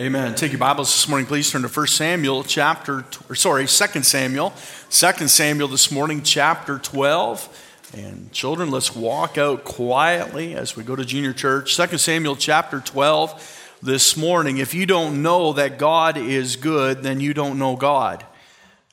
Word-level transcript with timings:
Amen. 0.00 0.34
Take 0.34 0.52
your 0.52 0.58
Bibles 0.58 0.88
this 0.88 1.06
morning, 1.08 1.26
please. 1.26 1.50
Turn 1.50 1.60
to 1.60 1.68
1 1.68 1.86
Samuel 1.88 2.42
chapter, 2.42 3.04
or 3.28 3.34
sorry, 3.34 3.66
2 3.66 4.02
Samuel. 4.02 4.54
2 4.88 5.28
Samuel 5.28 5.68
this 5.68 5.90
morning, 5.90 6.22
chapter 6.22 6.78
12. 6.78 7.92
And 7.98 8.32
children, 8.32 8.70
let's 8.70 8.96
walk 8.96 9.36
out 9.36 9.64
quietly 9.64 10.54
as 10.54 10.74
we 10.74 10.84
go 10.84 10.96
to 10.96 11.04
junior 11.04 11.34
church. 11.34 11.76
2 11.76 11.98
Samuel 11.98 12.34
chapter 12.34 12.80
12 12.80 13.76
this 13.82 14.16
morning. 14.16 14.56
If 14.56 14.72
you 14.72 14.86
don't 14.86 15.20
know 15.20 15.52
that 15.52 15.76
God 15.76 16.16
is 16.16 16.56
good, 16.56 17.02
then 17.02 17.20
you 17.20 17.34
don't 17.34 17.58
know 17.58 17.76
God. 17.76 18.24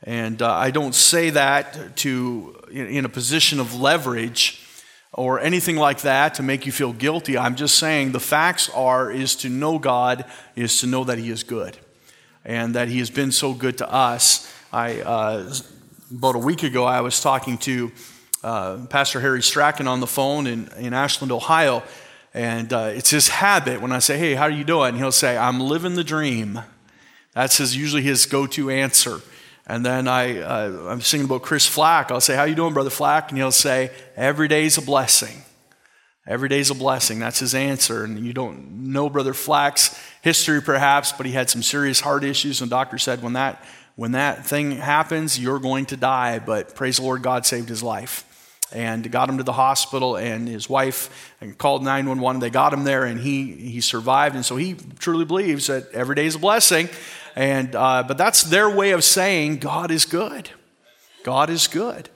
And 0.04 0.42
uh, 0.42 0.52
I 0.52 0.72
don't 0.72 0.94
say 0.94 1.30
that 1.30 1.96
to 1.98 2.54
in 2.70 3.06
a 3.06 3.10
position 3.10 3.62
of 3.62 3.80
leverage 3.80 4.67
or 5.18 5.40
anything 5.40 5.76
like 5.76 6.02
that 6.02 6.36
to 6.36 6.44
make 6.44 6.66
you 6.66 6.72
feel 6.72 6.94
guilty. 6.94 7.38
I'm 7.38 7.56
just 7.56 7.78
saying 7.78 8.12
the 8.14 8.20
facts 8.20 8.70
are 8.70 9.12
is 9.12 9.36
to 9.38 9.50
know 9.50 9.80
God 9.80 10.24
is 10.56 10.80
to 10.80 10.88
know 10.88 11.04
that 11.04 11.18
He 11.18 11.30
is 11.30 11.44
good 11.44 11.78
and 12.46 12.76
that 12.76 12.88
He 12.88 13.00
has 13.00 13.10
been 13.10 13.32
so 13.32 13.54
good 13.54 13.80
to 13.80 13.92
us. 13.92 14.54
I 14.72 15.02
uh, 15.02 15.54
about 16.12 16.36
a 16.36 16.40
week 16.40 16.64
ago 16.64 16.86
I 16.86 17.02
was 17.02 17.20
talking 17.20 17.58
to 17.60 17.92
uh, 18.44 18.86
Pastor 18.90 19.20
Harry 19.20 19.42
Strachan 19.42 19.88
on 19.88 20.00
the 20.00 20.08
phone 20.08 20.46
in, 20.46 20.70
in 20.78 20.94
Ashland, 20.94 21.32
Ohio, 21.32 21.84
and 22.34 22.72
uh, 22.72 22.92
it's 22.94 23.10
his 23.10 23.28
habit 23.28 23.82
when 23.82 23.92
I 23.92 24.00
say, 24.00 24.18
"Hey, 24.20 24.36
how 24.36 24.44
are 24.44 24.52
you 24.52 24.64
doing?" 24.64 24.96
He'll 24.96 25.12
say, 25.12 25.36
"I'm 25.36 25.60
living 25.60 25.96
the 25.96 26.04
dream." 26.04 26.62
That's 27.34 27.58
his 27.58 27.76
usually 27.76 28.04
his 28.04 28.26
go-to 28.26 28.70
answer. 28.70 29.22
And 29.70 29.86
then 29.86 30.08
I, 30.08 30.40
uh, 30.40 30.88
I'm 30.88 31.02
singing 31.02 31.26
about 31.26 31.42
Chris 31.42 31.68
Flack. 31.68 32.10
I'll 32.10 32.22
say, 32.22 32.36
How 32.36 32.46
you 32.46 32.56
doing, 32.56 32.74
Brother 32.74 32.90
Flack? 32.90 33.30
And 33.30 33.38
he'll 33.38 33.52
say, 33.52 33.92
Every 34.16 34.48
day's 34.48 34.78
a 34.78 34.82
blessing. 34.82 35.44
Every 36.26 36.50
day's 36.50 36.70
a 36.70 36.76
blessing. 36.76 37.20
That's 37.20 37.40
his 37.40 37.54
answer. 37.54 38.04
And 38.04 38.26
you 38.26 38.34
don't 38.34 38.92
know 38.92 39.10
Brother 39.10 39.34
Flack's 39.34 39.98
history, 40.22 40.62
perhaps, 40.62 41.12
but 41.12 41.26
he 41.26 41.34
had 41.34 41.50
some 41.50 41.62
serious 41.62 42.00
heart 42.00 42.24
issues. 42.24 42.62
And 42.62 42.70
the 42.70 42.76
doctor 42.76 42.98
said, 42.98 43.22
when 43.22 43.34
that, 43.34 43.64
when 43.96 44.14
that 44.14 44.46
thing 44.46 44.72
happens, 44.72 45.40
you're 45.40 45.60
going 45.60 45.86
to 45.88 45.98
die. 45.98 46.40
But 46.40 46.76
praise 46.76 46.98
the 46.98 47.04
Lord, 47.04 47.22
God 47.22 47.46
saved 47.46 47.70
his 47.70 47.84
life. 47.84 48.24
And 48.74 49.10
got 49.10 49.30
him 49.30 49.38
to 49.38 49.46
the 49.46 49.54
hospital, 49.54 50.18
and 50.18 50.46
his 50.46 50.70
wife 50.70 51.34
called 51.58 51.86
911. 51.86 52.42
They 52.42 52.50
got 52.50 52.74
him 52.74 52.84
there, 52.84 53.06
and 53.06 53.18
he, 53.18 53.54
he 53.54 53.80
survived. 53.80 54.36
And 54.36 54.44
so 54.44 54.58
he 54.58 54.76
truly 55.00 55.24
believes 55.24 55.68
that 55.68 55.90
every 55.94 56.16
day 56.16 56.26
is 56.26 56.36
a 56.36 56.40
blessing. 56.40 56.90
And, 57.38 57.76
uh, 57.76 58.02
but 58.02 58.18
that's 58.18 58.42
their 58.42 58.68
way 58.68 58.94
of 58.94 59.04
saying 59.04 59.58
God 59.58 59.92
is 59.92 60.06
good. 60.06 60.50
God 61.22 61.52
is 61.52 61.68
good. 61.68 62.10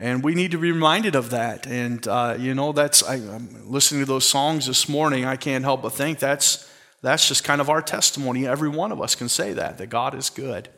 And 0.00 0.24
we 0.24 0.34
need 0.34 0.50
to 0.50 0.58
be 0.58 0.72
reminded 0.72 1.14
of 1.14 1.30
that. 1.30 1.64
And, 1.68 2.04
uh, 2.08 2.34
you 2.40 2.56
know, 2.56 2.72
that's, 2.72 3.00
I, 3.04 3.14
am 3.14 3.70
listening 3.70 4.00
to 4.00 4.06
those 4.06 4.26
songs 4.26 4.66
this 4.66 4.88
morning, 4.88 5.26
I 5.26 5.36
can't 5.36 5.62
help 5.62 5.82
but 5.82 5.92
think 5.92 6.18
that's, 6.18 6.68
that's 7.02 7.28
just 7.28 7.44
kind 7.44 7.60
of 7.60 7.70
our 7.70 7.80
testimony. 7.80 8.48
Every 8.48 8.68
one 8.68 8.90
of 8.90 9.00
us 9.00 9.14
can 9.14 9.28
say 9.28 9.52
that, 9.52 9.78
that 9.78 9.90
God 9.90 10.12
is 10.12 10.28
good. 10.28 10.68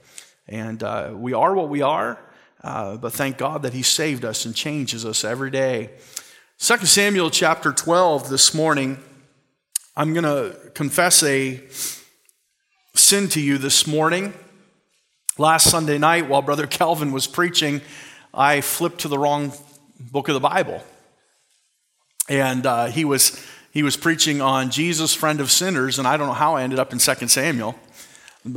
And 0.46 0.82
uh, 0.82 1.12
we 1.14 1.32
are 1.32 1.54
what 1.54 1.70
we 1.70 1.80
are, 1.80 2.20
uh, 2.62 2.98
but 2.98 3.14
thank 3.14 3.38
God 3.38 3.62
that 3.62 3.72
He 3.72 3.82
saved 3.82 4.26
us 4.26 4.44
and 4.44 4.54
changes 4.54 5.06
us 5.06 5.24
every 5.24 5.50
day. 5.50 5.88
2 6.58 6.84
Samuel 6.84 7.30
chapter 7.30 7.72
12 7.72 8.28
this 8.28 8.52
morning, 8.52 8.98
I'm 9.96 10.12
going 10.12 10.24
to 10.24 10.70
confess 10.74 11.22
a 11.22 11.62
sin 13.06 13.28
to 13.28 13.40
you 13.40 13.56
this 13.56 13.86
morning. 13.86 14.34
Last 15.38 15.70
Sunday 15.70 15.96
night, 15.96 16.28
while 16.28 16.42
Brother 16.42 16.66
Calvin 16.66 17.12
was 17.12 17.28
preaching, 17.28 17.80
I 18.34 18.60
flipped 18.60 19.02
to 19.02 19.08
the 19.08 19.16
wrong 19.16 19.52
book 20.00 20.26
of 20.26 20.34
the 20.34 20.40
Bible. 20.40 20.82
And 22.28 22.66
uh, 22.66 22.86
he, 22.86 23.04
was, 23.04 23.40
he 23.70 23.84
was 23.84 23.96
preaching 23.96 24.40
on 24.40 24.72
Jesus, 24.72 25.14
friend 25.14 25.40
of 25.40 25.52
sinners, 25.52 26.00
and 26.00 26.08
I 26.08 26.16
don't 26.16 26.26
know 26.26 26.32
how 26.32 26.56
I 26.56 26.64
ended 26.64 26.80
up 26.80 26.92
in 26.92 26.98
2 26.98 27.28
Samuel 27.28 27.76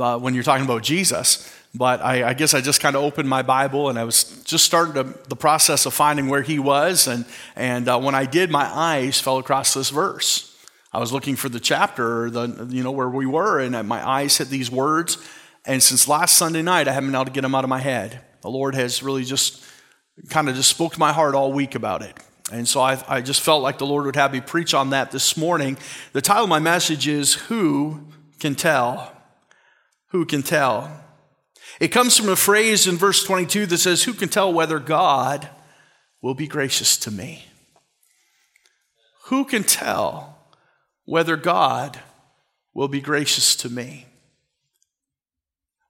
uh, 0.00 0.18
when 0.18 0.34
you're 0.34 0.42
talking 0.42 0.64
about 0.64 0.82
Jesus. 0.82 1.48
But 1.72 2.00
I, 2.00 2.30
I 2.30 2.34
guess 2.34 2.52
I 2.52 2.60
just 2.60 2.80
kind 2.80 2.96
of 2.96 3.04
opened 3.04 3.28
my 3.28 3.42
Bible 3.42 3.88
and 3.88 4.00
I 4.00 4.02
was 4.02 4.42
just 4.42 4.64
starting 4.64 4.94
to, 4.94 5.16
the 5.28 5.36
process 5.36 5.86
of 5.86 5.94
finding 5.94 6.28
where 6.28 6.42
he 6.42 6.58
was. 6.58 7.06
And, 7.06 7.24
and 7.54 7.86
uh, 7.86 8.00
when 8.00 8.16
I 8.16 8.26
did, 8.26 8.50
my 8.50 8.64
eyes 8.64 9.20
fell 9.20 9.38
across 9.38 9.74
this 9.74 9.90
verse. 9.90 10.49
I 10.92 10.98
was 10.98 11.12
looking 11.12 11.36
for 11.36 11.48
the 11.48 11.60
chapter, 11.60 12.30
the, 12.30 12.66
you 12.68 12.82
know, 12.82 12.90
where 12.90 13.08
we 13.08 13.26
were, 13.26 13.60
and 13.60 13.86
my 13.86 14.06
eyes 14.06 14.36
hit 14.38 14.48
these 14.48 14.70
words. 14.70 15.18
And 15.64 15.82
since 15.82 16.08
last 16.08 16.36
Sunday 16.36 16.62
night, 16.62 16.88
I 16.88 16.92
haven't 16.92 17.10
been 17.10 17.14
able 17.14 17.26
to 17.26 17.30
get 17.30 17.42
them 17.42 17.54
out 17.54 17.64
of 17.64 17.70
my 17.70 17.78
head. 17.78 18.20
The 18.42 18.50
Lord 18.50 18.74
has 18.74 19.02
really 19.02 19.24
just 19.24 19.64
kind 20.30 20.48
of 20.48 20.56
just 20.56 20.68
spoke 20.68 20.94
to 20.94 20.98
my 20.98 21.12
heart 21.12 21.34
all 21.34 21.52
week 21.52 21.74
about 21.74 22.02
it. 22.02 22.16
And 22.52 22.66
so 22.66 22.80
I, 22.80 23.02
I 23.06 23.20
just 23.20 23.42
felt 23.42 23.62
like 23.62 23.78
the 23.78 23.86
Lord 23.86 24.06
would 24.06 24.16
have 24.16 24.32
me 24.32 24.40
preach 24.40 24.74
on 24.74 24.90
that 24.90 25.12
this 25.12 25.36
morning. 25.36 25.78
The 26.12 26.20
title 26.20 26.44
of 26.44 26.50
my 26.50 26.58
message 26.58 27.06
is 27.06 27.34
Who 27.34 28.08
Can 28.40 28.56
Tell? 28.56 29.12
Who 30.08 30.24
Can 30.24 30.42
Tell? 30.42 30.90
It 31.78 31.88
comes 31.88 32.16
from 32.16 32.28
a 32.28 32.36
phrase 32.36 32.88
in 32.88 32.96
verse 32.96 33.22
22 33.22 33.66
that 33.66 33.78
says, 33.78 34.02
Who 34.02 34.12
can 34.12 34.28
tell 34.28 34.52
whether 34.52 34.78
God 34.78 35.48
will 36.20 36.34
be 36.34 36.48
gracious 36.48 36.96
to 36.98 37.10
me? 37.10 37.44
Who 39.26 39.44
can 39.44 39.62
tell 39.62 40.29
whether 41.10 41.36
God 41.36 41.98
will 42.72 42.86
be 42.86 43.00
gracious 43.00 43.56
to 43.56 43.68
me. 43.68 44.06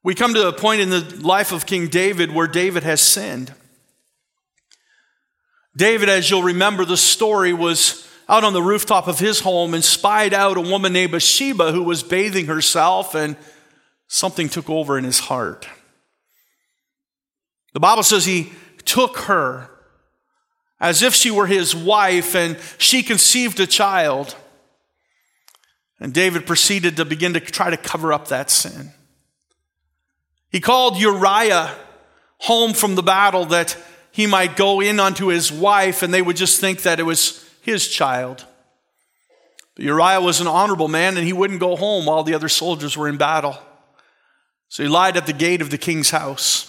We 0.03 0.15
come 0.15 0.33
to 0.33 0.49
a 0.49 0.53
point 0.53 0.81
in 0.81 0.89
the 0.89 1.21
life 1.21 1.53
of 1.53 1.67
King 1.67 1.89
David 1.89 2.33
where 2.33 2.47
David 2.47 2.85
has 2.85 3.03
sinned. 3.03 3.53
David, 5.77 6.09
as 6.09 6.31
you'll 6.31 6.43
remember 6.43 6.87
the 6.87 6.97
story, 6.97 7.53
was 7.53 8.09
out 8.31 8.45
on 8.45 8.55
the 8.55 8.63
rooftop 8.63 9.09
of 9.09 9.19
his 9.19 9.41
home 9.41 9.75
and 9.75 9.85
spied 9.85 10.33
out 10.33 10.57
a 10.57 10.63
woman 10.63 10.95
named 10.95 11.13
Bathsheba 11.13 11.71
who 11.71 11.83
was 11.83 12.03
bathing 12.03 12.47
herself, 12.47 13.15
and 13.15 13.37
something 14.09 14.49
took 14.49 14.71
over 14.71 14.97
in 14.97 15.05
his 15.05 15.19
heart. 15.19 15.69
The 17.75 17.81
Bible 17.81 18.05
says 18.05 18.25
he 18.25 18.55
took 18.87 19.19
her 19.19 19.69
as 20.81 21.03
if 21.03 21.13
she 21.13 21.31
were 21.31 21.47
his 21.47 21.77
wife, 21.77 22.35
and 22.35 22.57
she 22.79 23.03
conceived 23.03 23.61
a 23.61 23.67
child. 23.67 24.35
And 26.01 26.15
David 26.15 26.47
proceeded 26.47 26.97
to 26.97 27.05
begin 27.05 27.35
to 27.35 27.41
try 27.41 27.71
to 27.71 27.77
cover 27.77 28.13
up 28.13 28.29
that 28.29 28.51
sin. 28.51 28.93
He 30.51 30.61
called 30.61 30.97
Uriah 30.97 31.77
home 32.39 32.73
from 32.73 32.95
the 32.95 33.03
battle 33.03 33.45
that 33.47 33.77
he 34.11 34.27
might 34.27 34.57
go 34.57 34.81
in 34.81 34.99
unto 34.99 35.27
his 35.27 35.53
wife 35.53 36.03
and 36.03 36.13
they 36.13 36.23
would 36.23 36.37
just 36.37 36.59
think 36.61 36.83
that 36.83 36.99
it 36.99 37.05
was 37.05 37.49
his 37.61 37.87
child. 37.87 38.45
But 39.77 39.85
Uriah 39.85 40.21
was 40.21 40.41
an 40.41 40.47
honorable 40.47 40.89
man 40.89 41.17
and 41.17 41.27
he 41.27 41.33
wouldn't 41.33 41.61
go 41.61 41.77
home 41.77 42.07
while 42.07 42.25
the 42.25 42.35
other 42.35 42.49
soldiers 42.49 42.97
were 42.97 43.09
in 43.09 43.19
battle. 43.19 43.59
So 44.69 44.83
he 44.83 44.89
lied 44.89 45.17
at 45.17 45.27
the 45.27 45.33
gate 45.33 45.61
of 45.61 45.71
the 45.71 45.79
king's 45.79 46.11
house. 46.11 46.67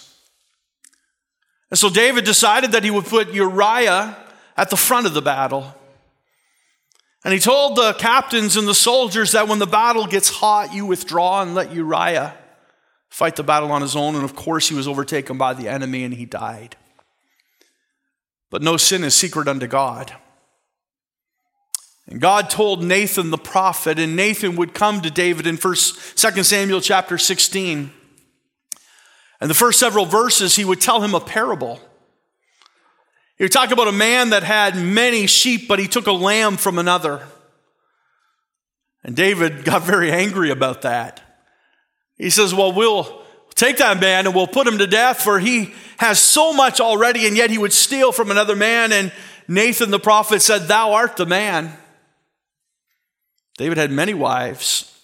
And 1.70 1.78
so 1.78 1.88
David 1.88 2.24
decided 2.24 2.72
that 2.72 2.84
he 2.84 2.90
would 2.90 3.06
put 3.06 3.32
Uriah 3.32 4.16
at 4.56 4.68
the 4.68 4.76
front 4.76 5.06
of 5.06 5.14
the 5.14 5.22
battle. 5.22 5.74
And 7.24 7.32
he 7.32 7.38
told 7.38 7.76
the 7.76 7.92
captains 7.94 8.56
and 8.56 8.66
the 8.66 8.74
soldiers 8.74 9.32
that 9.32 9.46
when 9.46 9.60
the 9.60 9.66
battle 9.66 10.06
gets 10.06 10.28
hot, 10.28 10.74
you 10.74 10.86
withdraw 10.86 11.42
and 11.42 11.54
let 11.54 11.72
Uriah 11.72 12.34
fight 13.10 13.36
the 13.36 13.44
battle 13.44 13.70
on 13.70 13.82
his 13.82 13.94
own. 13.94 14.16
And 14.16 14.24
of 14.24 14.34
course, 14.34 14.68
he 14.68 14.74
was 14.74 14.88
overtaken 14.88 15.38
by 15.38 15.54
the 15.54 15.68
enemy 15.68 16.02
and 16.02 16.14
he 16.14 16.24
died. 16.24 16.76
But 18.50 18.62
no 18.62 18.76
sin 18.76 19.04
is 19.04 19.14
secret 19.14 19.46
unto 19.46 19.66
God. 19.66 20.12
And 22.08 22.20
God 22.20 22.50
told 22.50 22.82
Nathan 22.82 23.30
the 23.30 23.38
prophet, 23.38 23.98
and 23.98 24.16
Nathan 24.16 24.56
would 24.56 24.74
come 24.74 25.00
to 25.02 25.10
David 25.10 25.46
in 25.46 25.56
first, 25.56 26.18
2 26.18 26.42
Samuel 26.42 26.80
chapter 26.80 27.16
16. 27.16 27.92
And 29.40 29.50
the 29.50 29.54
first 29.54 29.78
several 29.78 30.04
verses, 30.04 30.56
he 30.56 30.64
would 30.64 30.80
tell 30.80 31.00
him 31.00 31.14
a 31.14 31.20
parable. 31.20 31.80
You 33.38 33.48
talk 33.48 33.70
about 33.70 33.88
a 33.88 33.92
man 33.92 34.30
that 34.30 34.42
had 34.42 34.76
many 34.76 35.26
sheep, 35.26 35.66
but 35.68 35.78
he 35.78 35.88
took 35.88 36.06
a 36.06 36.12
lamb 36.12 36.56
from 36.56 36.78
another. 36.78 37.26
And 39.02 39.16
David 39.16 39.64
got 39.64 39.82
very 39.82 40.12
angry 40.12 40.50
about 40.50 40.82
that. 40.82 41.20
He 42.16 42.30
says, 42.30 42.54
Well, 42.54 42.72
we'll 42.72 43.22
take 43.54 43.78
that 43.78 44.00
man 44.00 44.26
and 44.26 44.34
we'll 44.34 44.46
put 44.46 44.66
him 44.66 44.78
to 44.78 44.86
death, 44.86 45.22
for 45.22 45.38
he 45.38 45.74
has 45.98 46.18
so 46.18 46.52
much 46.52 46.80
already, 46.80 47.26
and 47.26 47.36
yet 47.36 47.50
he 47.50 47.58
would 47.58 47.72
steal 47.72 48.12
from 48.12 48.30
another 48.30 48.56
man. 48.56 48.92
And 48.92 49.12
Nathan 49.48 49.90
the 49.90 49.98
prophet 49.98 50.42
said, 50.42 50.68
Thou 50.68 50.92
art 50.92 51.16
the 51.16 51.26
man. 51.26 51.72
David 53.58 53.78
had 53.78 53.90
many 53.90 54.14
wives, 54.14 54.98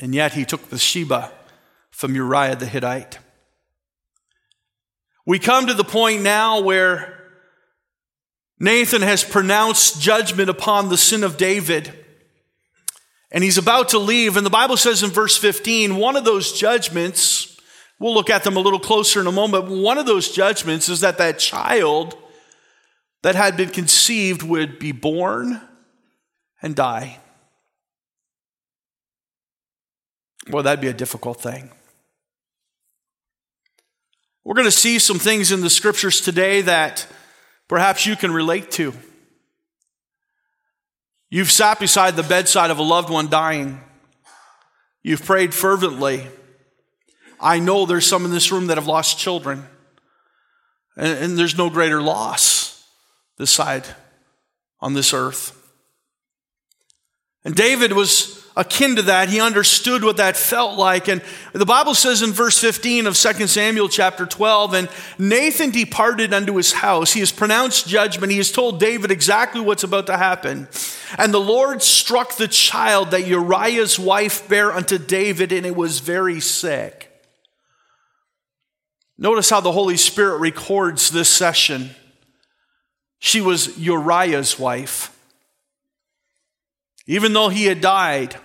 and 0.00 0.14
yet 0.14 0.34
he 0.34 0.44
took 0.44 0.70
Bathsheba 0.70 1.32
from 1.90 2.14
Uriah 2.14 2.56
the 2.56 2.66
Hittite. 2.66 3.18
We 5.26 5.38
come 5.38 5.66
to 5.66 5.74
the 5.74 5.84
point 5.84 6.22
now 6.22 6.60
where 6.60 7.19
Nathan 8.60 9.00
has 9.00 9.24
pronounced 9.24 10.02
judgment 10.02 10.50
upon 10.50 10.90
the 10.90 10.98
sin 10.98 11.24
of 11.24 11.38
David. 11.38 11.92
And 13.32 13.42
he's 13.42 13.56
about 13.56 13.88
to 13.90 13.98
leave. 13.98 14.36
And 14.36 14.44
the 14.44 14.50
Bible 14.50 14.76
says 14.76 15.02
in 15.02 15.10
verse 15.10 15.38
15, 15.38 15.96
one 15.96 16.14
of 16.14 16.24
those 16.24 16.52
judgments, 16.52 17.58
we'll 17.98 18.12
look 18.12 18.28
at 18.28 18.44
them 18.44 18.58
a 18.58 18.60
little 18.60 18.78
closer 18.78 19.20
in 19.20 19.26
a 19.26 19.32
moment. 19.32 19.68
One 19.68 19.96
of 19.96 20.04
those 20.04 20.30
judgments 20.30 20.90
is 20.90 21.00
that 21.00 21.16
that 21.16 21.38
child 21.38 22.18
that 23.22 23.34
had 23.34 23.56
been 23.56 23.70
conceived 23.70 24.42
would 24.42 24.78
be 24.78 24.92
born 24.92 25.62
and 26.60 26.76
die. 26.76 27.18
Well, 30.50 30.62
that'd 30.62 30.80
be 30.80 30.88
a 30.88 30.92
difficult 30.92 31.40
thing. 31.40 31.70
We're 34.44 34.54
going 34.54 34.66
to 34.66 34.72
see 34.72 34.98
some 34.98 35.18
things 35.18 35.52
in 35.52 35.60
the 35.60 35.70
scriptures 35.70 36.20
today 36.20 36.62
that 36.62 37.06
perhaps 37.70 38.04
you 38.04 38.16
can 38.16 38.32
relate 38.32 38.72
to. 38.72 38.92
You've 41.30 41.52
sat 41.52 41.78
beside 41.78 42.16
the 42.16 42.24
bedside 42.24 42.72
of 42.72 42.80
a 42.80 42.82
loved 42.82 43.10
one 43.10 43.28
dying. 43.28 43.80
You've 45.04 45.24
prayed 45.24 45.54
fervently. 45.54 46.26
I 47.38 47.60
know 47.60 47.86
there's 47.86 48.08
some 48.08 48.24
in 48.24 48.32
this 48.32 48.50
room 48.50 48.66
that 48.66 48.76
have 48.76 48.88
lost 48.88 49.20
children, 49.20 49.68
and, 50.96 51.16
and 51.16 51.38
there's 51.38 51.56
no 51.56 51.70
greater 51.70 52.02
loss 52.02 52.84
this 53.38 53.52
side 53.52 53.84
on 54.80 54.94
this 54.94 55.14
earth. 55.14 55.56
And 57.44 57.54
David 57.54 57.92
was 57.92 58.39
akin 58.60 58.96
to 58.96 59.02
that. 59.02 59.30
He 59.30 59.40
understood 59.40 60.04
what 60.04 60.18
that 60.18 60.36
felt 60.36 60.78
like. 60.78 61.08
And 61.08 61.22
the 61.52 61.64
Bible 61.64 61.94
says 61.94 62.20
in 62.20 62.32
verse 62.32 62.58
15 62.58 63.06
of 63.06 63.16
2 63.16 63.46
Samuel 63.46 63.88
chapter 63.88 64.26
12, 64.26 64.74
and 64.74 64.88
Nathan 65.18 65.70
departed 65.70 66.34
unto 66.34 66.54
his 66.56 66.72
house. 66.72 67.12
He 67.12 67.20
has 67.20 67.32
pronounced 67.32 67.88
judgment. 67.88 68.30
He 68.30 68.36
has 68.36 68.52
told 68.52 68.78
David 68.78 69.10
exactly 69.10 69.62
what's 69.62 69.82
about 69.82 70.06
to 70.06 70.16
happen. 70.16 70.68
And 71.16 71.32
the 71.32 71.40
Lord 71.40 71.82
struck 71.82 72.36
the 72.36 72.48
child 72.48 73.10
that 73.12 73.26
Uriah's 73.26 73.98
wife 73.98 74.46
bare 74.48 74.70
unto 74.72 74.98
David, 74.98 75.52
and 75.52 75.64
it 75.64 75.74
was 75.74 76.00
very 76.00 76.38
sick. 76.38 77.06
Notice 79.16 79.50
how 79.50 79.60
the 79.60 79.72
Holy 79.72 79.96
Spirit 79.96 80.38
records 80.38 81.10
this 81.10 81.28
session. 81.28 81.90
She 83.18 83.40
was 83.40 83.78
Uriah's 83.78 84.58
wife. 84.58 85.16
Even 87.06 87.32
though 87.32 87.48
he 87.48 87.64
had 87.64 87.80
died, 87.80 88.36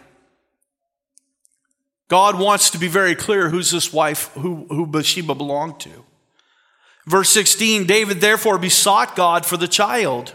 God 2.07 2.37
wants 2.39 2.69
to 2.71 2.77
be 2.77 2.87
very 2.87 3.15
clear 3.15 3.49
who's 3.49 3.71
this 3.71 3.91
wife, 3.91 4.31
who, 4.33 4.65
who 4.69 4.85
Bathsheba 4.85 5.33
belonged 5.33 5.79
to. 5.81 6.05
Verse 7.07 7.29
16 7.29 7.85
David 7.85 8.21
therefore 8.21 8.57
besought 8.57 9.15
God 9.15 9.45
for 9.45 9.57
the 9.57 9.67
child. 9.67 10.33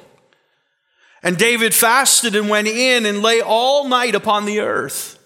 And 1.23 1.37
David 1.37 1.75
fasted 1.75 2.35
and 2.35 2.49
went 2.49 2.67
in 2.67 3.05
and 3.05 3.23
lay 3.23 3.41
all 3.41 3.87
night 3.87 4.15
upon 4.15 4.47
the 4.47 4.61
earth. 4.61 5.19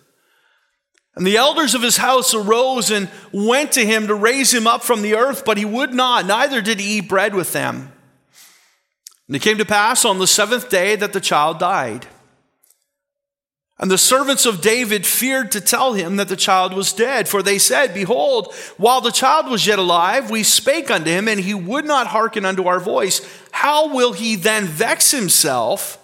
And 1.14 1.24
the 1.24 1.36
elders 1.36 1.76
of 1.76 1.82
his 1.82 1.98
house 1.98 2.34
arose 2.34 2.90
and 2.90 3.08
went 3.32 3.72
to 3.72 3.86
him 3.86 4.08
to 4.08 4.14
raise 4.14 4.52
him 4.52 4.66
up 4.66 4.82
from 4.82 5.02
the 5.02 5.14
earth, 5.14 5.44
but 5.44 5.56
he 5.56 5.64
would 5.64 5.94
not, 5.94 6.26
neither 6.26 6.60
did 6.60 6.80
he 6.80 6.98
eat 6.98 7.08
bread 7.08 7.34
with 7.34 7.52
them. 7.52 7.92
And 9.28 9.36
it 9.36 9.42
came 9.42 9.58
to 9.58 9.64
pass 9.64 10.04
on 10.04 10.18
the 10.18 10.26
seventh 10.26 10.68
day 10.68 10.96
that 10.96 11.12
the 11.12 11.20
child 11.20 11.60
died. 11.60 12.06
And 13.78 13.90
the 13.90 13.98
servants 13.98 14.46
of 14.46 14.60
David 14.60 15.04
feared 15.04 15.50
to 15.52 15.60
tell 15.60 15.94
him 15.94 16.16
that 16.16 16.28
the 16.28 16.36
child 16.36 16.74
was 16.74 16.92
dead, 16.92 17.28
for 17.28 17.42
they 17.42 17.58
said, 17.58 17.92
Behold, 17.92 18.54
while 18.76 19.00
the 19.00 19.10
child 19.10 19.50
was 19.50 19.66
yet 19.66 19.80
alive, 19.80 20.30
we 20.30 20.44
spake 20.44 20.90
unto 20.90 21.10
him, 21.10 21.26
and 21.26 21.40
he 21.40 21.54
would 21.54 21.84
not 21.84 22.06
hearken 22.06 22.44
unto 22.44 22.66
our 22.68 22.78
voice. 22.78 23.20
How 23.50 23.92
will 23.92 24.12
he 24.12 24.36
then 24.36 24.66
vex 24.66 25.10
himself 25.10 25.98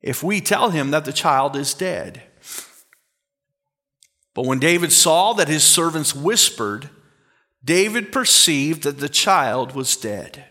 if 0.00 0.24
we 0.24 0.40
tell 0.40 0.70
him 0.70 0.90
that 0.90 1.04
the 1.04 1.12
child 1.12 1.54
is 1.54 1.72
dead? 1.72 2.22
But 4.34 4.46
when 4.46 4.58
David 4.58 4.92
saw 4.92 5.34
that 5.34 5.48
his 5.48 5.62
servants 5.62 6.16
whispered, 6.16 6.90
David 7.64 8.10
perceived 8.10 8.82
that 8.82 8.98
the 8.98 9.08
child 9.08 9.76
was 9.76 9.96
dead. 9.96 10.46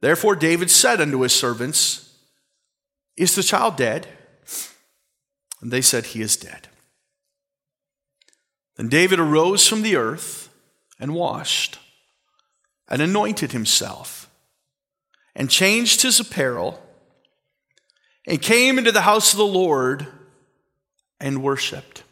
Therefore 0.00 0.34
David 0.34 0.70
said 0.70 1.00
unto 1.00 1.20
his 1.20 1.32
servants, 1.32 2.18
Is 3.16 3.36
the 3.36 3.42
child 3.44 3.76
dead? 3.76 4.08
And 5.64 5.72
they 5.72 5.80
said, 5.80 6.04
He 6.04 6.20
is 6.20 6.36
dead. 6.36 6.68
Then 8.76 8.90
David 8.90 9.18
arose 9.18 9.66
from 9.66 9.80
the 9.80 9.96
earth 9.96 10.50
and 11.00 11.14
washed 11.14 11.78
and 12.86 13.00
anointed 13.00 13.52
himself 13.52 14.28
and 15.34 15.48
changed 15.48 16.02
his 16.02 16.20
apparel 16.20 16.82
and 18.26 18.42
came 18.42 18.76
into 18.76 18.92
the 18.92 19.00
house 19.00 19.32
of 19.32 19.38
the 19.38 19.46
Lord 19.46 20.06
and 21.18 21.42
worshiped. 21.42 22.02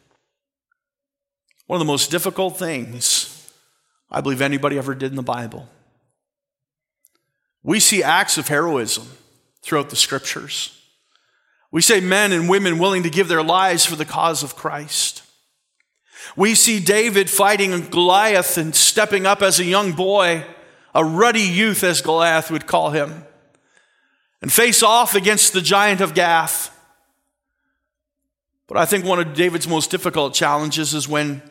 One 1.67 1.77
of 1.77 1.85
the 1.85 1.91
most 1.91 2.09
difficult 2.09 2.57
things 2.57 3.51
I 4.09 4.21
believe 4.21 4.41
anybody 4.41 4.79
ever 4.79 4.95
did 4.95 5.11
in 5.11 5.15
the 5.15 5.21
Bible. 5.21 5.69
We 7.61 7.79
see 7.79 8.01
acts 8.01 8.39
of 8.39 8.47
heroism 8.47 9.07
throughout 9.61 9.91
the 9.91 9.95
scriptures. 9.95 10.82
We 11.73 11.81
say 11.81 12.01
men 12.01 12.31
and 12.31 12.47
women 12.47 12.77
willing 12.77 13.01
to 13.01 13.09
give 13.09 13.27
their 13.27 13.41
lives 13.41 13.83
for 13.83 13.95
the 13.95 14.05
cause 14.05 14.43
of 14.43 14.55
Christ. 14.55 15.23
We 16.35 16.53
see 16.53 16.79
David 16.79 17.31
fighting 17.31 17.89
Goliath 17.89 18.59
and 18.59 18.75
stepping 18.75 19.25
up 19.25 19.41
as 19.41 19.59
a 19.59 19.65
young 19.65 19.93
boy, 19.93 20.45
a 20.93 21.03
ruddy 21.03 21.41
youth, 21.41 21.83
as 21.83 21.99
Goliath 21.99 22.51
would 22.51 22.67
call 22.67 22.91
him, 22.91 23.25
and 24.39 24.53
face 24.53 24.83
off 24.83 25.15
against 25.15 25.53
the 25.53 25.61
giant 25.61 25.99
of 25.99 26.13
Gath. 26.13 26.69
But 28.67 28.77
I 28.77 28.85
think 28.85 29.03
one 29.03 29.19
of 29.19 29.33
David's 29.33 29.67
most 29.67 29.89
difficult 29.89 30.35
challenges 30.35 30.93
is 30.93 31.07
when, 31.09 31.41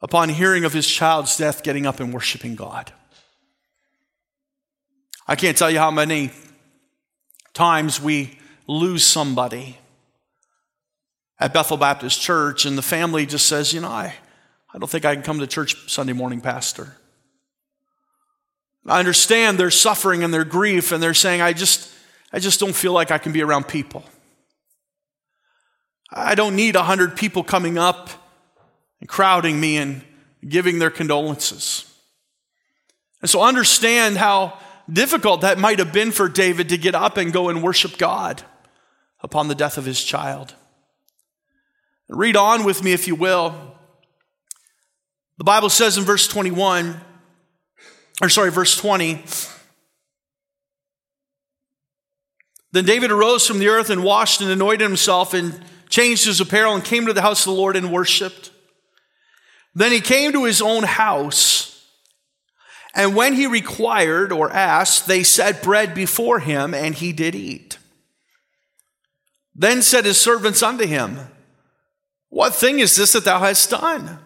upon 0.00 0.30
hearing 0.30 0.64
of 0.64 0.72
his 0.72 0.86
child's 0.86 1.36
death, 1.36 1.62
getting 1.62 1.84
up 1.84 2.00
and 2.00 2.10
worshiping 2.10 2.54
God. 2.54 2.90
I 5.28 5.36
can't 5.36 5.58
tell 5.58 5.70
you 5.70 5.78
how 5.78 5.90
many 5.90 6.30
times 7.52 8.00
we 8.00 8.38
lose 8.66 9.04
somebody 9.04 9.78
at 11.38 11.52
Bethel 11.52 11.76
Baptist 11.76 12.20
Church, 12.20 12.64
and 12.64 12.78
the 12.78 12.82
family 12.82 13.26
just 13.26 13.46
says, 13.46 13.72
You 13.72 13.80
know, 13.80 13.88
I, 13.88 14.14
I 14.72 14.78
don't 14.78 14.88
think 14.88 15.04
I 15.04 15.14
can 15.14 15.22
come 15.22 15.40
to 15.40 15.46
church 15.46 15.90
Sunday 15.90 16.12
morning, 16.12 16.40
Pastor. 16.40 16.96
I 18.86 18.98
understand 18.98 19.58
their 19.58 19.70
suffering 19.70 20.22
and 20.22 20.32
their 20.32 20.44
grief, 20.44 20.92
and 20.92 21.02
they're 21.02 21.14
saying, 21.14 21.40
I 21.40 21.52
just, 21.52 21.90
I 22.32 22.38
just 22.38 22.60
don't 22.60 22.74
feel 22.74 22.92
like 22.92 23.10
I 23.10 23.18
can 23.18 23.32
be 23.32 23.42
around 23.42 23.66
people. 23.66 24.04
I 26.10 26.34
don't 26.34 26.54
need 26.54 26.76
a 26.76 26.82
hundred 26.82 27.16
people 27.16 27.42
coming 27.42 27.78
up 27.78 28.10
and 29.00 29.08
crowding 29.08 29.58
me 29.58 29.78
and 29.78 30.02
giving 30.46 30.78
their 30.78 30.90
condolences. 30.90 31.90
And 33.20 33.30
so 33.30 33.42
understand 33.42 34.18
how 34.18 34.58
difficult 34.90 35.40
that 35.40 35.58
might 35.58 35.78
have 35.78 35.92
been 35.92 36.12
for 36.12 36.28
David 36.28 36.68
to 36.68 36.78
get 36.78 36.94
up 36.94 37.16
and 37.16 37.32
go 37.32 37.48
and 37.48 37.62
worship 37.62 37.96
God 37.96 38.42
upon 39.24 39.48
the 39.48 39.54
death 39.54 39.78
of 39.78 39.86
his 39.86 40.04
child. 40.04 40.54
Read 42.10 42.36
on 42.36 42.64
with 42.64 42.84
me, 42.84 42.92
if 42.92 43.08
you 43.08 43.14
will. 43.14 43.74
The 45.38 45.44
Bible 45.44 45.70
says 45.70 45.96
in 45.96 46.04
verse 46.04 46.28
21, 46.28 47.00
or 48.20 48.28
sorry, 48.28 48.50
verse 48.50 48.76
20, 48.76 49.24
Then 52.72 52.84
David 52.84 53.10
arose 53.10 53.46
from 53.46 53.60
the 53.60 53.68
earth 53.68 53.88
and 53.88 54.04
washed 54.04 54.40
and 54.40 54.50
anointed 54.50 54.80
himself 54.80 55.32
and 55.32 55.64
changed 55.88 56.26
his 56.26 56.40
apparel 56.40 56.74
and 56.74 56.84
came 56.84 57.06
to 57.06 57.12
the 57.12 57.22
house 57.22 57.46
of 57.46 57.54
the 57.54 57.60
Lord 57.60 57.76
and 57.76 57.92
worshiped. 57.92 58.50
Then 59.74 59.92
he 59.92 60.00
came 60.00 60.32
to 60.32 60.44
his 60.44 60.60
own 60.60 60.82
house. 60.82 61.88
And 62.92 63.14
when 63.14 63.34
he 63.34 63.46
required 63.46 64.32
or 64.32 64.50
asked, 64.50 65.06
they 65.06 65.22
set 65.22 65.62
bread 65.62 65.94
before 65.94 66.40
him, 66.40 66.74
and 66.74 66.94
he 66.94 67.12
did 67.12 67.34
eat. 67.34 67.78
Then 69.54 69.82
said 69.82 70.04
his 70.04 70.20
servants 70.20 70.62
unto 70.62 70.86
him, 70.86 71.18
What 72.28 72.54
thing 72.54 72.80
is 72.80 72.96
this 72.96 73.12
that 73.12 73.24
thou 73.24 73.40
hast 73.40 73.70
done? 73.70 74.18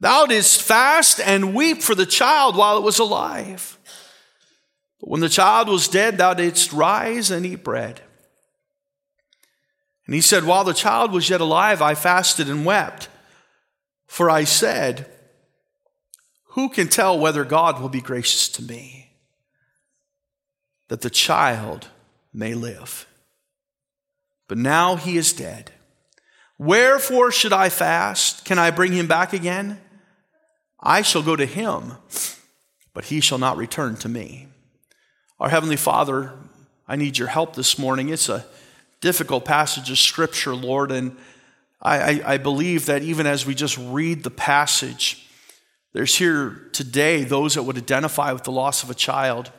Thou 0.00 0.26
didst 0.26 0.62
fast 0.62 1.20
and 1.20 1.54
weep 1.54 1.82
for 1.82 1.94
the 1.94 2.06
child 2.06 2.56
while 2.56 2.76
it 2.76 2.84
was 2.84 2.98
alive. 2.98 3.78
But 5.00 5.08
when 5.08 5.20
the 5.20 5.28
child 5.28 5.68
was 5.68 5.88
dead, 5.88 6.18
thou 6.18 6.34
didst 6.34 6.72
rise 6.72 7.30
and 7.30 7.44
eat 7.46 7.64
bread. 7.64 8.00
And 10.06 10.14
he 10.14 10.20
said, 10.20 10.44
While 10.44 10.64
the 10.64 10.74
child 10.74 11.12
was 11.12 11.30
yet 11.30 11.40
alive, 11.40 11.80
I 11.80 11.94
fasted 11.94 12.48
and 12.48 12.64
wept. 12.64 13.08
For 14.06 14.30
I 14.30 14.44
said, 14.44 15.10
Who 16.48 16.68
can 16.68 16.88
tell 16.88 17.18
whether 17.18 17.44
God 17.44 17.80
will 17.80 17.88
be 17.88 18.00
gracious 18.00 18.48
to 18.48 18.62
me, 18.62 19.16
that 20.88 21.00
the 21.00 21.10
child 21.10 21.88
may 22.32 22.54
live? 22.54 23.06
But 24.48 24.58
now 24.58 24.96
he 24.96 25.16
is 25.16 25.32
dead. 25.32 25.72
Wherefore 26.58 27.30
should 27.30 27.52
I 27.52 27.68
fast? 27.68 28.44
Can 28.44 28.58
I 28.58 28.70
bring 28.70 28.92
him 28.92 29.06
back 29.06 29.32
again? 29.32 29.80
I 30.80 31.02
shall 31.02 31.22
go 31.22 31.34
to 31.34 31.46
him, 31.46 31.94
but 32.92 33.06
he 33.06 33.20
shall 33.20 33.38
not 33.38 33.56
return 33.56 33.96
to 33.96 34.08
me. 34.08 34.48
Our 35.40 35.48
Heavenly 35.48 35.76
Father, 35.76 36.32
I 36.86 36.96
need 36.96 37.18
your 37.18 37.28
help 37.28 37.56
this 37.56 37.78
morning. 37.78 38.10
It's 38.10 38.28
a 38.28 38.46
difficult 39.00 39.44
passage 39.44 39.90
of 39.90 39.98
Scripture, 39.98 40.54
Lord, 40.54 40.92
and 40.92 41.16
I, 41.82 41.98
I, 41.98 42.34
I 42.34 42.38
believe 42.38 42.86
that 42.86 43.02
even 43.02 43.26
as 43.26 43.44
we 43.44 43.54
just 43.54 43.76
read 43.78 44.22
the 44.22 44.30
passage, 44.30 45.26
there's 45.92 46.16
here 46.16 46.68
today 46.72 47.24
those 47.24 47.54
that 47.54 47.62
would 47.62 47.76
identify 47.76 48.32
with 48.32 48.44
the 48.44 48.52
loss 48.52 48.82
of 48.82 48.90
a 48.90 48.94
child. 48.94 49.50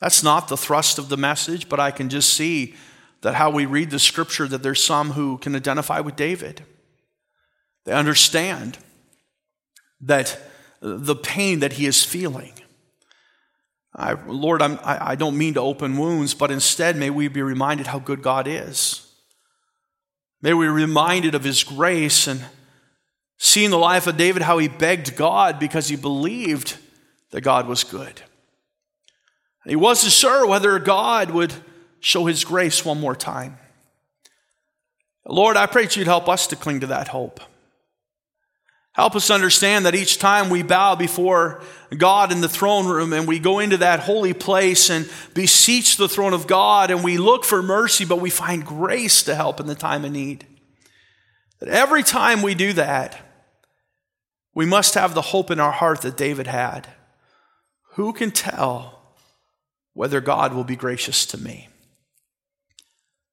That's 0.00 0.22
not 0.22 0.48
the 0.48 0.56
thrust 0.56 0.98
of 0.98 1.08
the 1.08 1.16
message, 1.16 1.68
but 1.68 1.78
I 1.78 1.90
can 1.90 2.08
just 2.08 2.34
see 2.34 2.74
that 3.22 3.34
how 3.34 3.50
we 3.50 3.66
read 3.66 3.90
the 3.90 3.98
scripture 3.98 4.46
that 4.48 4.62
there's 4.62 4.82
some 4.82 5.12
who 5.12 5.38
can 5.38 5.56
identify 5.56 6.00
with 6.00 6.16
David. 6.16 6.64
They 7.84 7.92
understand 7.92 8.78
that 10.00 10.38
the 10.80 11.16
pain 11.16 11.60
that 11.60 11.74
he 11.74 11.86
is 11.86 12.04
feeling. 12.04 12.52
I, 13.94 14.14
Lord, 14.26 14.62
I'm, 14.62 14.78
I, 14.82 15.10
I 15.10 15.14
don't 15.14 15.38
mean 15.38 15.54
to 15.54 15.60
open 15.60 15.96
wounds, 15.96 16.34
but 16.34 16.50
instead 16.50 16.96
may 16.96 17.10
we 17.10 17.28
be 17.28 17.42
reminded 17.42 17.86
how 17.86 17.98
good 17.98 18.22
God 18.22 18.46
is. 18.48 19.06
May 20.40 20.54
we 20.54 20.66
be 20.66 20.72
reminded 20.72 21.34
of 21.34 21.44
his 21.44 21.62
grace 21.62 22.26
and 22.26 22.40
seeing 23.38 23.70
the 23.70 23.78
life 23.78 24.06
of 24.06 24.16
David, 24.16 24.42
how 24.42 24.58
he 24.58 24.66
begged 24.66 25.14
God 25.14 25.60
because 25.60 25.88
he 25.88 25.96
believed 25.96 26.76
that 27.30 27.42
God 27.42 27.68
was 27.68 27.84
good. 27.84 28.22
He 29.64 29.76
wasn't 29.76 30.12
sure 30.12 30.46
whether 30.46 30.76
God 30.80 31.30
would 31.30 31.52
show 32.02 32.26
his 32.26 32.44
grace 32.44 32.84
one 32.84 33.00
more 33.00 33.16
time. 33.16 33.56
Lord, 35.24 35.56
I 35.56 35.66
pray 35.66 35.84
that 35.84 35.96
you'd 35.96 36.08
help 36.08 36.28
us 36.28 36.48
to 36.48 36.56
cling 36.56 36.80
to 36.80 36.88
that 36.88 37.08
hope. 37.08 37.40
Help 38.92 39.16
us 39.16 39.30
understand 39.30 39.86
that 39.86 39.94
each 39.94 40.18
time 40.18 40.50
we 40.50 40.62
bow 40.62 40.96
before 40.96 41.62
God 41.96 42.30
in 42.30 42.42
the 42.42 42.48
throne 42.48 42.86
room 42.86 43.14
and 43.14 43.26
we 43.26 43.38
go 43.38 43.58
into 43.58 43.78
that 43.78 44.00
holy 44.00 44.34
place 44.34 44.90
and 44.90 45.08
beseech 45.32 45.96
the 45.96 46.08
throne 46.08 46.34
of 46.34 46.46
God 46.46 46.90
and 46.90 47.02
we 47.02 47.16
look 47.16 47.44
for 47.44 47.62
mercy, 47.62 48.04
but 48.04 48.20
we 48.20 48.28
find 48.28 48.66
grace 48.66 49.22
to 49.22 49.34
help 49.34 49.60
in 49.60 49.66
the 49.66 49.74
time 49.74 50.04
of 50.04 50.12
need. 50.12 50.46
That 51.60 51.70
every 51.70 52.02
time 52.02 52.42
we 52.42 52.54
do 52.54 52.74
that, 52.74 53.18
we 54.54 54.66
must 54.66 54.94
have 54.94 55.14
the 55.14 55.22
hope 55.22 55.50
in 55.50 55.60
our 55.60 55.72
heart 55.72 56.02
that 56.02 56.16
David 56.16 56.48
had. 56.48 56.88
Who 57.92 58.12
can 58.12 58.30
tell 58.30 59.14
whether 59.94 60.20
God 60.20 60.52
will 60.52 60.64
be 60.64 60.76
gracious 60.76 61.24
to 61.26 61.38
me? 61.38 61.68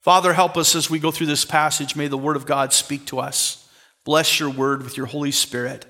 Father, 0.10 0.34
help 0.34 0.58
us 0.58 0.74
as 0.74 0.90
we 0.90 0.98
go 0.98 1.12
through 1.12 1.28
this 1.28 1.46
passage. 1.46 1.96
May 1.96 2.08
the 2.08 2.18
word 2.18 2.36
of 2.36 2.48
God 2.48 2.74
speak 2.74 3.06
to 3.06 3.20
us. 3.20 3.70
Bless 4.06 4.40
your 4.40 4.50
word 4.50 4.82
with 4.82 4.98
your 4.98 5.06
Holy 5.06 5.30
Spirit. 5.30 5.86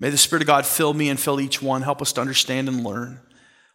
May 0.00 0.10
the 0.10 0.18
Spirit 0.18 0.42
of 0.42 0.48
God 0.48 0.66
fill 0.66 0.92
me 0.92 1.08
and 1.08 1.20
fill 1.20 1.40
each 1.40 1.62
one. 1.62 1.82
Help 1.82 2.02
us 2.02 2.12
to 2.14 2.20
understand 2.20 2.66
and 2.66 2.82
learn. 2.82 3.20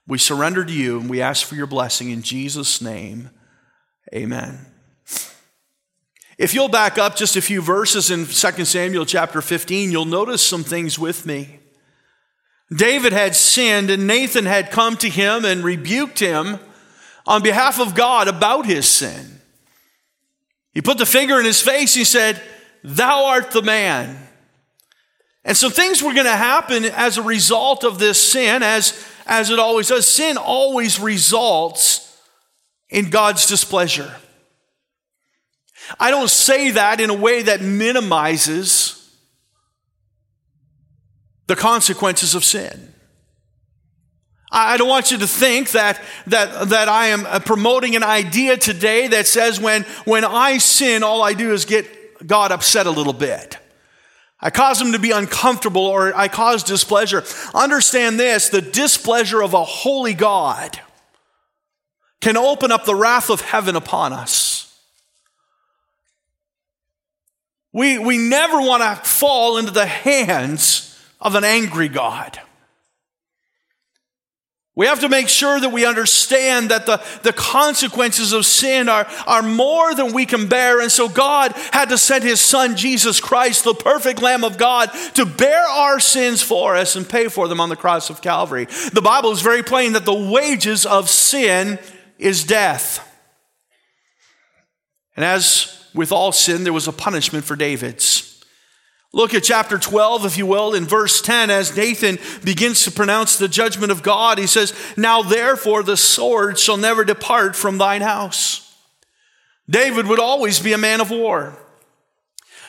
We 0.06 0.18
surrender 0.18 0.66
to 0.66 0.74
you 0.74 1.00
and 1.00 1.10
we 1.10 1.22
ask 1.22 1.48
for 1.48 1.56
your 1.56 1.66
blessing 1.66 2.10
in 2.10 2.24
Jesus' 2.24 2.82
name. 2.82 3.30
Amen. 4.14 4.66
If 6.38 6.54
you'll 6.54 6.68
back 6.68 6.98
up 6.98 7.16
just 7.16 7.38
a 7.38 7.42
few 7.42 7.62
verses 7.62 8.12
in 8.12 8.26
2 8.26 8.66
Samuel 8.66 9.06
chapter 9.06 9.42
15, 9.42 9.94
you'll 9.94 10.04
notice 10.04 10.46
some 10.46 10.66
things 10.66 11.00
with 11.00 11.26
me. 11.26 11.62
David 12.70 13.14
had 13.14 13.34
sinned, 13.34 13.90
and 13.90 14.08
Nathan 14.08 14.46
had 14.46 14.72
come 14.72 14.98
to 14.98 15.08
him 15.10 15.46
and 15.46 15.64
rebuked 15.64 16.20
him 16.20 16.60
on 17.26 17.42
behalf 17.42 17.80
of 17.80 17.96
God 17.96 18.28
about 18.28 18.66
his 18.66 18.86
sin. 18.86 19.39
He 20.74 20.82
put 20.82 20.98
the 20.98 21.06
finger 21.06 21.40
in 21.40 21.46
his 21.46 21.62
face. 21.62 21.94
He 21.94 22.04
said, 22.04 22.42
Thou 22.84 23.26
art 23.26 23.52
the 23.52 23.62
man. 23.62 24.18
And 25.44 25.58
so 25.58 25.70
things 25.70 26.04
were 26.04 26.14
going 26.14 26.26
to 26.26 26.32
happen 26.32 26.86
as 26.86 27.18
a 27.18 27.24
result 27.24 27.84
of 27.84 27.98
this 27.98 28.22
sin, 28.22 28.62
as, 28.62 29.06
as 29.26 29.50
it 29.50 29.60
always 29.60 29.88
does. 29.88 30.08
Sin 30.08 30.38
always 30.38 31.00
results 31.00 32.18
in 32.90 33.10
God's 33.10 33.48
displeasure. 33.48 34.16
I 36.00 36.12
don't 36.12 36.30
say 36.30 36.72
that 36.72 37.00
in 37.00 37.10
a 37.10 37.16
way 37.16 37.42
that 37.44 37.62
minimizes 37.62 38.96
the 41.48 41.56
consequences 41.56 42.36
of 42.36 42.44
sin. 42.44 42.94
I 44.52 44.78
don't 44.78 44.88
want 44.88 45.12
you 45.12 45.20
to 45.20 45.28
think 45.28 45.72
that, 45.72 46.02
that, 46.28 46.70
that 46.70 46.90
I 46.90 47.08
am 47.08 47.26
uh, 47.26 47.40
promoting 47.40 47.96
an 47.96 48.04
idea 48.04 48.58
today 48.58 49.08
that 49.08 49.28
says 49.28 49.60
when, 49.60 49.84
when 50.06 50.26
I 50.26 50.58
sin, 50.58 51.04
all 51.04 51.22
I 51.22 51.34
do 51.34 51.54
is 51.54 51.66
get 51.66 52.26
God 52.26 52.52
upset 52.52 52.88
a 52.88 52.92
little 52.92 53.14
bit. 53.14 53.58
I 54.40 54.50
cause 54.50 54.82
him 54.82 54.94
to 54.94 55.00
be 55.00 55.12
uncomfortable 55.12 55.86
or 55.86 56.16
I 56.16 56.30
cause 56.30 56.64
displeasure. 56.64 57.24
Understand 57.54 58.20
this 58.20 58.50
the 58.50 58.62
displeasure 58.62 59.44
of 59.44 59.54
a 59.54 59.64
holy 59.64 60.14
God 60.14 60.80
can 62.22 62.38
open 62.38 62.72
up 62.72 62.86
the 62.86 62.96
wrath 62.96 63.30
of 63.30 63.42
heaven 63.42 63.76
upon 63.76 64.14
us. 64.14 64.66
We, 67.72 68.00
we 68.00 68.18
never 68.18 68.60
want 68.60 68.82
to 68.82 69.08
fall 69.08 69.58
into 69.58 69.72
the 69.72 69.86
hands 69.86 71.00
of 71.22 71.36
an 71.36 71.44
angry 71.44 71.88
God. 71.88 72.40
We 74.76 74.86
have 74.86 75.02
to 75.02 75.10
make 75.10 75.28
sure 75.28 75.60
that 75.60 75.72
we 75.72 75.86
understand 75.86 76.72
that 76.72 76.86
the, 76.86 77.04
the 77.24 77.34
consequences 77.34 78.32
of 78.32 78.46
sin 78.46 78.88
are, 78.88 79.06
are 79.28 79.42
more 79.42 79.94
than 79.94 80.14
we 80.14 80.26
can 80.26 80.48
bear. 80.48 80.80
And 80.80 80.92
so 80.92 81.10
God 81.10 81.52
had 81.74 81.90
to 81.90 81.98
send 81.98 82.24
his 82.24 82.40
son, 82.40 82.78
Jesus 82.78 83.20
Christ, 83.20 83.66
the 83.66 83.74
perfect 83.74 84.22
Lamb 84.22 84.46
of 84.46 84.58
God, 84.58 84.90
to 85.16 85.26
bear 85.26 85.62
our 85.66 86.00
sins 86.00 86.42
for 86.42 86.78
us 86.78 86.96
and 86.96 87.10
pay 87.10 87.28
for 87.28 87.48
them 87.50 87.60
on 87.60 87.68
the 87.68 87.76
cross 87.76 88.10
of 88.10 88.22
Calvary. 88.22 88.66
The 88.94 89.02
Bible 89.04 89.32
is 89.32 89.42
very 89.42 89.64
plain 89.64 89.94
that 89.94 90.06
the 90.06 90.14
wages 90.14 90.86
of 90.86 91.10
sin 91.10 91.78
is 92.18 92.46
death. 92.46 93.06
And 95.16 95.26
as 95.26 95.88
with 95.94 96.14
all 96.14 96.32
sin, 96.32 96.64
there 96.64 96.72
was 96.72 96.88
a 96.88 96.94
punishment 96.94 97.44
for 97.44 97.58
David's. 97.58 98.29
Look 99.12 99.34
at 99.34 99.44
chapter 99.44 99.80
12, 99.80 100.26
if 100.26 100.38
you 100.38 100.46
will, 100.46 100.76
in 100.76 100.86
verse 100.86 101.22
10, 101.22 101.50
as 101.50 101.76
Nathan 101.76 102.20
begins 102.44 102.84
to 102.84 102.92
pronounce 102.92 103.38
the 103.38 103.48
judgment 103.48 103.92
of 103.92 104.04
God. 104.04 104.38
He 104.38 104.46
says, 104.46 104.74
Now 104.96 105.24
therefore 105.24 105.82
the 105.82 105.98
sword 105.98 106.60
shall 106.60 106.78
never 106.78 107.04
depart 107.04 107.56
from 107.56 107.80
thine 107.80 108.02
house. 108.02 108.72
David 109.68 110.08
would 110.08 110.20
always 110.20 110.60
be 110.60 110.74
a 110.74 110.78
man 110.78 111.02
of 111.02 111.10
war. 111.10 111.58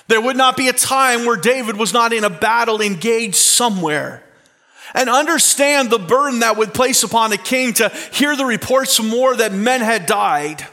There 0.09 0.21
would 0.21 0.37
not 0.37 0.57
be 0.57 0.69
a 0.69 0.73
time 0.73 1.25
where 1.25 1.37
David 1.37 1.77
was 1.77 1.93
not 1.93 2.13
in 2.13 2.25
a 2.25 2.31
battle 2.31 2.81
engaged 2.81 3.37
somewhere. 3.37 4.25
And 4.95 5.09
understand 5.09 5.91
the 5.91 5.99
burden 5.99 6.41
that 6.41 6.57
would 6.57 6.75
place 6.75 7.03
upon 7.03 7.33
a 7.33 7.37
king 7.37 7.75
to 7.75 7.91
hear 8.13 8.35
the 8.35 8.45
reports 8.45 8.97
from 8.97 9.13
war 9.13 9.37
that 9.37 9.53
men 9.53 9.83
had 9.83 10.07
died. 10.07 10.67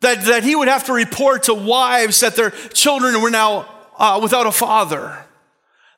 That, 0.00 0.24
that 0.24 0.44
he 0.44 0.56
would 0.56 0.68
have 0.68 0.84
to 0.84 0.92
report 0.92 1.44
to 1.44 1.54
wives 1.54 2.20
that 2.20 2.36
their 2.36 2.50
children 2.50 3.20
were 3.20 3.30
now 3.30 3.73
uh, 3.96 4.20
without 4.22 4.46
a 4.46 4.52
father, 4.52 5.26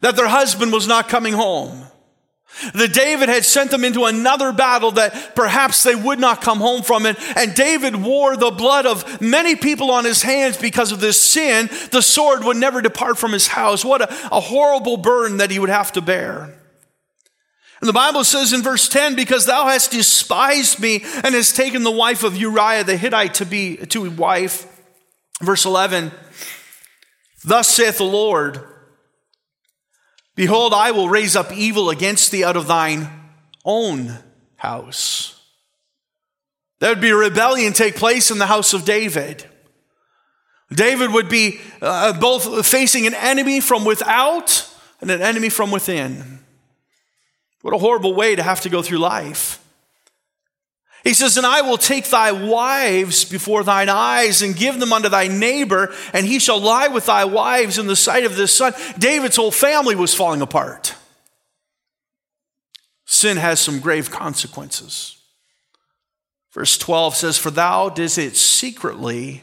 that 0.01 0.17
their 0.17 0.29
husband 0.29 0.73
was 0.73 0.87
not 0.87 1.09
coming 1.09 1.33
home. 1.33 1.87
That 2.73 2.95
David 2.95 3.29
had 3.29 3.45
sent 3.45 3.71
them 3.71 3.85
into 3.85 4.05
another 4.05 4.51
battle 4.51 4.93
that 4.93 5.35
perhaps 5.35 5.83
they 5.83 5.95
would 5.95 6.19
not 6.19 6.41
come 6.41 6.59
home 6.59 6.83
from 6.83 7.05
it. 7.05 7.19
And 7.37 7.55
David 7.55 7.97
wore 7.97 8.37
the 8.37 8.51
blood 8.51 8.87
of 8.87 9.21
many 9.21 9.57
people 9.57 9.91
on 9.91 10.05
his 10.07 10.23
hands 10.23 10.57
because 10.57 10.91
of 10.91 11.01
this 11.01 11.21
sin. 11.21 11.69
The 11.91 12.01
sword 12.01 12.45
would 12.45 12.57
never 12.57 12.81
depart 12.81 13.19
from 13.19 13.33
his 13.33 13.49
house. 13.49 13.85
What 13.85 14.01
a, 14.01 14.35
a 14.35 14.41
horrible 14.41 14.97
burden 14.97 15.39
that 15.39 15.51
he 15.51 15.59
would 15.59 15.69
have 15.69 15.93
to 15.93 16.01
bear. 16.01 16.57
And 17.81 17.89
the 17.89 17.93
Bible 17.93 18.25
says 18.25 18.55
in 18.55 18.63
verse 18.63 18.89
10, 18.89 19.17
because 19.17 19.45
thou 19.45 19.67
hast 19.67 19.91
despised 19.91 20.81
me 20.81 21.05
and 21.23 21.35
hast 21.35 21.57
taken 21.57 21.83
the 21.83 21.91
wife 21.91 22.23
of 22.23 22.37
Uriah 22.37 22.85
the 22.85 22.97
Hittite 22.97 23.35
to 23.35 23.45
be 23.45 23.77
to 23.77 24.11
wife. 24.11 24.67
Verse 25.43 25.67
11, 25.67 26.11
Thus 27.47 27.69
saith 27.69 27.99
the 27.99 28.05
Lord 28.05 28.61
Behold, 30.35 30.75
I 30.75 30.91
will 30.91 31.09
raise 31.09 31.35
up 31.35 31.51
evil 31.51 31.89
against 31.89 32.31
thee 32.31 32.45
out 32.45 32.57
of 32.59 32.67
thine 32.67 33.09
own 33.65 34.19
house. 34.57 35.41
There 36.79 36.91
would 36.91 37.01
be 37.01 37.09
a 37.09 37.17
rebellion 37.17 37.73
take 37.73 37.97
place 37.97 38.31
in 38.31 38.37
the 38.37 38.47
house 38.47 38.75
of 38.75 38.85
David. 38.85 39.47
David 40.71 41.13
would 41.13 41.31
be 41.31 41.59
uh, 41.81 42.19
both 42.21 42.67
facing 42.67 43.07
an 43.07 43.15
enemy 43.15 43.61
from 43.61 43.87
without 43.87 44.71
and 45.01 45.11
an 45.11 45.23
enemy 45.23 45.49
from 45.49 45.71
within. 45.71 46.41
What 47.63 47.73
a 47.73 47.79
horrible 47.79 48.15
way 48.15 48.37
to 48.37 48.43
have 48.43 48.61
to 48.63 48.69
go 48.69 48.83
through 48.83 48.99
life. 48.99 49.66
He 51.05 51.15
says, 51.15 51.37
And 51.37 51.47
I 51.47 51.63
will 51.63 51.79
take 51.79 52.07
thy 52.07 52.33
wives 52.33 53.25
before 53.25 53.63
thine 53.63 53.89
eyes 53.89 54.43
and 54.43 54.57
give 54.57 54.81
them 54.81 54.93
unto 54.93 55.09
thy 55.09 55.29
neighbor, 55.29 55.95
and 56.13 56.27
he 56.27 56.39
shall 56.39 56.61
lie 56.61 56.89
with 56.89 57.07
thy 57.07 57.25
wives 57.25 57.79
in 57.79 57.87
the 57.87 57.97
sight 57.97 58.25
of 58.25 58.37
this 58.37 58.53
sun. 58.53 58.73
David's 58.99 59.37
whole 59.37 59.53
family 59.53 59.95
was 59.95 60.15
falling 60.15 60.43
apart. 60.43 60.95
Sin 63.05 63.37
has 63.37 63.61
some 63.61 63.79
grave 63.79 64.11
consequences. 64.11 65.17
Verse 66.51 66.77
12 66.77 67.15
says, 67.15 67.39
For 67.39 67.51
thou 67.51 67.89
didst 67.89 68.19
it 68.19 68.37
secretly, 68.37 69.43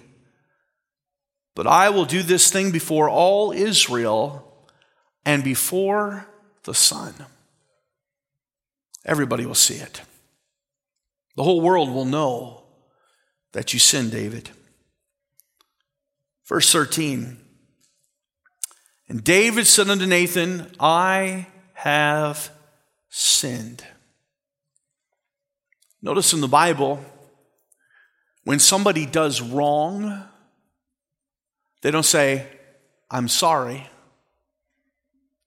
but 1.56 1.68
I 1.68 1.90
will 1.90 2.06
do 2.06 2.24
this 2.24 2.52
thing 2.52 2.72
before 2.72 3.10
all 3.10 3.52
Israel 3.52 4.68
and 5.24 5.44
before 5.44 6.28
the 6.64 6.74
sun. 6.74 7.14
Everybody 9.06 9.46
will 9.46 9.56
see 9.56 9.76
it. 9.76 10.02
The 11.36 11.44
whole 11.44 11.62
world 11.62 11.90
will 11.90 12.06
know 12.06 12.64
that 13.54 13.74
you 13.74 13.80
sinned, 13.80 14.12
David. 14.12 14.50
Verse 16.46 16.72
13. 16.72 17.38
And 19.08 19.24
David 19.24 19.68
said 19.68 19.90
unto 19.90 20.06
Nathan, 20.06 20.72
I 20.80 21.48
have 21.74 22.52
sinned. 23.10 23.84
Notice 26.02 26.34
in 26.34 26.42
the 26.42 26.48
Bible, 26.48 27.04
When 28.44 28.60
somebody 28.60 29.06
does 29.06 29.42
wrong, 29.42 30.28
they 31.82 31.92
don't 31.92 32.04
say, 32.04 32.48
I'm 33.10 33.28
sorry. 33.28 33.88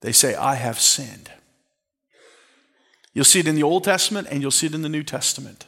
They 0.00 0.12
say, 0.12 0.34
I 0.34 0.54
have 0.54 0.80
sinned. 0.80 1.30
You'll 3.12 3.24
see 3.24 3.40
it 3.40 3.48
in 3.48 3.54
the 3.54 3.62
Old 3.62 3.84
Testament 3.84 4.28
and 4.30 4.42
you'll 4.42 4.50
see 4.50 4.66
it 4.66 4.74
in 4.74 4.82
the 4.82 4.88
New 4.88 5.02
Testament. 5.02 5.66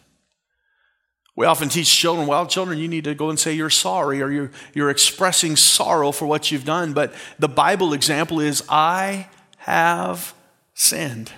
We 1.38 1.46
often 1.46 1.68
teach 1.68 1.88
children, 1.88 2.26
well, 2.26 2.48
children, 2.48 2.80
you 2.80 2.88
need 2.88 3.04
to 3.04 3.14
go 3.14 3.30
and 3.30 3.38
say 3.38 3.52
you're 3.52 3.70
sorry 3.70 4.20
or 4.20 4.28
you're, 4.28 4.50
you're 4.74 4.90
expressing 4.90 5.54
sorrow 5.54 6.10
for 6.10 6.26
what 6.26 6.50
you've 6.50 6.64
done. 6.64 6.94
But 6.94 7.14
the 7.38 7.46
Bible 7.46 7.92
example 7.92 8.40
is, 8.40 8.64
I 8.68 9.28
have 9.58 10.34
sinned. 10.74 11.30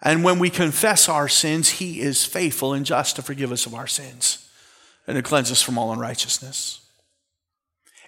And 0.00 0.24
when 0.24 0.38
we 0.38 0.48
confess 0.48 1.06
our 1.06 1.28
sins, 1.28 1.68
He 1.68 2.00
is 2.00 2.24
faithful 2.24 2.72
and 2.72 2.86
just 2.86 3.16
to 3.16 3.22
forgive 3.22 3.52
us 3.52 3.66
of 3.66 3.74
our 3.74 3.86
sins 3.86 4.48
and 5.06 5.16
to 5.16 5.22
cleanse 5.22 5.52
us 5.52 5.60
from 5.60 5.76
all 5.76 5.92
unrighteousness. 5.92 6.80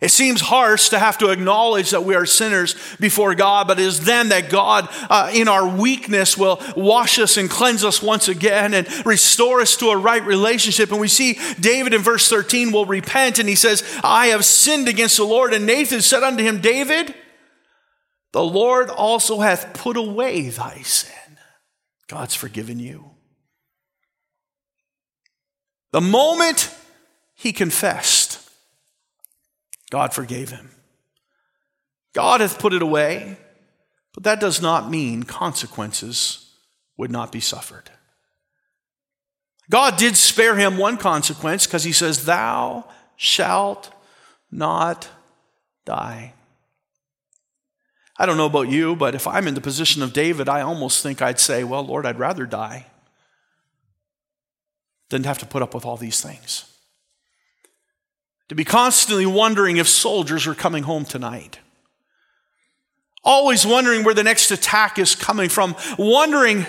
It 0.03 0.11
seems 0.11 0.41
harsh 0.41 0.89
to 0.89 0.99
have 0.99 1.17
to 1.19 1.31
acknowledge 1.31 1.93
that 1.93 2.03
we 2.03 2.17
are 2.17 2.27
sinners 2.27 2.75
before 2.99 3.37
God, 3.37 3.69
but 3.69 3.79
it 3.79 3.87
is 3.87 4.01
then 4.01 4.31
that 4.31 4.51
God, 4.51 4.89
uh, 5.09 5.31
in 5.33 5.47
our 5.47 5.65
weakness, 5.65 6.37
will 6.37 6.61
wash 6.77 7.21
us 7.21 7.37
and 7.37 7.49
cleanse 7.49 7.85
us 7.85 8.03
once 8.03 8.27
again 8.27 8.75
and 8.75 8.89
restore 9.07 9.61
us 9.61 9.77
to 9.77 9.91
a 9.91 9.97
right 9.97 10.25
relationship. 10.25 10.91
And 10.91 11.01
we 11.01 11.07
see 11.07 11.39
David 11.61 11.95
in 11.95 12.03
verse 12.03 12.29
13 12.29 12.73
will 12.73 12.85
repent 12.85 13.39
and 13.39 13.49
he 13.49 13.55
says, 13.55 13.85
I 14.03 14.27
have 14.29 14.45
sinned 14.45 14.89
against 14.89 15.19
the 15.19 15.25
Lord. 15.25 15.55
And 15.55 15.67
Nathan 15.67 16.01
said 16.01 16.25
unto 16.25 16.43
him, 16.43 16.61
David, 16.61 17.15
the 18.33 18.43
Lord 18.43 18.91
also 18.91 19.39
hath 19.39 19.73
put 19.73 19.97
away 19.97 20.49
thy 20.49 20.79
sin. 20.83 21.39
God's 22.09 22.35
forgiven 22.35 22.81
you. 22.81 23.11
The 25.93 26.01
moment 26.01 26.75
he 27.35 27.53
confessed, 27.53 28.22
God 29.93 30.15
forgave 30.15 30.49
him. 30.49 30.71
God 32.15 32.41
hath 32.41 32.59
put 32.59 32.73
it 32.73 32.81
away, 32.81 33.37
but 34.15 34.23
that 34.23 34.41
does 34.41 34.63
not 34.63 34.91
mean 34.91 35.25
consequences 35.25 36.55
would 36.97 37.11
not 37.11 37.31
be 37.31 37.41
suffered. 37.41 37.91
God 39.69 39.99
did 39.99 40.17
spare 40.17 40.57
him 40.57 40.79
one 40.79 40.97
consequence 40.97 41.67
because 41.67 41.85
he 41.85 41.93
says, 41.93 42.25
Thou 42.25 42.87
shalt 43.17 43.93
not 44.51 45.11
die. 45.85 46.33
I 48.17 48.25
don't 48.25 48.39
know 48.39 48.47
about 48.47 48.71
you, 48.71 48.97
but 48.97 49.15
if 49.15 49.27
I'm 49.27 49.47
in 49.47 49.53
the 49.53 49.61
position 49.61 50.03
of 50.03 50.15
David, 50.15 50.49
I 50.49 50.63
almost 50.63 51.03
think 51.03 51.21
I'd 51.21 51.39
say, 51.39 51.65
Well, 51.65 51.85
Lord, 51.85 52.07
I'd 52.07 52.19
rather 52.19 52.47
die 52.47 52.87
than 55.11 55.25
have 55.25 55.39
to 55.41 55.47
put 55.47 55.61
up 55.61 55.75
with 55.75 55.85
all 55.85 55.99
these 55.99 56.23
things. 56.23 56.72
To 58.53 58.57
be 58.57 58.65
constantly 58.67 59.25
wondering 59.25 59.79
if 59.79 59.89
soldiers 59.89 60.47
are 60.47 60.55
coming 60.55 60.83
home 60.83 61.07
tonight. 61.07 61.59
Always 63.25 63.67
wondering 63.67 64.05
where 64.05 64.13
the 64.13 64.23
next 64.23 64.51
attack 64.51 64.99
is 64.99 65.15
coming 65.15 65.49
from. 65.49 65.75
Wondering 65.99 66.67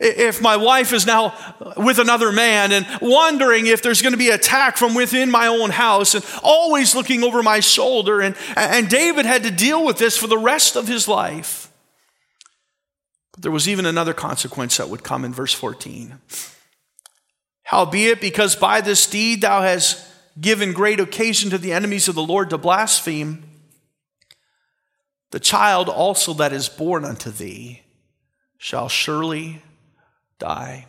if 0.00 0.42
my 0.42 0.56
wife 0.56 0.92
is 0.92 1.06
now 1.06 1.36
with 1.76 2.00
another 2.00 2.32
man 2.32 2.72
and 2.72 2.84
wondering 3.00 3.66
if 3.66 3.80
there's 3.80 4.02
going 4.02 4.10
to 4.10 4.18
be 4.18 4.30
attack 4.30 4.76
from 4.76 4.96
within 4.96 5.30
my 5.30 5.46
own 5.46 5.70
house 5.70 6.16
and 6.16 6.26
always 6.42 6.96
looking 6.96 7.22
over 7.22 7.44
my 7.44 7.60
shoulder. 7.60 8.20
And, 8.20 8.34
and 8.56 8.88
David 8.88 9.24
had 9.24 9.44
to 9.44 9.52
deal 9.52 9.86
with 9.86 9.98
this 9.98 10.18
for 10.18 10.26
the 10.26 10.36
rest 10.36 10.74
of 10.74 10.88
his 10.88 11.06
life. 11.06 11.70
But 13.30 13.42
there 13.42 13.52
was 13.52 13.68
even 13.68 13.86
another 13.86 14.14
consequence 14.14 14.78
that 14.78 14.88
would 14.88 15.04
come 15.04 15.24
in 15.24 15.32
verse 15.32 15.54
14. 15.54 16.18
Howbeit, 17.62 18.20
because 18.20 18.56
by 18.56 18.80
this 18.80 19.06
deed 19.06 19.42
thou 19.42 19.62
hast 19.62 20.08
given 20.40 20.72
great 20.72 21.00
occasion 21.00 21.50
to 21.50 21.58
the 21.58 21.72
enemies 21.72 22.08
of 22.08 22.14
the 22.14 22.22
Lord 22.22 22.50
to 22.50 22.58
blaspheme, 22.58 23.44
the 25.30 25.40
child 25.40 25.88
also 25.88 26.34
that 26.34 26.52
is 26.52 26.68
born 26.68 27.04
unto 27.04 27.30
thee 27.30 27.82
shall 28.58 28.88
surely 28.88 29.62
die. 30.38 30.86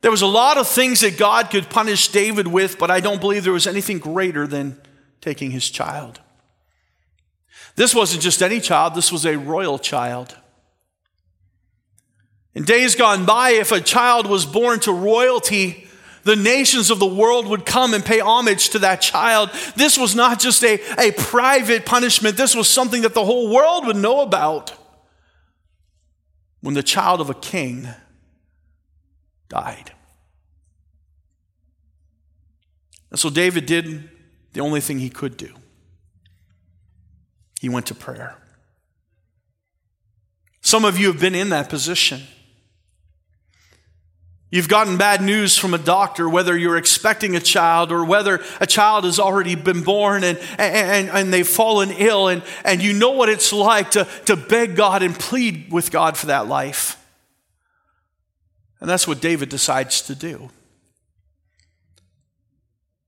There 0.00 0.10
was 0.10 0.22
a 0.22 0.26
lot 0.26 0.58
of 0.58 0.68
things 0.68 1.00
that 1.00 1.16
God 1.16 1.48
could 1.48 1.70
punish 1.70 2.08
David 2.08 2.46
with, 2.46 2.78
but 2.78 2.90
I 2.90 3.00
don't 3.00 3.20
believe 3.20 3.44
there 3.44 3.54
was 3.54 3.66
anything 3.66 3.98
greater 3.98 4.46
than 4.46 4.78
taking 5.22 5.50
his 5.50 5.70
child. 5.70 6.20
This 7.76 7.94
wasn't 7.94 8.22
just 8.22 8.42
any 8.42 8.60
child, 8.60 8.94
this 8.94 9.10
was 9.10 9.24
a 9.24 9.38
royal 9.38 9.78
child. 9.78 10.36
In 12.54 12.64
days 12.64 12.94
gone 12.94 13.24
by, 13.24 13.50
if 13.50 13.72
a 13.72 13.80
child 13.80 14.26
was 14.26 14.44
born 14.44 14.78
to 14.80 14.92
royalty, 14.92 15.83
the 16.24 16.36
nations 16.36 16.90
of 16.90 16.98
the 16.98 17.06
world 17.06 17.46
would 17.46 17.64
come 17.64 17.94
and 17.94 18.04
pay 18.04 18.20
homage 18.20 18.70
to 18.70 18.78
that 18.80 19.00
child. 19.00 19.50
This 19.76 19.96
was 19.96 20.14
not 20.14 20.40
just 20.40 20.64
a, 20.64 20.80
a 20.98 21.12
private 21.12 21.86
punishment, 21.86 22.36
this 22.36 22.54
was 22.54 22.68
something 22.68 23.02
that 23.02 23.14
the 23.14 23.24
whole 23.24 23.52
world 23.52 23.86
would 23.86 23.96
know 23.96 24.20
about 24.20 24.72
when 26.60 26.74
the 26.74 26.82
child 26.82 27.20
of 27.20 27.30
a 27.30 27.34
king 27.34 27.88
died. 29.48 29.92
And 33.10 33.18
so 33.20 33.30
David 33.30 33.66
did 33.66 34.10
the 34.54 34.60
only 34.60 34.80
thing 34.80 34.98
he 34.98 35.10
could 35.10 35.36
do 35.36 35.54
he 37.60 37.70
went 37.70 37.86
to 37.86 37.94
prayer. 37.94 38.36
Some 40.60 40.84
of 40.84 40.98
you 40.98 41.06
have 41.06 41.18
been 41.18 41.34
in 41.34 41.48
that 41.48 41.70
position. 41.70 42.20
You've 44.54 44.68
gotten 44.68 44.96
bad 44.96 45.20
news 45.20 45.58
from 45.58 45.74
a 45.74 45.78
doctor, 45.78 46.28
whether 46.28 46.56
you're 46.56 46.76
expecting 46.76 47.34
a 47.34 47.40
child 47.40 47.90
or 47.90 48.04
whether 48.04 48.40
a 48.60 48.68
child 48.68 49.02
has 49.02 49.18
already 49.18 49.56
been 49.56 49.82
born 49.82 50.22
and, 50.22 50.38
and, 50.60 51.10
and 51.10 51.32
they've 51.34 51.44
fallen 51.44 51.90
ill, 51.90 52.28
and, 52.28 52.40
and 52.64 52.80
you 52.80 52.92
know 52.92 53.10
what 53.10 53.28
it's 53.28 53.52
like 53.52 53.90
to, 53.90 54.06
to 54.26 54.36
beg 54.36 54.76
God 54.76 55.02
and 55.02 55.18
plead 55.18 55.72
with 55.72 55.90
God 55.90 56.16
for 56.16 56.26
that 56.26 56.46
life. 56.46 57.04
And 58.78 58.88
that's 58.88 59.08
what 59.08 59.20
David 59.20 59.48
decides 59.48 60.02
to 60.02 60.14
do. 60.14 60.50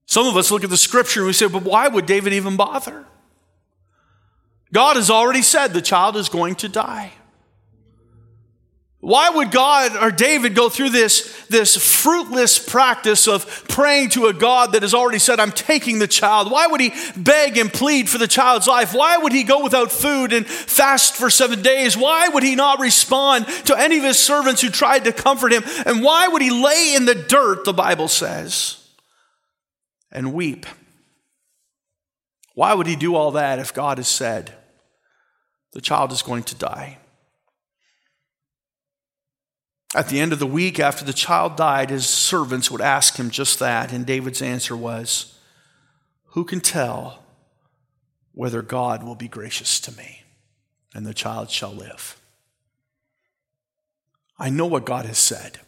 Some 0.06 0.26
of 0.26 0.36
us 0.36 0.50
look 0.50 0.64
at 0.64 0.70
the 0.70 0.76
scripture 0.76 1.20
and 1.20 1.28
we 1.28 1.32
say, 1.32 1.46
but 1.46 1.62
why 1.62 1.86
would 1.86 2.06
David 2.06 2.32
even 2.32 2.56
bother? 2.56 3.04
God 4.72 4.96
has 4.96 5.12
already 5.12 5.42
said 5.42 5.68
the 5.68 5.80
child 5.80 6.16
is 6.16 6.28
going 6.28 6.56
to 6.56 6.68
die. 6.68 7.12
Why 9.06 9.30
would 9.30 9.52
God 9.52 9.94
or 9.94 10.10
David 10.10 10.56
go 10.56 10.68
through 10.68 10.90
this, 10.90 11.46
this 11.46 11.76
fruitless 11.76 12.58
practice 12.58 13.28
of 13.28 13.46
praying 13.68 14.08
to 14.10 14.26
a 14.26 14.32
God 14.32 14.72
that 14.72 14.82
has 14.82 14.94
already 14.94 15.20
said, 15.20 15.38
I'm 15.38 15.52
taking 15.52 16.00
the 16.00 16.08
child? 16.08 16.50
Why 16.50 16.66
would 16.66 16.80
he 16.80 16.92
beg 17.16 17.56
and 17.56 17.72
plead 17.72 18.08
for 18.08 18.18
the 18.18 18.26
child's 18.26 18.66
life? 18.66 18.92
Why 18.92 19.16
would 19.16 19.32
he 19.32 19.44
go 19.44 19.62
without 19.62 19.92
food 19.92 20.32
and 20.32 20.44
fast 20.44 21.14
for 21.14 21.30
seven 21.30 21.62
days? 21.62 21.96
Why 21.96 22.26
would 22.26 22.42
he 22.42 22.56
not 22.56 22.80
respond 22.80 23.46
to 23.66 23.78
any 23.78 23.96
of 23.96 24.02
his 24.02 24.18
servants 24.18 24.60
who 24.60 24.70
tried 24.70 25.04
to 25.04 25.12
comfort 25.12 25.52
him? 25.52 25.62
And 25.86 26.02
why 26.02 26.26
would 26.26 26.42
he 26.42 26.50
lay 26.50 26.94
in 26.96 27.04
the 27.04 27.14
dirt, 27.14 27.64
the 27.64 27.72
Bible 27.72 28.08
says, 28.08 28.88
and 30.10 30.34
weep? 30.34 30.66
Why 32.54 32.74
would 32.74 32.88
he 32.88 32.96
do 32.96 33.14
all 33.14 33.30
that 33.30 33.60
if 33.60 33.72
God 33.72 33.98
has 33.98 34.08
said 34.08 34.52
the 35.74 35.80
child 35.80 36.10
is 36.10 36.22
going 36.22 36.42
to 36.42 36.56
die? 36.56 36.98
At 39.96 40.10
the 40.10 40.20
end 40.20 40.34
of 40.34 40.38
the 40.38 40.46
week, 40.46 40.78
after 40.78 41.06
the 41.06 41.14
child 41.14 41.56
died, 41.56 41.88
his 41.88 42.06
servants 42.06 42.70
would 42.70 42.82
ask 42.82 43.16
him 43.16 43.30
just 43.30 43.58
that, 43.60 43.94
and 43.94 44.04
David's 44.04 44.42
answer 44.42 44.76
was, 44.76 45.38
Who 46.32 46.44
can 46.44 46.60
tell 46.60 47.24
whether 48.32 48.60
God 48.60 49.02
will 49.02 49.14
be 49.14 49.26
gracious 49.26 49.80
to 49.80 49.96
me? 49.96 50.22
And 50.94 51.06
the 51.06 51.14
child 51.14 51.50
shall 51.50 51.72
live. 51.72 52.20
I 54.38 54.50
know 54.50 54.66
what 54.66 54.84
God 54.84 55.06
has 55.06 55.16
said. 55.16 55.60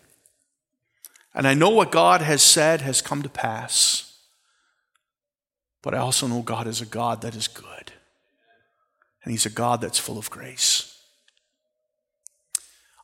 And 1.34 1.48
I 1.48 1.54
know 1.54 1.70
what 1.70 1.90
God 1.90 2.20
has 2.20 2.42
said 2.42 2.82
has 2.82 3.00
come 3.00 3.22
to 3.22 3.30
pass. 3.30 4.18
But 5.80 5.94
I 5.94 5.98
also 5.98 6.26
know 6.26 6.42
God 6.42 6.66
is 6.66 6.82
a 6.82 6.86
God 6.86 7.22
that 7.22 7.34
is 7.34 7.48
good. 7.48 7.92
And 9.24 9.30
He's 9.32 9.46
a 9.46 9.50
God 9.50 9.80
that's 9.80 9.98
full 9.98 10.18
of 10.18 10.28
grace. 10.28 10.97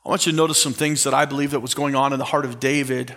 I 0.04 0.10
want 0.10 0.26
you 0.26 0.32
to 0.32 0.36
notice 0.36 0.62
some 0.62 0.74
things 0.74 1.04
that 1.04 1.14
I 1.14 1.24
believe 1.24 1.52
that 1.52 1.60
was 1.60 1.74
going 1.74 1.94
on 1.94 2.12
in 2.12 2.18
the 2.18 2.26
heart 2.26 2.44
of 2.44 2.60
David 2.60 3.14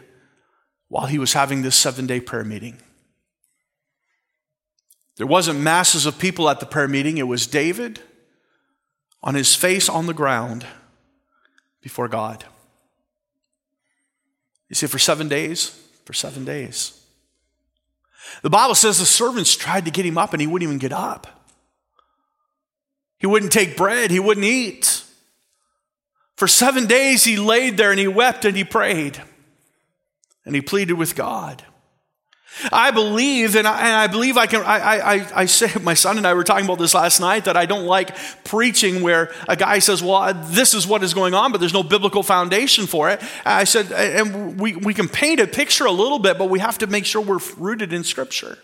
while 0.88 1.06
he 1.06 1.19
was 1.19 1.34
having 1.34 1.62
this 1.62 1.76
seven 1.76 2.08
day 2.08 2.19
prayer 2.19 2.45
meeting. 2.45 2.78
There 5.17 5.28
wasn't 5.28 5.60
masses 5.60 6.06
of 6.06 6.19
people 6.19 6.50
at 6.50 6.60
the 6.60 6.65
prayer 6.65 6.88
meeting, 6.88 7.17
it 7.17 7.28
was 7.28 7.47
David 7.47 8.00
on 9.21 9.36
his 9.36 9.56
face 9.56 9.89
on 9.89 10.06
the 10.06 10.13
ground 10.13 10.65
before 11.82 12.08
God. 12.08 12.45
You 14.69 14.76
see, 14.76 14.88
for 14.88 15.00
seven 15.00 15.28
days, 15.28 15.69
for 16.06 16.13
seven 16.13 16.45
days. 16.45 17.02
The 18.43 18.50
Bible 18.50 18.76
says 18.76 19.00
the 19.00 19.06
servants 19.06 19.56
tried 19.56 19.86
to 19.86 19.91
get 19.91 20.06
him 20.06 20.17
up 20.17 20.34
and 20.34 20.41
he 20.41 20.47
wouldn't 20.47 20.67
even 20.67 20.80
get 20.80 20.93
up. 20.93 21.28
He 23.17 23.26
wouldn't 23.26 23.52
take 23.52 23.76
bread, 23.76 24.12
he 24.12 24.19
wouldn't 24.19 24.45
eat. 24.45 25.04
For 26.38 26.47
seven 26.47 26.86
days 26.86 27.23
he 27.23 27.36
laid 27.36 27.78
there 27.78 27.91
and 27.91 28.00
he 28.00 28.08
wept 28.08 28.45
and 28.45 28.56
he 28.56 28.63
prayed. 28.63 29.21
and 30.45 30.56
he 30.56 30.62
pleaded 30.62 30.93
with 30.93 31.15
God. 31.15 31.63
I 32.71 32.91
believe, 32.91 33.56
and 33.56 33.67
I, 33.67 33.80
and 33.82 33.95
I 33.95 34.08
believe 34.08 34.38
I 34.38 34.47
can. 34.47 34.62
I, 34.63 34.78
I, 34.78 35.41
I 35.41 35.45
say, 35.45 35.71
my 35.82 35.93
son 35.93 36.17
and 36.17 36.26
I 36.26 36.34
were 36.34 36.43
talking 36.43 36.65
about 36.65 36.80
this 36.80 36.93
last 36.93 37.19
night 37.19 37.45
that 37.45 37.56
I 37.56 37.65
don't 37.65 37.86
like 37.86 38.15
preaching 38.45 39.04
where 39.04 39.32
a 39.47 39.56
guy 39.56 39.80
says, 39.80 40.02
Well, 40.02 40.34
this 40.34 40.73
is 40.73 40.88
what 40.88 41.04
is 41.04 41.13
going 41.13 41.34
on, 41.34 41.52
but 41.52 41.60
there's 41.60 41.73
no 41.73 41.84
biblical 41.84 42.23
foundation 42.23 42.88
for 42.88 43.10
it. 43.10 43.21
I 43.45 43.65
said, 43.65 43.91
and 43.91 44.60
we, 44.60 44.76
we 44.76 44.93
can 44.93 45.08
paint 45.08 45.39
a 45.39 45.45
picture 45.45 45.86
a 45.86 45.91
little 45.91 46.17
bit, 46.17 46.38
but 46.38 46.50
we 46.50 46.60
have 46.60 46.80
to 46.80 46.88
make 46.88 47.06
sure 47.06 47.21
we're 47.21 47.39
rooted 47.58 47.93
in 47.93 48.04
Scripture. 48.04 48.58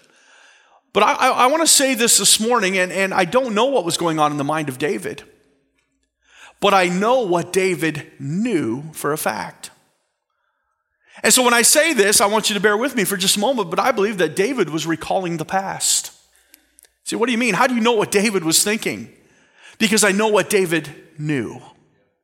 But 0.91 1.03
I, 1.03 1.13
I, 1.13 1.29
I 1.29 1.47
want 1.47 1.61
to 1.61 1.67
say 1.67 1.93
this 1.93 2.17
this 2.17 2.39
morning, 2.39 2.77
and, 2.77 2.91
and 2.91 3.13
I 3.13 3.25
don't 3.25 3.53
know 3.53 3.65
what 3.65 3.85
was 3.85 3.97
going 3.97 4.17
on 4.17 4.31
in 4.31 4.37
the 4.37 4.43
mind 4.43 4.69
of 4.69 4.79
David, 4.79 5.23
but 6.63 6.73
I 6.73 6.87
know 6.87 7.23
what 7.23 7.51
David 7.51 8.09
knew 8.19 8.83
for 8.93 9.11
a 9.11 9.17
fact. 9.17 9.69
And 11.21 11.33
so 11.33 11.43
when 11.43 11.53
I 11.53 11.61
say 11.61 11.93
this, 11.93 12.21
I 12.21 12.25
want 12.27 12.49
you 12.49 12.53
to 12.53 12.61
bear 12.61 12.77
with 12.77 12.95
me 12.95 13.03
for 13.03 13.17
just 13.17 13.35
a 13.35 13.41
moment, 13.41 13.69
but 13.69 13.81
I 13.81 13.91
believe 13.91 14.17
that 14.19 14.37
David 14.37 14.69
was 14.69 14.87
recalling 14.87 15.35
the 15.35 15.43
past. 15.43 16.13
See, 17.03 17.17
what 17.17 17.25
do 17.25 17.33
you 17.33 17.37
mean? 17.37 17.53
How 17.53 17.67
do 17.67 17.75
you 17.75 17.81
know 17.81 17.91
what 17.91 18.11
David 18.11 18.45
was 18.45 18.63
thinking? 18.63 19.11
Because 19.77 20.05
I 20.05 20.13
know 20.13 20.29
what 20.29 20.49
David 20.49 20.89
knew 21.17 21.59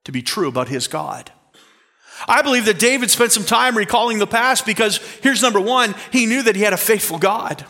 to 0.05 0.13
be 0.13 0.21
true 0.21 0.47
about 0.47 0.69
his 0.69 0.87
God. 0.87 1.33
I 2.25 2.41
believe 2.41 2.63
that 2.63 2.79
David 2.79 3.11
spent 3.11 3.33
some 3.33 3.43
time 3.43 3.75
recalling 3.75 4.19
the 4.19 4.25
past 4.25 4.65
because 4.65 4.99
here's 5.21 5.41
number 5.41 5.59
one, 5.59 5.95
he 6.13 6.25
knew 6.25 6.43
that 6.43 6.55
he 6.55 6.61
had 6.61 6.71
a 6.71 6.77
faithful 6.77 7.19
God. 7.19 7.65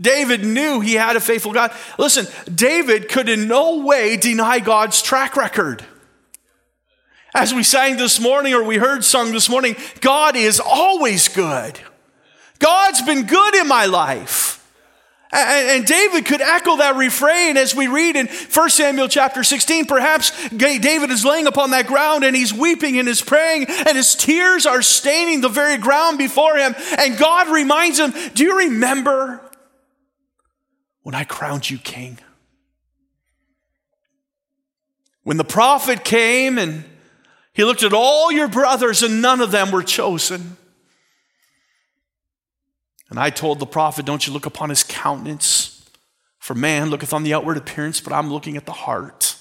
David 0.00 0.44
knew 0.44 0.80
he 0.80 0.94
had 0.94 1.16
a 1.16 1.20
faithful 1.20 1.52
God. 1.52 1.72
Listen, 1.98 2.26
David 2.52 3.08
could 3.08 3.28
in 3.28 3.48
no 3.48 3.84
way 3.84 4.16
deny 4.16 4.58
God's 4.58 5.02
track 5.02 5.36
record. 5.36 5.84
As 7.34 7.54
we 7.54 7.62
sang 7.62 7.96
this 7.96 8.18
morning, 8.18 8.54
or 8.54 8.64
we 8.64 8.76
heard 8.76 9.04
sung 9.04 9.32
this 9.32 9.48
morning, 9.48 9.76
God 10.00 10.36
is 10.36 10.58
always 10.58 11.28
good. 11.28 11.78
God's 12.58 13.02
been 13.02 13.26
good 13.26 13.54
in 13.54 13.68
my 13.68 13.86
life. 13.86 14.56
And, 15.32 15.86
David 15.86 16.26
could 16.26 16.40
echo 16.40 16.78
that 16.78 16.96
refrain 16.96 17.56
as 17.56 17.72
we 17.72 17.86
read 17.86 18.16
in 18.16 18.26
1 18.26 18.70
Samuel 18.70 19.06
chapter 19.06 19.44
16. 19.44 19.86
Perhaps 19.86 20.48
David 20.48 21.10
is 21.10 21.24
laying 21.24 21.46
upon 21.46 21.70
that 21.70 21.86
ground 21.86 22.24
and 22.24 22.34
he's 22.34 22.52
weeping 22.52 22.98
and 22.98 23.08
is 23.08 23.22
praying, 23.22 23.66
and 23.68 23.96
his 23.96 24.16
tears 24.16 24.66
are 24.66 24.82
staining 24.82 25.40
the 25.40 25.48
very 25.48 25.76
ground 25.76 26.18
before 26.18 26.56
him. 26.56 26.74
And 26.98 27.16
God 27.16 27.48
reminds 27.48 28.00
him, 28.00 28.12
Do 28.34 28.42
you 28.42 28.58
remember 28.58 29.40
when 31.02 31.14
I 31.14 31.24
crowned 31.24 31.68
you 31.68 31.78
king? 31.78 32.18
When 35.22 35.36
the 35.36 35.44
prophet 35.44 36.04
came 36.04 36.58
and 36.58 36.84
he 37.52 37.64
looked 37.64 37.82
at 37.82 37.92
all 37.92 38.30
your 38.32 38.48
brothers, 38.48 39.02
and 39.02 39.20
none 39.20 39.40
of 39.40 39.50
them 39.50 39.70
were 39.70 39.82
chosen. 39.82 40.56
And 43.08 43.18
I 43.18 43.30
told 43.30 43.58
the 43.58 43.66
prophet, 43.66 44.06
Don't 44.06 44.26
you 44.26 44.32
look 44.32 44.46
upon 44.46 44.70
his 44.70 44.84
countenance, 44.84 45.84
for 46.38 46.54
man 46.54 46.90
looketh 46.90 47.12
on 47.12 47.24
the 47.24 47.34
outward 47.34 47.56
appearance, 47.56 48.00
but 48.00 48.12
I'm 48.12 48.32
looking 48.32 48.56
at 48.56 48.66
the 48.66 48.72
heart. 48.72 49.36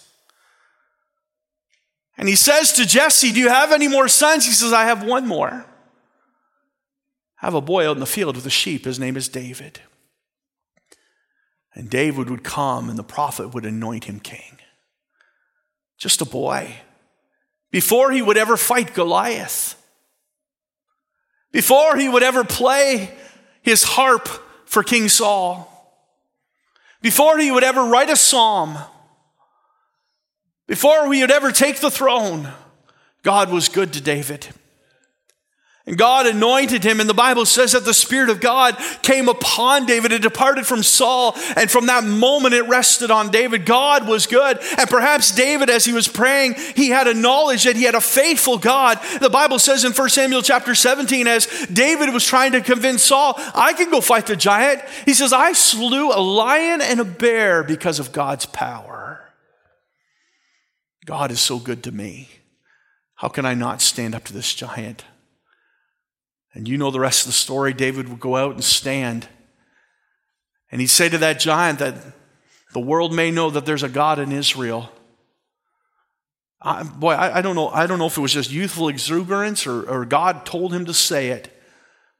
And 2.17 2.28
he 2.28 2.36
says 2.36 2.74
to 2.74 2.86
Jesse, 2.86 3.32
Do 3.32 3.39
you 3.39 3.50
have 3.50 3.72
any 3.72 3.88
more 3.88 4.08
sons? 4.08 4.45
He 4.45 4.52
says, 4.52 4.74
I 4.74 4.86
have 4.86 5.06
one 5.06 5.28
more. 5.28 5.65
I 7.41 7.45
have 7.45 7.54
a 7.54 7.62
boy 7.62 7.88
out 7.88 7.95
in 7.95 8.02
the 8.02 8.06
field 8.06 8.36
with 8.36 8.43
the 8.43 8.50
sheep. 8.50 8.84
His 8.84 9.00
name 9.00 9.15
is 9.15 9.30
David. 9.30 9.80
And 11.74 11.90
David 11.90 12.30
would 12.30 12.44
come, 12.44 12.90
and 12.90 12.98
the 12.98 13.04
prophet 13.04 13.54
would 13.54 13.66
anoint 13.66 14.06
him 14.06 14.20
king. 14.20 14.58
Just 15.98 16.22
a 16.22 16.26
boy. 16.26 16.76
Before 17.72 18.12
he 18.12 18.22
would 18.22 18.38
ever 18.38 18.58
fight 18.58 18.94
Goliath, 18.94 19.76
before 21.52 21.98
he 21.98 22.10
would 22.10 22.24
ever 22.24 22.44
play 22.44 23.14
his 23.62 23.84
harp 23.84 24.28
for 24.66 24.84
King 24.84 25.10
Saul, 25.10 25.68
before 27.02 27.38
he 27.38 27.52
would 27.52 27.64
ever 27.64 27.84
write 27.86 28.10
a 28.10 28.16
psalm, 28.16 28.78
before 30.68 31.12
he 31.12 31.22
would 31.22 31.32
ever 31.32 31.52
take 31.52 31.80
the 31.80 31.92
throne, 31.92 32.52
God 33.24 33.52
was 33.52 33.70
good 33.70 33.94
to 33.94 34.02
David. 34.02 34.48
And 35.89 35.97
God 35.97 36.28
anointed 36.28 36.84
him, 36.84 36.99
and 36.99 37.10
the 37.10 37.15
Bible 37.15 37.47
says 37.47 37.71
that 37.71 37.84
the 37.84 37.95
Spirit 37.95 38.30
of 38.30 38.39
God 38.39 38.78
came 39.02 39.28
upon 39.28 39.88
David. 39.88 40.12
It 40.12 40.21
departed 40.21 40.67
from 40.67 40.84
Saul, 40.84 41.36
and 41.58 41.69
from 41.69 41.88
that 41.88 42.04
moment 42.04 42.54
it 42.54 42.67
rested 42.67 43.10
on 43.10 43.32
David. 43.32 43.65
God 43.65 44.08
was 44.08 44.28
good. 44.28 44.60
And 44.78 44.88
perhaps 44.88 45.32
David, 45.32 45.67
as 45.67 45.86
he 45.86 45.91
was 45.91 46.08
praying, 46.08 46.54
he 46.75 46.89
had 46.89 47.08
a 47.08 47.15
knowledge 47.15 47.63
that 47.63 47.75
he 47.75 47.86
had 47.86 47.95
a 47.95 48.02
faithful 48.02 48.60
God. 48.60 48.99
The 49.19 49.32
Bible 49.32 49.58
says 49.58 49.84
in 49.84 49.93
1 49.93 50.10
Samuel 50.10 50.43
chapter 50.43 50.75
17, 50.75 51.25
as 51.25 51.47
David 51.73 52.13
was 52.13 52.23
trying 52.23 52.52
to 52.52 52.62
convince 52.62 53.02
Saul, 53.02 53.34
I 53.56 53.73
can 53.73 53.89
go 53.89 53.99
fight 53.99 54.28
the 54.28 54.36
giant. 54.36 54.84
He 55.06 55.15
says, 55.15 55.34
I 55.34 55.54
slew 55.54 56.12
a 56.12 56.21
lion 56.21 56.82
and 56.82 56.99
a 56.99 57.06
bear 57.06 57.63
because 57.63 57.97
of 57.97 58.12
God's 58.12 58.45
power. 58.45 59.32
God 61.08 61.32
is 61.32 61.41
so 61.41 61.58
good 61.58 61.82
to 61.86 61.91
me. 61.91 62.30
How 63.15 63.28
can 63.28 63.43
I 63.43 63.56
not 63.56 63.82
stand 63.82 64.13
up 64.13 64.25
to 64.25 64.34
this 64.34 64.54
giant? 64.54 65.04
And 66.54 66.68
you 66.68 66.78
know 66.78 66.92
the 66.92 67.00
rest 67.00 67.22
of 67.22 67.28
the 67.28 67.34
story. 67.34 67.74
David 67.74 68.10
would 68.10 68.20
go 68.20 68.36
out 68.36 68.54
and 68.54 68.64
stand. 68.64 69.28
And 70.72 70.82
he'd 70.82 70.88
say 70.88 71.10
to 71.10 71.18
that 71.20 71.40
giant 71.40 71.80
that 71.80 71.96
the 72.74 72.80
world 72.80 73.14
may 73.14 73.32
know 73.32 73.50
that 73.50 73.66
there's 73.66 73.84
a 73.84 73.90
God 73.90 74.20
in 74.20 74.32
Israel. 74.32 74.92
I, 76.62 76.84
boy, 76.84 77.14
I, 77.14 77.38
I, 77.38 77.42
don't 77.42 77.56
know. 77.56 77.70
I 77.70 77.88
don't 77.88 78.00
know 78.00 78.08
if 78.08 78.18
it 78.18 78.22
was 78.22 78.34
just 78.34 78.52
youthful 78.52 78.90
exuberance 78.90 79.66
or, 79.66 79.90
or 79.90 80.06
God 80.06 80.46
told 80.46 80.74
him 80.74 80.86
to 80.86 80.94
say 80.94 81.30
it, 81.30 81.56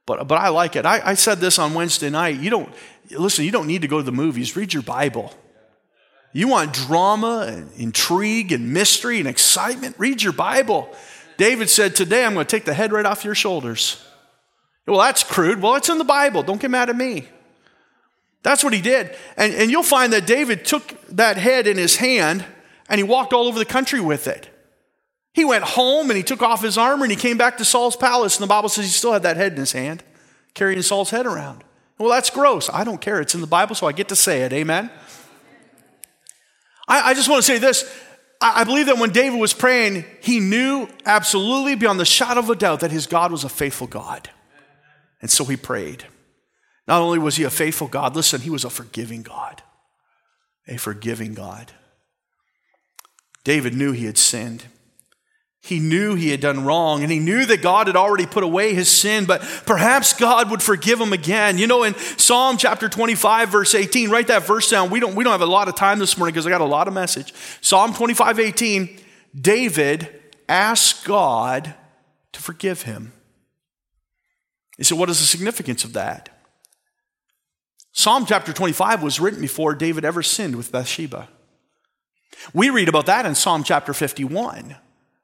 but, 0.06 0.26
but 0.26 0.36
I 0.36 0.48
like 0.48 0.76
it. 0.76 0.86
I, 0.86 1.10
I 1.10 1.14
said 1.14 1.38
this 1.38 1.58
on 1.58 1.74
Wednesday 1.74 2.10
night. 2.10 2.40
You 2.40 2.50
don't 2.50 2.72
listen. 3.10 3.44
You 3.44 3.50
don't 3.50 3.66
need 3.66 3.82
to 3.82 3.88
go 3.88 3.98
to 3.98 4.02
the 4.02 4.12
movies. 4.12 4.56
Read 4.56 4.72
your 4.72 4.82
Bible. 4.82 5.32
You 6.32 6.48
want 6.48 6.72
drama 6.72 7.46
and 7.48 7.70
intrigue 7.72 8.52
and 8.52 8.72
mystery 8.72 9.18
and 9.18 9.28
excitement? 9.28 9.96
Read 9.98 10.22
your 10.22 10.32
Bible. 10.32 10.88
David 11.36 11.68
said, 11.68 11.94
Today 11.94 12.24
I'm 12.24 12.34
going 12.34 12.46
to 12.46 12.50
take 12.50 12.64
the 12.64 12.74
head 12.74 12.92
right 12.92 13.04
off 13.04 13.24
your 13.24 13.34
shoulders. 13.34 14.04
Well, 14.90 14.98
that's 14.98 15.22
crude. 15.22 15.62
Well, 15.62 15.76
it's 15.76 15.88
in 15.88 15.98
the 15.98 16.04
Bible. 16.04 16.42
Don't 16.42 16.60
get 16.60 16.68
mad 16.68 16.90
at 16.90 16.96
me. 16.96 17.28
That's 18.42 18.64
what 18.64 18.72
he 18.72 18.80
did. 18.80 19.16
And, 19.36 19.54
and 19.54 19.70
you'll 19.70 19.84
find 19.84 20.12
that 20.12 20.26
David 20.26 20.64
took 20.64 21.00
that 21.06 21.36
head 21.36 21.68
in 21.68 21.76
his 21.76 21.96
hand 21.96 22.44
and 22.88 22.98
he 22.98 23.04
walked 23.04 23.32
all 23.32 23.46
over 23.46 23.56
the 23.56 23.64
country 23.64 24.00
with 24.00 24.26
it. 24.26 24.50
He 25.32 25.44
went 25.44 25.62
home 25.62 26.10
and 26.10 26.16
he 26.16 26.24
took 26.24 26.42
off 26.42 26.60
his 26.60 26.76
armor 26.76 27.04
and 27.04 27.12
he 27.12 27.16
came 27.16 27.38
back 27.38 27.58
to 27.58 27.64
Saul's 27.64 27.94
palace. 27.94 28.36
And 28.36 28.42
the 28.42 28.48
Bible 28.48 28.68
says 28.68 28.84
he 28.84 28.90
still 28.90 29.12
had 29.12 29.22
that 29.22 29.36
head 29.36 29.52
in 29.52 29.58
his 29.58 29.70
hand, 29.70 30.02
carrying 30.54 30.82
Saul's 30.82 31.10
head 31.10 31.24
around. 31.24 31.62
Well, 31.96 32.10
that's 32.10 32.30
gross. 32.30 32.68
I 32.72 32.82
don't 32.82 33.00
care. 33.00 33.20
It's 33.20 33.36
in 33.36 33.40
the 33.42 33.46
Bible, 33.46 33.76
so 33.76 33.86
I 33.86 33.92
get 33.92 34.08
to 34.08 34.16
say 34.16 34.42
it. 34.42 34.52
Amen. 34.52 34.90
I, 36.88 37.10
I 37.10 37.14
just 37.14 37.28
want 37.28 37.44
to 37.44 37.46
say 37.46 37.58
this. 37.58 37.88
I, 38.40 38.62
I 38.62 38.64
believe 38.64 38.86
that 38.86 38.98
when 38.98 39.10
David 39.10 39.38
was 39.38 39.52
praying, 39.52 40.04
he 40.20 40.40
knew 40.40 40.88
absolutely 41.06 41.76
beyond 41.76 42.00
the 42.00 42.04
shadow 42.04 42.40
of 42.40 42.50
a 42.50 42.56
doubt 42.56 42.80
that 42.80 42.90
his 42.90 43.06
God 43.06 43.30
was 43.30 43.44
a 43.44 43.48
faithful 43.48 43.86
God. 43.86 44.30
And 45.20 45.30
so 45.30 45.44
he 45.44 45.56
prayed. 45.56 46.04
Not 46.88 47.02
only 47.02 47.18
was 47.18 47.36
he 47.36 47.44
a 47.44 47.50
faithful 47.50 47.88
God, 47.88 48.16
listen, 48.16 48.40
he 48.40 48.50
was 48.50 48.64
a 48.64 48.70
forgiving 48.70 49.22
God. 49.22 49.62
A 50.66 50.76
forgiving 50.76 51.34
God. 51.34 51.72
David 53.44 53.74
knew 53.74 53.92
he 53.92 54.06
had 54.06 54.18
sinned. 54.18 54.64
He 55.62 55.78
knew 55.78 56.14
he 56.14 56.30
had 56.30 56.40
done 56.40 56.64
wrong 56.64 57.02
and 57.02 57.12
he 57.12 57.18
knew 57.18 57.44
that 57.44 57.60
God 57.60 57.86
had 57.86 57.96
already 57.96 58.26
put 58.26 58.42
away 58.42 58.72
his 58.72 58.88
sin, 58.88 59.26
but 59.26 59.42
perhaps 59.66 60.14
God 60.14 60.50
would 60.50 60.62
forgive 60.62 60.98
him 60.98 61.12
again. 61.12 61.58
You 61.58 61.66
know, 61.66 61.82
in 61.82 61.94
Psalm 61.94 62.56
chapter 62.56 62.88
25, 62.88 63.50
verse 63.50 63.74
18, 63.74 64.10
write 64.10 64.28
that 64.28 64.46
verse 64.46 64.70
down. 64.70 64.88
We 64.88 65.00
don't, 65.00 65.14
we 65.14 65.22
don't 65.22 65.32
have 65.32 65.42
a 65.42 65.46
lot 65.46 65.68
of 65.68 65.76
time 65.76 65.98
this 65.98 66.16
morning 66.16 66.32
because 66.32 66.46
I 66.46 66.50
got 66.50 66.62
a 66.62 66.64
lot 66.64 66.88
of 66.88 66.94
message. 66.94 67.34
Psalm 67.60 67.92
25, 67.92 68.38
18, 68.40 68.98
David 69.38 70.08
asked 70.48 71.04
God 71.04 71.74
to 72.32 72.40
forgive 72.40 72.82
him. 72.82 73.12
You 74.80 74.84
say, 74.84 74.96
what 74.96 75.10
is 75.10 75.20
the 75.20 75.26
significance 75.26 75.84
of 75.84 75.92
that? 75.92 76.30
Psalm 77.92 78.24
chapter 78.24 78.50
25 78.50 79.02
was 79.02 79.20
written 79.20 79.42
before 79.42 79.74
David 79.74 80.06
ever 80.06 80.22
sinned 80.22 80.56
with 80.56 80.72
Bathsheba. 80.72 81.28
We 82.54 82.70
read 82.70 82.88
about 82.88 83.04
that 83.04 83.26
in 83.26 83.34
Psalm 83.34 83.62
chapter 83.62 83.92
51 83.92 84.76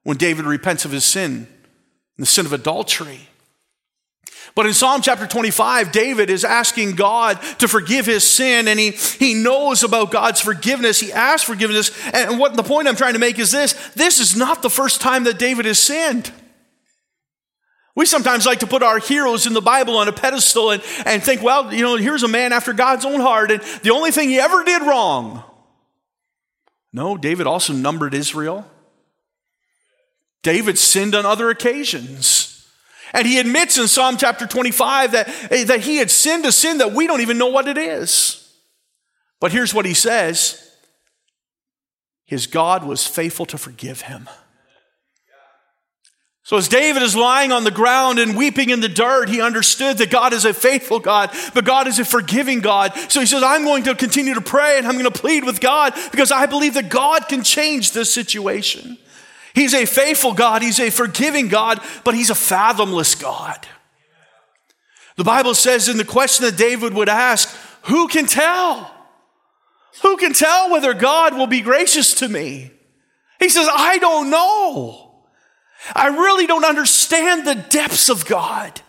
when 0.02 0.18
David 0.18 0.44
repents 0.44 0.84
of 0.84 0.90
his 0.90 1.04
sin, 1.04 1.48
the 2.18 2.26
sin 2.26 2.44
of 2.44 2.52
adultery. 2.52 3.30
But 4.54 4.66
in 4.66 4.74
Psalm 4.74 5.00
chapter 5.00 5.26
25, 5.26 5.90
David 5.90 6.28
is 6.28 6.44
asking 6.44 6.96
God 6.96 7.40
to 7.58 7.66
forgive 7.66 8.04
his 8.04 8.24
sin, 8.24 8.68
and 8.68 8.78
he, 8.78 8.90
he 8.90 9.32
knows 9.32 9.82
about 9.82 10.10
God's 10.10 10.42
forgiveness. 10.42 11.00
He 11.00 11.14
asks 11.14 11.44
forgiveness. 11.44 11.90
And 12.12 12.38
what 12.38 12.56
the 12.56 12.62
point 12.62 12.88
I'm 12.88 12.96
trying 12.96 13.14
to 13.14 13.18
make 13.18 13.38
is 13.38 13.52
this 13.52 13.72
this 13.94 14.20
is 14.20 14.36
not 14.36 14.60
the 14.60 14.70
first 14.70 15.00
time 15.00 15.24
that 15.24 15.38
David 15.38 15.64
has 15.64 15.78
sinned. 15.78 16.30
We 17.96 18.04
sometimes 18.04 18.44
like 18.44 18.60
to 18.60 18.66
put 18.66 18.82
our 18.82 18.98
heroes 18.98 19.46
in 19.46 19.54
the 19.54 19.62
Bible 19.62 19.96
on 19.96 20.06
a 20.06 20.12
pedestal 20.12 20.70
and, 20.70 20.82
and 21.06 21.22
think, 21.22 21.42
well, 21.42 21.72
you 21.72 21.82
know, 21.82 21.96
here's 21.96 22.22
a 22.22 22.28
man 22.28 22.52
after 22.52 22.74
God's 22.74 23.06
own 23.06 23.20
heart, 23.20 23.50
and 23.50 23.62
the 23.82 23.90
only 23.90 24.10
thing 24.10 24.28
he 24.28 24.38
ever 24.38 24.62
did 24.62 24.82
wrong. 24.82 25.42
No, 26.92 27.16
David 27.16 27.46
also 27.46 27.72
numbered 27.72 28.14
Israel. 28.14 28.70
David 30.42 30.78
sinned 30.78 31.14
on 31.14 31.24
other 31.24 31.48
occasions. 31.48 32.68
And 33.14 33.26
he 33.26 33.38
admits 33.38 33.78
in 33.78 33.88
Psalm 33.88 34.18
chapter 34.18 34.46
25 34.46 35.12
that, 35.12 35.28
eh, 35.50 35.64
that 35.64 35.80
he 35.80 35.96
had 35.96 36.10
sinned 36.10 36.44
a 36.44 36.52
sin 36.52 36.78
that 36.78 36.92
we 36.92 37.06
don't 37.06 37.22
even 37.22 37.38
know 37.38 37.48
what 37.48 37.66
it 37.66 37.78
is. 37.78 38.54
But 39.40 39.52
here's 39.52 39.72
what 39.72 39.86
he 39.86 39.94
says 39.94 40.62
his 42.26 42.46
God 42.46 42.84
was 42.84 43.06
faithful 43.06 43.46
to 43.46 43.58
forgive 43.58 44.02
him. 44.02 44.28
So, 46.46 46.56
as 46.56 46.68
David 46.68 47.02
is 47.02 47.16
lying 47.16 47.50
on 47.50 47.64
the 47.64 47.72
ground 47.72 48.20
and 48.20 48.36
weeping 48.36 48.70
in 48.70 48.78
the 48.78 48.88
dirt, 48.88 49.28
he 49.28 49.40
understood 49.40 49.98
that 49.98 50.12
God 50.12 50.32
is 50.32 50.44
a 50.44 50.54
faithful 50.54 51.00
God, 51.00 51.34
but 51.54 51.64
God 51.64 51.88
is 51.88 51.98
a 51.98 52.04
forgiving 52.04 52.60
God. 52.60 52.96
So 53.08 53.18
he 53.18 53.26
says, 53.26 53.42
I'm 53.42 53.64
going 53.64 53.82
to 53.82 53.96
continue 53.96 54.32
to 54.32 54.40
pray 54.40 54.78
and 54.78 54.86
I'm 54.86 54.92
going 54.92 55.10
to 55.10 55.20
plead 55.20 55.42
with 55.42 55.60
God 55.60 55.92
because 56.12 56.30
I 56.30 56.46
believe 56.46 56.74
that 56.74 56.88
God 56.88 57.26
can 57.26 57.42
change 57.42 57.90
this 57.90 58.14
situation. 58.14 58.96
He's 59.56 59.74
a 59.74 59.86
faithful 59.86 60.34
God, 60.34 60.62
He's 60.62 60.78
a 60.78 60.88
forgiving 60.90 61.48
God, 61.48 61.80
but 62.04 62.14
He's 62.14 62.30
a 62.30 62.36
fathomless 62.36 63.16
God. 63.16 63.66
The 65.16 65.24
Bible 65.24 65.56
says 65.56 65.88
in 65.88 65.96
the 65.96 66.04
question 66.04 66.44
that 66.44 66.56
David 66.56 66.94
would 66.94 67.08
ask, 67.08 67.52
Who 67.86 68.06
can 68.06 68.26
tell? 68.26 68.94
Who 70.02 70.16
can 70.16 70.32
tell 70.32 70.70
whether 70.70 70.94
God 70.94 71.34
will 71.34 71.48
be 71.48 71.60
gracious 71.60 72.14
to 72.14 72.28
me? 72.28 72.70
He 73.40 73.48
says, 73.48 73.68
I 73.68 73.98
don't 73.98 74.30
know. 74.30 75.05
I 75.94 76.08
really 76.08 76.46
don't 76.46 76.64
understand 76.64 77.46
the 77.46 77.54
depths 77.54 78.08
of 78.08 78.26
God. 78.26 78.80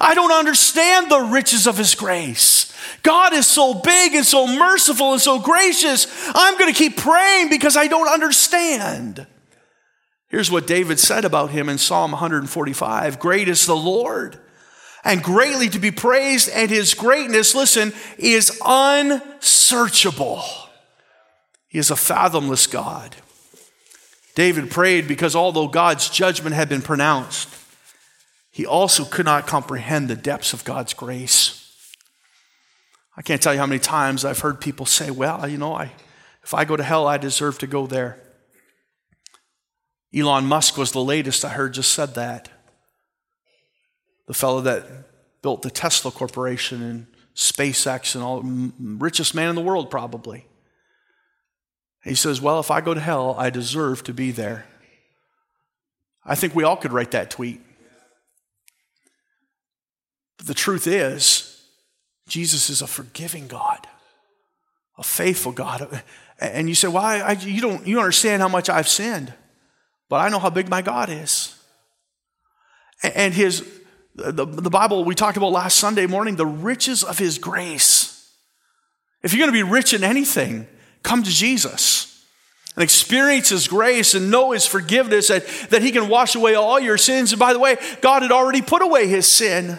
I 0.00 0.14
don't 0.14 0.32
understand 0.32 1.10
the 1.10 1.20
riches 1.20 1.66
of 1.66 1.78
His 1.78 1.94
grace. 1.94 2.72
God 3.02 3.32
is 3.32 3.46
so 3.46 3.74
big 3.74 4.14
and 4.14 4.24
so 4.24 4.46
merciful 4.46 5.12
and 5.12 5.20
so 5.20 5.38
gracious. 5.38 6.06
I'm 6.34 6.58
going 6.58 6.72
to 6.72 6.78
keep 6.78 6.96
praying 6.96 7.48
because 7.48 7.76
I 7.76 7.86
don't 7.86 8.08
understand. 8.08 9.26
Here's 10.28 10.50
what 10.50 10.66
David 10.66 11.00
said 11.00 11.24
about 11.24 11.50
him 11.50 11.68
in 11.68 11.78
Psalm 11.78 12.12
145 12.12 13.18
Great 13.18 13.48
is 13.48 13.66
the 13.66 13.76
Lord, 13.76 14.38
and 15.02 15.22
greatly 15.22 15.68
to 15.70 15.78
be 15.78 15.90
praised, 15.90 16.48
and 16.50 16.70
his 16.70 16.94
greatness, 16.94 17.54
listen, 17.54 17.92
is 18.16 18.60
unsearchable. 18.64 20.42
He 21.68 21.78
is 21.78 21.90
a 21.90 21.96
fathomless 21.96 22.66
God. 22.66 23.16
David 24.34 24.70
prayed 24.70 25.08
because 25.08 25.34
although 25.34 25.68
God's 25.68 26.08
judgment 26.08 26.54
had 26.54 26.68
been 26.68 26.82
pronounced, 26.82 27.48
he 28.50 28.66
also 28.66 29.04
could 29.04 29.26
not 29.26 29.46
comprehend 29.46 30.08
the 30.08 30.16
depths 30.16 30.52
of 30.52 30.64
God's 30.64 30.94
grace. 30.94 31.56
I 33.16 33.22
can't 33.22 33.42
tell 33.42 33.52
you 33.52 33.60
how 33.60 33.66
many 33.66 33.80
times 33.80 34.24
I've 34.24 34.40
heard 34.40 34.60
people 34.60 34.86
say, 34.86 35.10
Well, 35.10 35.48
you 35.48 35.58
know, 35.58 35.74
I, 35.74 35.92
if 36.42 36.54
I 36.54 36.64
go 36.64 36.76
to 36.76 36.82
hell, 36.82 37.06
I 37.06 37.18
deserve 37.18 37.58
to 37.58 37.66
go 37.66 37.86
there. 37.86 38.18
Elon 40.14 40.46
Musk 40.46 40.76
was 40.76 40.92
the 40.92 41.04
latest 41.04 41.44
I 41.44 41.50
heard 41.50 41.74
just 41.74 41.92
said 41.92 42.14
that. 42.14 42.48
The 44.26 44.34
fellow 44.34 44.60
that 44.62 44.86
built 45.42 45.62
the 45.62 45.70
Tesla 45.70 46.10
Corporation 46.10 46.82
and 46.82 47.06
SpaceX 47.34 48.14
and 48.14 48.24
all, 48.24 48.42
richest 48.42 49.34
man 49.34 49.48
in 49.48 49.54
the 49.54 49.62
world 49.62 49.90
probably. 49.90 50.46
He 52.04 52.14
says, 52.14 52.40
Well, 52.40 52.60
if 52.60 52.70
I 52.70 52.80
go 52.80 52.94
to 52.94 53.00
hell, 53.00 53.34
I 53.38 53.50
deserve 53.50 54.04
to 54.04 54.14
be 54.14 54.30
there. 54.30 54.66
I 56.24 56.34
think 56.34 56.54
we 56.54 56.64
all 56.64 56.76
could 56.76 56.92
write 56.92 57.12
that 57.12 57.30
tweet. 57.30 57.60
But 60.38 60.46
the 60.46 60.54
truth 60.54 60.86
is, 60.86 61.62
Jesus 62.28 62.70
is 62.70 62.82
a 62.82 62.86
forgiving 62.86 63.48
God, 63.48 63.86
a 64.98 65.02
faithful 65.02 65.52
God. 65.52 66.02
And 66.40 66.70
you 66.70 66.74
say, 66.74 66.88
Well, 66.88 67.04
I, 67.04 67.32
you, 67.32 67.60
don't, 67.60 67.86
you 67.86 67.98
understand 67.98 68.40
how 68.40 68.48
much 68.48 68.70
I've 68.70 68.88
sinned 68.88 69.34
but 70.10 70.16
I 70.16 70.28
know 70.28 70.40
how 70.40 70.50
big 70.50 70.68
my 70.68 70.82
God 70.82 71.08
is. 71.08 71.56
And 73.02 73.32
his, 73.32 73.64
the, 74.16 74.44
the 74.44 74.68
Bible 74.68 75.04
we 75.04 75.14
talked 75.14 75.38
about 75.38 75.52
last 75.52 75.78
Sunday 75.78 76.06
morning, 76.06 76.36
the 76.36 76.44
riches 76.44 77.02
of 77.02 77.16
his 77.16 77.38
grace. 77.38 78.28
If 79.22 79.32
you're 79.32 79.38
going 79.38 79.56
to 79.56 79.64
be 79.64 79.70
rich 79.70 79.94
in 79.94 80.02
anything, 80.02 80.66
come 81.02 81.22
to 81.22 81.30
Jesus 81.30 82.24
and 82.76 82.82
experience 82.82 83.48
his 83.48 83.68
grace 83.68 84.14
and 84.14 84.30
know 84.30 84.52
his 84.52 84.66
forgiveness, 84.66 85.28
that, 85.28 85.46
that 85.70 85.82
he 85.82 85.90
can 85.90 86.08
wash 86.08 86.34
away 86.34 86.54
all 86.54 86.78
your 86.78 86.96
sins. 86.96 87.32
And 87.32 87.38
by 87.38 87.52
the 87.52 87.58
way, 87.58 87.76
God 88.00 88.22
had 88.22 88.32
already 88.32 88.62
put 88.62 88.82
away 88.82 89.08
his 89.08 89.26
sin. 89.26 89.78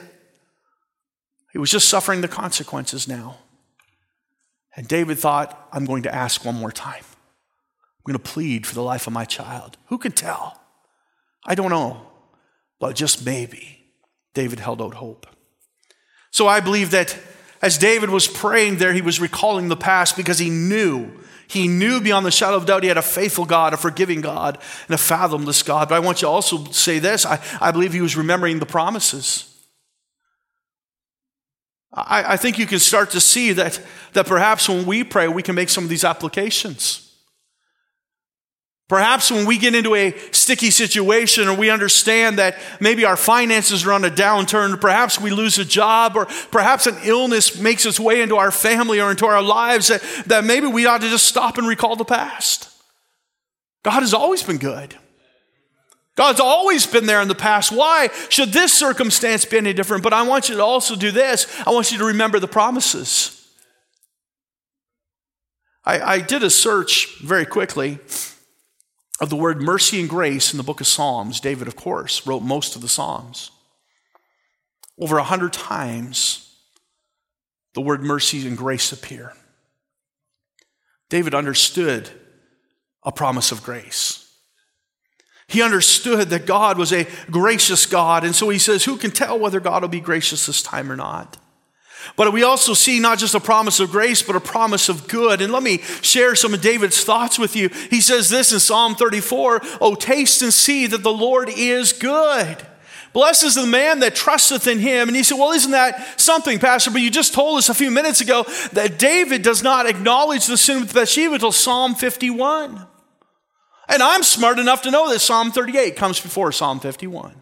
He 1.51 1.57
was 1.57 1.71
just 1.71 1.89
suffering 1.89 2.21
the 2.21 2.27
consequences 2.27 3.07
now. 3.07 3.37
And 4.75 4.87
David 4.87 5.19
thought, 5.19 5.67
I'm 5.71 5.85
going 5.85 6.03
to 6.03 6.13
ask 6.13 6.45
one 6.45 6.55
more 6.55 6.71
time. 6.71 7.03
I'm 7.03 8.13
going 8.13 8.19
to 8.19 8.31
plead 8.31 8.65
for 8.65 8.73
the 8.73 8.83
life 8.83 9.05
of 9.07 9.13
my 9.13 9.25
child. 9.25 9.77
Who 9.87 9.97
can 9.97 10.11
tell? 10.11 10.61
I 11.45 11.55
don't 11.55 11.69
know. 11.69 12.07
But 12.79 12.95
just 12.95 13.25
maybe 13.25 13.85
David 14.33 14.59
held 14.59 14.81
out 14.81 14.95
hope. 14.95 15.27
So 16.31 16.47
I 16.47 16.61
believe 16.61 16.91
that 16.91 17.17
as 17.61 17.77
David 17.77 18.09
was 18.09 18.27
praying 18.27 18.77
there, 18.77 18.93
he 18.93 19.01
was 19.01 19.19
recalling 19.19 19.67
the 19.67 19.77
past 19.77 20.17
because 20.17 20.39
he 20.39 20.49
knew. 20.49 21.11
He 21.47 21.67
knew 21.67 21.99
beyond 21.99 22.25
the 22.25 22.31
shadow 22.31 22.55
of 22.55 22.65
doubt 22.65 22.83
he 22.83 22.87
had 22.87 22.97
a 22.97 23.01
faithful 23.01 23.45
God, 23.45 23.73
a 23.73 23.77
forgiving 23.77 24.21
God, 24.21 24.57
and 24.87 24.95
a 24.95 24.97
fathomless 24.97 25.63
God. 25.63 25.89
But 25.89 25.95
I 25.95 25.99
want 25.99 26.21
you 26.21 26.27
to 26.27 26.31
also 26.31 26.63
say 26.71 26.99
this 26.99 27.25
I, 27.25 27.39
I 27.59 27.71
believe 27.71 27.93
he 27.93 28.01
was 28.01 28.15
remembering 28.15 28.59
the 28.59 28.65
promises. 28.65 29.47
I, 31.93 32.33
I 32.33 32.37
think 32.37 32.57
you 32.57 32.65
can 32.65 32.79
start 32.79 33.11
to 33.11 33.19
see 33.19 33.51
that, 33.53 33.81
that 34.13 34.25
perhaps 34.25 34.69
when 34.69 34.85
we 34.85 35.03
pray, 35.03 35.27
we 35.27 35.43
can 35.43 35.55
make 35.55 35.69
some 35.69 35.83
of 35.83 35.89
these 35.89 36.05
applications. 36.05 37.10
Perhaps 38.91 39.31
when 39.31 39.45
we 39.45 39.57
get 39.57 39.73
into 39.73 39.95
a 39.95 40.13
sticky 40.33 40.69
situation 40.69 41.47
or 41.47 41.53
we 41.53 41.69
understand 41.69 42.39
that 42.39 42.57
maybe 42.81 43.05
our 43.05 43.15
finances 43.15 43.85
are 43.85 43.93
on 43.93 44.03
a 44.03 44.09
downturn, 44.09 44.81
perhaps 44.81 45.17
we 45.17 45.29
lose 45.29 45.57
a 45.57 45.63
job, 45.63 46.17
or 46.17 46.25
perhaps 46.51 46.87
an 46.87 46.97
illness 47.05 47.57
makes 47.57 47.85
its 47.85 48.01
way 48.01 48.21
into 48.21 48.35
our 48.35 48.51
family 48.51 48.99
or 48.99 49.09
into 49.09 49.25
our 49.25 49.41
lives, 49.41 49.87
that, 49.87 50.01
that 50.25 50.43
maybe 50.43 50.67
we 50.67 50.87
ought 50.87 50.99
to 50.99 51.09
just 51.09 51.25
stop 51.25 51.57
and 51.57 51.69
recall 51.69 51.95
the 51.95 52.03
past. 52.03 52.69
God 53.81 54.01
has 54.01 54.13
always 54.13 54.43
been 54.43 54.57
good. 54.57 54.93
God's 56.17 56.41
always 56.41 56.85
been 56.85 57.05
there 57.05 57.21
in 57.21 57.29
the 57.29 57.33
past. 57.33 57.71
Why 57.71 58.09
should 58.27 58.49
this 58.49 58.73
circumstance 58.73 59.45
be 59.45 59.55
any 59.55 59.71
different? 59.71 60.03
But 60.03 60.11
I 60.11 60.23
want 60.23 60.49
you 60.49 60.57
to 60.57 60.65
also 60.65 60.97
do 60.97 61.11
this 61.11 61.47
I 61.65 61.69
want 61.69 61.93
you 61.93 61.97
to 61.99 62.05
remember 62.07 62.39
the 62.39 62.47
promises. 62.49 63.47
I, 65.85 66.01
I 66.01 66.19
did 66.19 66.43
a 66.43 66.49
search 66.49 67.19
very 67.21 67.45
quickly 67.45 67.97
of 69.21 69.29
the 69.29 69.35
word 69.35 69.61
mercy 69.61 69.99
and 69.99 70.09
grace 70.09 70.51
in 70.51 70.57
the 70.57 70.63
book 70.63 70.81
of 70.81 70.87
Psalms. 70.87 71.39
David, 71.39 71.67
of 71.67 71.75
course, 71.75 72.25
wrote 72.25 72.41
most 72.41 72.75
of 72.75 72.81
the 72.81 72.89
Psalms. 72.89 73.51
Over 74.97 75.19
a 75.19 75.23
hundred 75.23 75.53
times, 75.53 76.57
the 77.75 77.81
word 77.81 78.01
mercy 78.01 78.45
and 78.47 78.57
grace 78.57 78.91
appear. 78.91 79.33
David 81.09 81.35
understood 81.35 82.09
a 83.03 83.11
promise 83.11 83.51
of 83.51 83.63
grace. 83.63 84.33
He 85.47 85.61
understood 85.61 86.29
that 86.29 86.47
God 86.47 86.77
was 86.77 86.91
a 86.91 87.07
gracious 87.29 87.85
God, 87.85 88.23
and 88.23 88.33
so 88.33 88.49
he 88.49 88.57
says, 88.57 88.85
Who 88.85 88.97
can 88.97 89.11
tell 89.11 89.37
whether 89.37 89.59
God 89.59 89.83
will 89.83 89.89
be 89.89 89.99
gracious 89.99 90.47
this 90.47 90.63
time 90.63 90.91
or 90.91 90.95
not? 90.95 91.37
But 92.15 92.33
we 92.33 92.43
also 92.43 92.73
see 92.73 92.99
not 92.99 93.19
just 93.19 93.35
a 93.35 93.39
promise 93.39 93.79
of 93.79 93.91
grace, 93.91 94.21
but 94.21 94.35
a 94.35 94.41
promise 94.41 94.89
of 94.89 95.07
good. 95.07 95.41
And 95.41 95.51
let 95.51 95.63
me 95.63 95.79
share 96.01 96.35
some 96.35 96.53
of 96.53 96.61
David's 96.61 97.03
thoughts 97.03 97.39
with 97.39 97.55
you. 97.55 97.69
He 97.89 98.01
says 98.01 98.29
this 98.29 98.51
in 98.51 98.59
Psalm 98.59 98.95
34 98.95 99.61
Oh, 99.79 99.95
taste 99.95 100.41
and 100.41 100.53
see 100.53 100.87
that 100.87 101.03
the 101.03 101.13
Lord 101.13 101.49
is 101.49 101.93
good. 101.93 102.57
Blessed 103.13 103.43
is 103.43 103.55
the 103.55 103.67
man 103.67 103.99
that 103.99 104.15
trusteth 104.15 104.67
in 104.67 104.79
him. 104.79 105.09
And 105.09 105.17
he 105.17 105.23
said, 105.23 105.37
Well, 105.37 105.51
isn't 105.51 105.71
that 105.71 106.19
something, 106.19 106.59
Pastor? 106.59 106.91
But 106.91 107.01
you 107.01 107.09
just 107.09 107.33
told 107.33 107.57
us 107.57 107.69
a 107.69 107.73
few 107.73 107.91
minutes 107.91 108.21
ago 108.21 108.45
that 108.73 108.97
David 108.97 109.41
does 109.41 109.63
not 109.63 109.85
acknowledge 109.85 110.47
the 110.47 110.57
sin 110.57 110.81
with 110.81 110.93
Bathsheba 110.93 111.33
until 111.33 111.51
Psalm 111.51 111.95
51. 111.95 112.87
And 113.89 114.01
I'm 114.01 114.23
smart 114.23 114.59
enough 114.59 114.83
to 114.83 114.91
know 114.91 115.09
that 115.09 115.19
Psalm 115.19 115.51
38 115.51 115.97
comes 115.97 116.19
before 116.19 116.51
Psalm 116.53 116.79
51. 116.79 117.35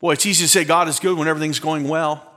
Boy, 0.00 0.12
it's 0.12 0.26
easy 0.26 0.44
to 0.44 0.48
say 0.48 0.64
God 0.64 0.86
is 0.86 1.00
good 1.00 1.18
when 1.18 1.26
everything's 1.26 1.58
going 1.58 1.88
well. 1.88 2.33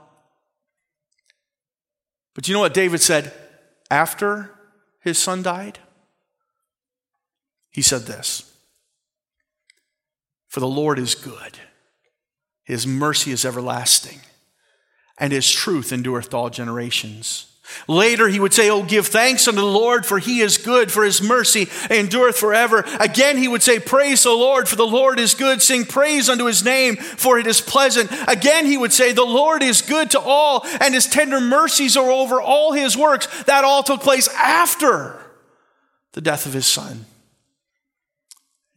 But 2.38 2.46
you 2.46 2.54
know 2.54 2.60
what 2.60 2.72
David 2.72 3.00
said 3.00 3.32
after 3.90 4.54
his 5.00 5.18
son 5.18 5.42
died? 5.42 5.80
He 7.68 7.82
said 7.82 8.02
this 8.02 8.54
For 10.46 10.60
the 10.60 10.68
Lord 10.68 11.00
is 11.00 11.16
good, 11.16 11.58
his 12.62 12.86
mercy 12.86 13.32
is 13.32 13.44
everlasting, 13.44 14.20
and 15.18 15.32
his 15.32 15.50
truth 15.50 15.92
endureth 15.92 16.32
all 16.32 16.48
generations. 16.48 17.57
Later, 17.86 18.28
he 18.28 18.40
would 18.40 18.52
say, 18.52 18.70
Oh, 18.70 18.82
give 18.82 19.06
thanks 19.06 19.48
unto 19.48 19.60
the 19.60 19.66
Lord, 19.66 20.04
for 20.04 20.18
he 20.18 20.40
is 20.40 20.58
good, 20.58 20.90
for 20.90 21.04
his 21.04 21.22
mercy 21.22 21.68
endureth 21.90 22.36
forever. 22.36 22.84
Again, 23.00 23.36
he 23.36 23.48
would 23.48 23.62
say, 23.62 23.78
Praise 23.78 24.22
the 24.22 24.30
Lord, 24.30 24.68
for 24.68 24.76
the 24.76 24.86
Lord 24.86 25.18
is 25.18 25.34
good. 25.34 25.62
Sing 25.62 25.84
praise 25.84 26.28
unto 26.28 26.46
his 26.46 26.64
name, 26.64 26.96
for 26.96 27.38
it 27.38 27.46
is 27.46 27.60
pleasant. 27.60 28.10
Again, 28.26 28.66
he 28.66 28.76
would 28.76 28.92
say, 28.92 29.12
The 29.12 29.24
Lord 29.24 29.62
is 29.62 29.82
good 29.82 30.10
to 30.12 30.20
all, 30.20 30.66
and 30.80 30.94
his 30.94 31.06
tender 31.06 31.40
mercies 31.40 31.96
are 31.96 32.10
over 32.10 32.40
all 32.40 32.72
his 32.72 32.96
works. 32.96 33.26
That 33.44 33.64
all 33.64 33.82
took 33.82 34.00
place 34.00 34.28
after 34.28 35.18
the 36.12 36.20
death 36.20 36.46
of 36.46 36.52
his 36.52 36.66
son. 36.66 37.06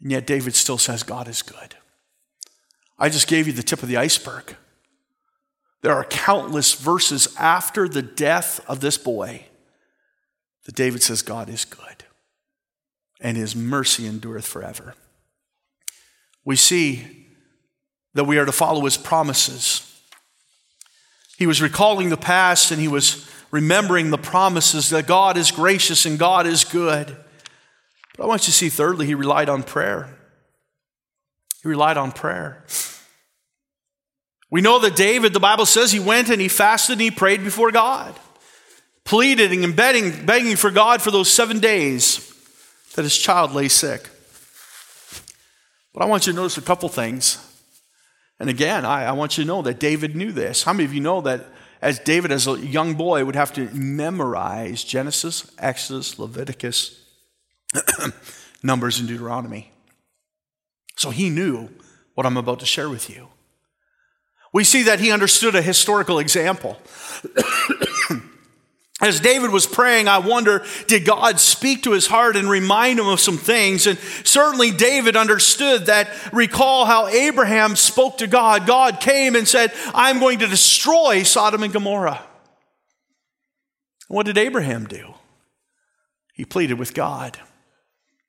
And 0.02 0.12
yet, 0.12 0.26
David 0.26 0.56
still 0.56 0.78
says, 0.78 1.04
God 1.04 1.28
is 1.28 1.42
good. 1.42 1.76
I 2.98 3.10
just 3.10 3.28
gave 3.28 3.48
you 3.48 3.54
the 3.54 3.64
tip 3.64 3.84
of 3.84 3.90
the 3.90 3.98
iceberg. 3.98 4.56
There 5.82 5.94
are 5.94 6.04
countless 6.04 6.74
verses 6.74 7.36
after 7.38 7.88
the 7.88 8.02
death 8.02 8.64
of 8.68 8.80
this 8.82 8.98
boy 8.98 9.46
that 10.66 10.76
David 10.76 11.02
says 11.02 11.22
God 11.22 11.50
is 11.50 11.66
good 11.66 12.06
and 13.20 13.36
his 13.36 13.56
mercy 13.56 14.06
endureth 14.08 14.46
forever. 14.46 14.96
We 16.46 16.56
see 16.56 17.28
that 18.14 18.26
we 18.26 18.38
are 18.38 18.46
to 18.46 18.52
follow 18.52 18.84
his 18.86 18.98
promises. 18.98 19.88
He 21.38 21.48
was 21.48 21.62
recalling 21.62 22.10
the 22.10 22.18
past 22.18 22.72
and 22.72 22.80
he 22.80 22.88
was 22.88 23.30
remembering 23.52 24.10
the 24.10 24.18
promises 24.18 24.90
that 24.90 25.08
God 25.08 25.38
is 25.38 25.52
gracious 25.52 26.06
and 26.06 26.18
God 26.20 26.46
is 26.46 26.64
good. 26.64 27.16
But 28.18 28.24
I 28.24 28.28
want 28.28 28.44
you 28.44 28.46
to 28.48 28.52
see, 28.52 28.70
thirdly, 28.70 29.08
he 29.08 29.16
relied 29.16 29.50
on 29.50 29.64
prayer. 29.64 30.18
He 31.62 31.70
relied 31.70 31.98
on 31.98 32.12
prayer. 32.12 32.66
We 34.52 34.60
know 34.60 34.80
that 34.80 34.98
David, 34.98 35.34
the 35.34 35.40
Bible 35.40 35.66
says, 35.66 35.94
he 35.94 36.00
went 36.00 36.30
and 36.30 36.42
he 36.42 36.50
fasted 36.50 36.94
and 36.94 37.02
he 37.02 37.10
prayed 37.10 37.44
before 37.44 37.72
God, 37.72 38.14
pleading 39.06 39.64
and 39.64 39.76
begging, 39.76 40.26
begging 40.26 40.58
for 40.58 40.70
God 40.70 41.02
for 41.02 41.10
those 41.10 41.32
seven 41.32 41.60
days 41.60 42.28
that 42.96 43.04
his 43.04 43.18
child 43.18 43.54
lay 43.54 43.70
sick. 43.70 44.10
But 45.94 46.04
I 46.04 46.06
want 46.06 46.28
you 46.28 46.34
to 46.34 46.38
notice 46.38 46.58
a 46.58 46.62
couple 46.62 46.90
things. 46.90 47.48
And 48.40 48.50
again, 48.50 48.86
I, 48.86 49.06
I 49.06 49.12
want 49.14 49.38
you 49.38 49.46
to 49.46 49.48
know 49.48 49.62
that 49.62 49.80
David 49.80 50.16
knew 50.16 50.34
this. 50.34 50.64
How 50.64 50.74
many 50.74 50.84
of 50.84 50.94
you 50.94 51.00
know 51.00 51.22
that 51.22 51.46
as 51.82 52.00
David, 52.00 52.32
as 52.32 52.48
a 52.48 52.60
young 52.60 52.96
boy, 52.96 53.24
would 53.24 53.36
have 53.36 53.54
to 53.54 53.70
memorize 53.74 54.84
Genesis, 54.84 55.50
Exodus, 55.60 56.20
Leviticus, 56.20 57.00
Numbers, 58.64 59.00
and 59.00 59.08
Deuteronomy? 59.08 59.72
So 60.98 61.10
he 61.10 61.30
knew 61.30 61.70
what 62.16 62.26
I'm 62.26 62.38
about 62.38 62.60
to 62.60 62.66
share 62.66 62.90
with 62.90 63.10
you. 63.10 63.30
We 64.54 64.64
see 64.64 64.84
that 64.84 65.00
he 65.00 65.12
understood 65.12 65.56
a 65.56 65.62
historical 65.62 66.20
example. 66.20 66.78
As 69.02 69.20
David 69.20 69.50
was 69.50 69.66
praying, 69.66 70.08
I 70.08 70.20
wonder, 70.20 70.64
did 70.86 71.06
God 71.06 71.40
speak 71.40 71.84
to 71.84 71.92
his 71.92 72.06
heart 72.06 72.36
and 72.36 72.48
remind 72.48 73.00
him 73.00 73.08
of 73.08 73.20
some 73.20 73.38
things? 73.38 73.88
And 73.88 73.98
certainly 74.24 74.70
David 74.70 75.16
understood 75.16 75.88
that. 75.88 76.10
Recall 76.32 76.86
how 76.86 77.08
Abraham 77.08 77.76
spoke 77.76 78.20
to 78.20 78.28
God. 78.28 78.68
God 78.68 79.00
came 79.00 79.36
and 79.36 79.48
said, 79.48 79.74
I'm 79.96 80.20
going 80.20 80.38
to 80.40 80.48
destroy 80.48 81.24
Sodom 81.24 81.64
and 81.64 81.74
Gomorrah. 81.74 82.22
What 84.08 84.28
did 84.28 84.38
Abraham 84.38 84.86
do? 84.86 85.16
He 86.34 86.46
pleaded 86.46 86.78
with 86.78 86.94
God. 86.94 87.40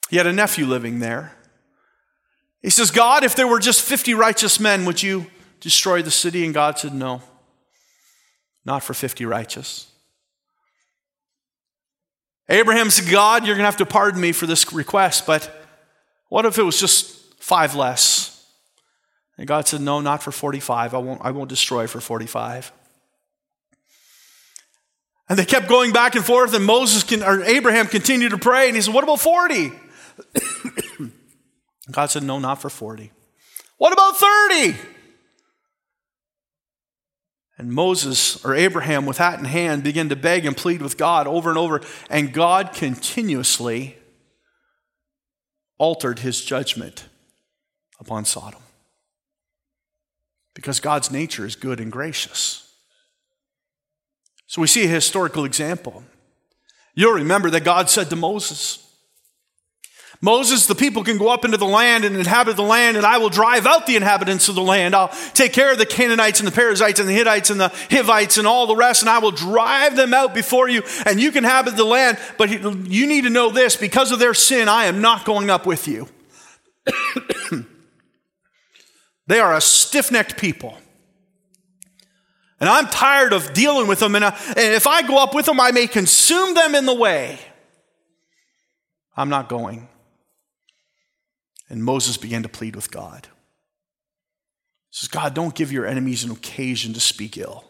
He 0.09 0.17
had 0.17 0.27
a 0.27 0.33
nephew 0.33 0.65
living 0.65 1.01
there. 1.01 1.37
He 2.63 2.71
says, 2.71 2.91
God, 2.91 3.25
if 3.25 3.37
there 3.37 3.49
were 3.49 3.59
just 3.59 3.83
50 3.83 4.15
righteous 4.15 4.59
men, 4.59 4.87
would 4.87 5.03
you 5.03 5.27
destroy 5.63 6.03
the 6.03 6.11
city? 6.11 6.45
And 6.45 6.53
God 6.53 6.79
said, 6.79 6.93
No, 6.93 7.23
not 8.67 8.83
for 8.83 8.93
50 8.93 9.25
righteous. 9.25 9.87
Abraham 12.49 12.91
said, 12.91 13.11
God, 13.11 13.47
you're 13.47 13.55
going 13.55 13.63
to 13.63 13.71
have 13.71 13.77
to 13.79 13.87
pardon 13.87 14.21
me 14.21 14.33
for 14.33 14.47
this 14.47 14.71
request, 14.73 15.27
but 15.27 15.51
what 16.29 16.45
if 16.45 16.59
it 16.59 16.63
was 16.63 16.79
just 16.79 17.41
five 17.43 17.75
less? 17.75 18.47
And 19.39 19.47
God 19.47 19.67
said, 19.67 19.81
No, 19.81 20.01
not 20.01 20.23
for 20.23 20.33
45. 20.33 20.95
I 20.95 20.99
won't, 20.99 21.21
I 21.25 21.31
won't 21.31 21.49
destroy 21.49 21.87
for 21.87 22.01
45. 22.01 22.73
And 25.29 25.39
they 25.39 25.47
kept 25.47 25.69
going 25.69 25.93
back 25.93 26.15
and 26.15 26.25
forth, 26.25 26.53
and 26.53 26.65
Moses 26.65 27.05
can, 27.05 27.23
or 27.23 27.43
Abraham 27.43 27.87
continued 27.87 28.31
to 28.31 28.39
pray, 28.39 28.67
and 28.67 28.77
he 28.77 28.83
said, 28.83 28.93
What 28.93 29.05
about 29.05 29.21
40? 29.21 29.73
God 31.91 32.07
said, 32.07 32.23
No, 32.23 32.39
not 32.39 32.61
for 32.61 32.69
40. 32.69 33.11
What 33.79 33.93
about 33.93 34.17
30? 34.17 34.77
And 37.59 37.71
Moses 37.73 38.43
or 38.45 38.55
Abraham, 38.55 39.07
with 39.07 39.19
hat 39.19 39.39
in 39.39 39.45
hand, 39.45 39.85
began 39.85 40.09
to 40.09 40.17
beg 40.17 40.47
and 40.47 40.57
plead 40.57 40.83
with 40.83 40.97
God 40.97 41.27
over 41.27 41.51
and 41.51 41.59
over. 41.59 41.81
And 42.09 42.33
God 42.33 42.73
continuously 42.73 43.97
altered 45.79 46.21
his 46.21 46.45
judgment 46.45 47.07
upon 48.01 48.25
Sodom. 48.25 48.63
Because 50.55 50.81
God's 50.81 51.11
nature 51.11 51.47
is 51.47 51.57
good 51.57 51.81
and 51.81 51.93
gracious. 51.93 52.73
So 54.47 54.61
we 54.61 54.67
see 54.67 54.85
a 54.85 54.89
historical 54.89 55.45
example. 55.45 56.05
You'll 56.95 57.15
remember 57.15 57.49
that 57.51 57.65
God 57.65 57.89
said 57.89 58.11
to 58.11 58.17
Moses, 58.17 58.87
Moses, 60.25 60.67
the 60.67 60.77
people 60.77 61.03
can 61.03 61.19
go 61.19 61.31
up 61.31 61.45
into 61.45 61.57
the 61.57 61.67
land 61.67 62.05
and 62.05 62.15
inhabit 62.15 62.55
the 62.55 62.63
land, 62.63 62.97
and 62.97 63.05
I 63.05 63.19
will 63.19 63.29
drive 63.29 63.67
out 63.67 63.89
the 63.89 63.97
inhabitants 63.97 64.49
of 64.49 64.55
the 64.55 64.63
land. 64.63 64.95
I'll 64.95 65.09
take 65.35 65.53
care 65.53 65.73
of 65.73 65.79
the 65.79 65.87
Canaanites 65.87 66.39
and 66.39 66.47
the 66.47 66.53
Perizzites 66.53 67.01
and 67.01 67.09
the 67.09 67.13
Hittites 67.13 67.51
and 67.51 67.61
the 67.61 67.73
Hivites 67.91 68.39
and 68.39 68.47
all 68.47 68.69
the 68.69 68.77
rest, 68.77 69.03
and 69.03 69.11
I 69.11 69.19
will 69.19 69.33
drive 69.33 69.97
them 69.97 70.15
out 70.15 70.33
before 70.33 70.69
you, 70.69 70.85
and 71.07 71.21
you 71.21 71.33
can 71.33 71.45
inhabit 71.45 71.77
the 71.77 71.85
land. 71.85 72.19
But 72.39 72.51
you 72.51 73.07
need 73.09 73.25
to 73.25 73.31
know 73.31 73.51
this 73.51 73.77
because 73.77 74.13
of 74.13 74.21
their 74.21 74.33
sin, 74.33 74.69
I 74.69 74.85
am 74.85 75.01
not 75.01 75.25
going 75.25 75.51
up 75.51 75.67
with 75.67 75.89
you. 75.89 76.09
they 79.27 79.41
are 79.41 79.57
a 79.57 79.61
stiff 79.61 80.13
necked 80.13 80.37
people. 80.37 80.79
And 82.61 82.69
I'm 82.69 82.87
tired 82.87 83.33
of 83.33 83.53
dealing 83.55 83.89
with 83.89 83.99
them, 83.99 84.15
and, 84.15 84.23
uh, 84.23 84.37
and 84.47 84.73
if 84.73 84.87
I 84.87 85.03
go 85.03 85.21
up 85.21 85.35
with 85.35 85.47
them, 85.47 85.59
I 85.59 85.73
may 85.73 85.89
consume 85.89 86.55
them 86.55 86.77
in 86.77 86.87
the 86.87 86.95
way. 86.95 87.41
I'm 89.17 89.29
not 89.29 89.49
going. 89.49 89.89
And 91.73 91.83
Moses 91.83 92.19
began 92.19 92.43
to 92.43 92.51
plead 92.51 92.77
with 92.77 92.91
God. 92.91 93.29
He 94.91 94.99
says, 94.99 95.09
God, 95.09 95.33
don't 95.33 95.55
give 95.55 95.73
your 95.73 95.87
enemies 95.87 96.23
an 96.23 96.31
occasion 96.31 96.93
to 96.93 97.01
speak 97.01 97.39
ill. 97.39 97.65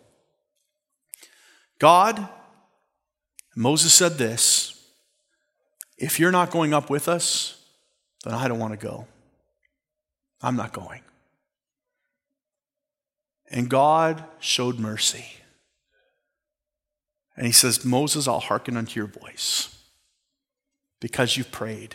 God, 1.79 2.29
Moses 3.55 3.95
said 3.95 4.19
this 4.19 4.85
if 5.97 6.19
you're 6.19 6.33
not 6.33 6.51
going 6.51 6.75
up 6.75 6.91
with 6.91 7.09
us, 7.09 7.63
then 8.25 8.35
I 8.35 8.49
don't 8.49 8.59
want 8.59 8.73
to 8.73 8.87
go. 8.87 9.07
I'm 10.41 10.57
not 10.57 10.73
going. 10.73 11.03
And 13.53 13.69
God 13.69 14.25
showed 14.41 14.81
mercy. 14.81 15.27
And 17.37 17.47
he 17.47 17.53
says, 17.53 17.85
Moses, 17.85 18.27
I'll 18.27 18.41
hearken 18.41 18.77
unto 18.77 18.99
your 18.99 19.07
voice. 19.07 19.79
Because 21.01 21.37
you've 21.37 21.53
prayed, 21.53 21.95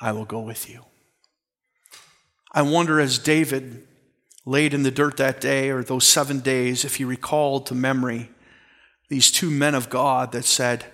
I 0.00 0.12
will 0.12 0.24
go 0.24 0.40
with 0.40 0.70
you. 0.70 0.86
I 2.54 2.62
wonder 2.62 3.00
as 3.00 3.18
David 3.18 3.84
laid 4.46 4.72
in 4.72 4.84
the 4.84 4.90
dirt 4.92 5.16
that 5.16 5.40
day 5.40 5.70
or 5.70 5.82
those 5.82 6.06
seven 6.06 6.38
days, 6.38 6.84
if 6.84 6.96
he 6.96 7.04
recalled 7.04 7.66
to 7.66 7.74
memory 7.74 8.30
these 9.08 9.32
two 9.32 9.50
men 9.50 9.74
of 9.74 9.90
God 9.90 10.30
that 10.32 10.44
said, 10.44 10.84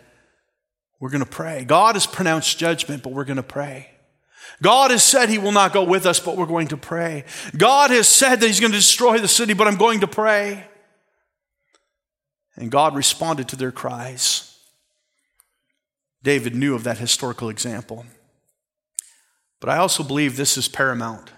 We're 0.98 1.10
going 1.10 1.24
to 1.24 1.30
pray. 1.30 1.64
God 1.64 1.96
has 1.96 2.06
pronounced 2.06 2.58
judgment, 2.58 3.02
but 3.02 3.12
we're 3.12 3.24
going 3.24 3.36
to 3.36 3.42
pray. 3.42 3.90
God 4.62 4.90
has 4.90 5.02
said 5.02 5.28
he 5.28 5.38
will 5.38 5.52
not 5.52 5.72
go 5.72 5.84
with 5.84 6.06
us, 6.06 6.18
but 6.18 6.36
we're 6.36 6.46
going 6.46 6.68
to 6.68 6.76
pray. 6.76 7.24
God 7.56 7.90
has 7.90 8.08
said 8.08 8.40
that 8.40 8.46
he's 8.46 8.60
going 8.60 8.72
to 8.72 8.78
destroy 8.78 9.18
the 9.18 9.28
city, 9.28 9.52
but 9.52 9.68
I'm 9.68 9.76
going 9.76 10.00
to 10.00 10.06
pray. 10.06 10.66
And 12.56 12.70
God 12.70 12.94
responded 12.94 13.48
to 13.48 13.56
their 13.56 13.72
cries. 13.72 14.58
David 16.22 16.54
knew 16.54 16.74
of 16.74 16.84
that 16.84 16.98
historical 16.98 17.48
example. 17.48 18.04
But 19.60 19.70
I 19.70 19.76
also 19.78 20.02
believe 20.02 20.36
this 20.36 20.56
is 20.56 20.68
paramount. 20.68 21.30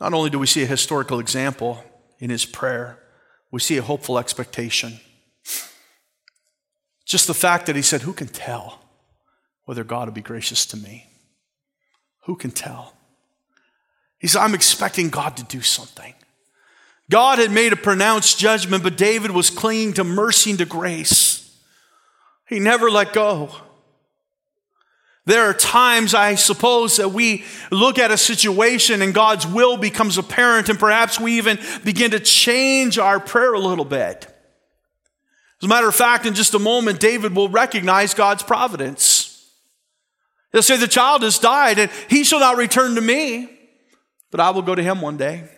Not 0.00 0.12
only 0.12 0.30
do 0.30 0.38
we 0.38 0.46
see 0.46 0.62
a 0.62 0.66
historical 0.66 1.20
example 1.20 1.82
in 2.18 2.30
his 2.30 2.44
prayer, 2.44 2.98
we 3.50 3.60
see 3.60 3.76
a 3.76 3.82
hopeful 3.82 4.18
expectation. 4.18 5.00
Just 7.04 7.26
the 7.26 7.34
fact 7.34 7.66
that 7.66 7.76
he 7.76 7.82
said, 7.82 8.02
Who 8.02 8.12
can 8.12 8.28
tell 8.28 8.80
whether 9.64 9.84
God 9.84 10.08
will 10.08 10.14
be 10.14 10.22
gracious 10.22 10.66
to 10.66 10.76
me? 10.76 11.06
Who 12.24 12.36
can 12.36 12.50
tell? 12.50 12.94
He 14.18 14.26
said, 14.26 14.40
I'm 14.40 14.54
expecting 14.54 15.10
God 15.10 15.36
to 15.36 15.44
do 15.44 15.60
something. 15.60 16.14
God 17.10 17.38
had 17.38 17.50
made 17.50 17.72
a 17.72 17.76
pronounced 17.76 18.38
judgment, 18.38 18.82
but 18.82 18.96
David 18.96 19.30
was 19.30 19.50
clinging 19.50 19.92
to 19.94 20.04
mercy 20.04 20.50
and 20.50 20.58
to 20.58 20.64
grace. 20.64 21.58
He 22.48 22.58
never 22.58 22.90
let 22.90 23.12
go. 23.12 23.50
There 25.26 25.48
are 25.48 25.54
times, 25.54 26.12
I 26.14 26.34
suppose, 26.34 26.98
that 26.98 27.10
we 27.10 27.44
look 27.70 27.98
at 27.98 28.10
a 28.10 28.18
situation 28.18 29.00
and 29.00 29.14
God's 29.14 29.46
will 29.46 29.78
becomes 29.78 30.18
apparent, 30.18 30.68
and 30.68 30.78
perhaps 30.78 31.18
we 31.18 31.38
even 31.38 31.58
begin 31.82 32.10
to 32.10 32.20
change 32.20 32.98
our 32.98 33.18
prayer 33.18 33.54
a 33.54 33.58
little 33.58 33.86
bit. 33.86 34.26
As 35.60 35.66
a 35.66 35.68
matter 35.68 35.88
of 35.88 35.94
fact, 35.94 36.26
in 36.26 36.34
just 36.34 36.52
a 36.52 36.58
moment, 36.58 37.00
David 37.00 37.34
will 37.34 37.48
recognize 37.48 38.12
God's 38.12 38.42
providence. 38.42 39.50
He'll 40.52 40.62
say, 40.62 40.76
The 40.76 40.86
child 40.86 41.22
has 41.22 41.38
died, 41.38 41.78
and 41.78 41.90
he 42.10 42.22
shall 42.22 42.40
not 42.40 42.58
return 42.58 42.94
to 42.96 43.00
me, 43.00 43.48
but 44.30 44.40
I 44.40 44.50
will 44.50 44.62
go 44.62 44.74
to 44.74 44.82
him 44.82 45.00
one 45.00 45.16
day. 45.16 45.48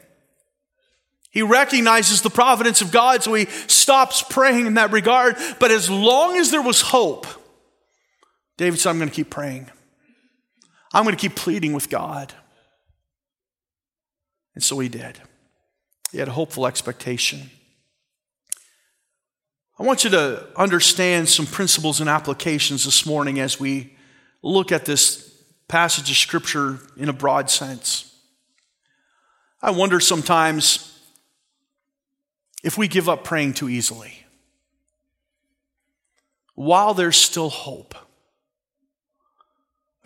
He 1.33 1.43
recognizes 1.43 2.23
the 2.23 2.31
providence 2.31 2.83
of 2.83 2.93
God, 2.93 3.25
so 3.25 3.35
he 3.35 3.47
stops 3.67 4.23
praying 4.23 4.67
in 4.67 4.75
that 4.75 4.93
regard. 4.93 5.37
But 5.59 5.73
as 5.73 5.91
long 5.91 6.39
as 6.39 6.53
there 6.53 6.63
was 6.63 6.81
hope, 6.81 7.27
David 8.57 8.79
said, 8.79 8.91
I'm 8.91 8.99
going 8.99 9.09
to 9.09 9.15
keep 9.15 9.31
praying. 9.31 9.71
I'm 10.93 11.05
going 11.05 11.15
to 11.15 11.21
keep 11.21 11.37
pleading 11.37 11.73
with 11.73 11.91
God. 11.91 12.33
And 14.55 14.65
so 14.65 14.79
he 14.79 14.89
did. 14.89 15.21
He 16.13 16.19
had 16.19 16.29
a 16.29 16.33
hopeful 16.33 16.67
expectation. 16.67 17.51
I 19.79 19.83
want 19.83 20.05
you 20.05 20.11
to 20.11 20.47
understand 20.57 21.29
some 21.29 21.45
principles 21.45 22.01
and 22.01 22.09
applications 22.09 22.85
this 22.85 23.05
morning 23.05 23.39
as 23.39 23.61
we 23.61 23.95
look 24.43 24.73
at 24.73 24.87
this 24.87 25.43
passage 25.69 26.11
of 26.11 26.17
Scripture 26.17 26.79
in 26.97 27.11
a 27.11 27.13
broad 27.13 27.51
sense. 27.51 28.17
I 29.61 29.73
wonder 29.73 30.01
sometimes 30.01 30.99
if 32.65 32.79
we 32.79 32.89
give 32.89 33.09
up 33.09 33.25
praying 33.25 33.55
too 33.55 33.69
easily 33.69 34.25
while 36.55 36.95
there's 36.95 37.19
still 37.19 37.51
hope. 37.51 37.95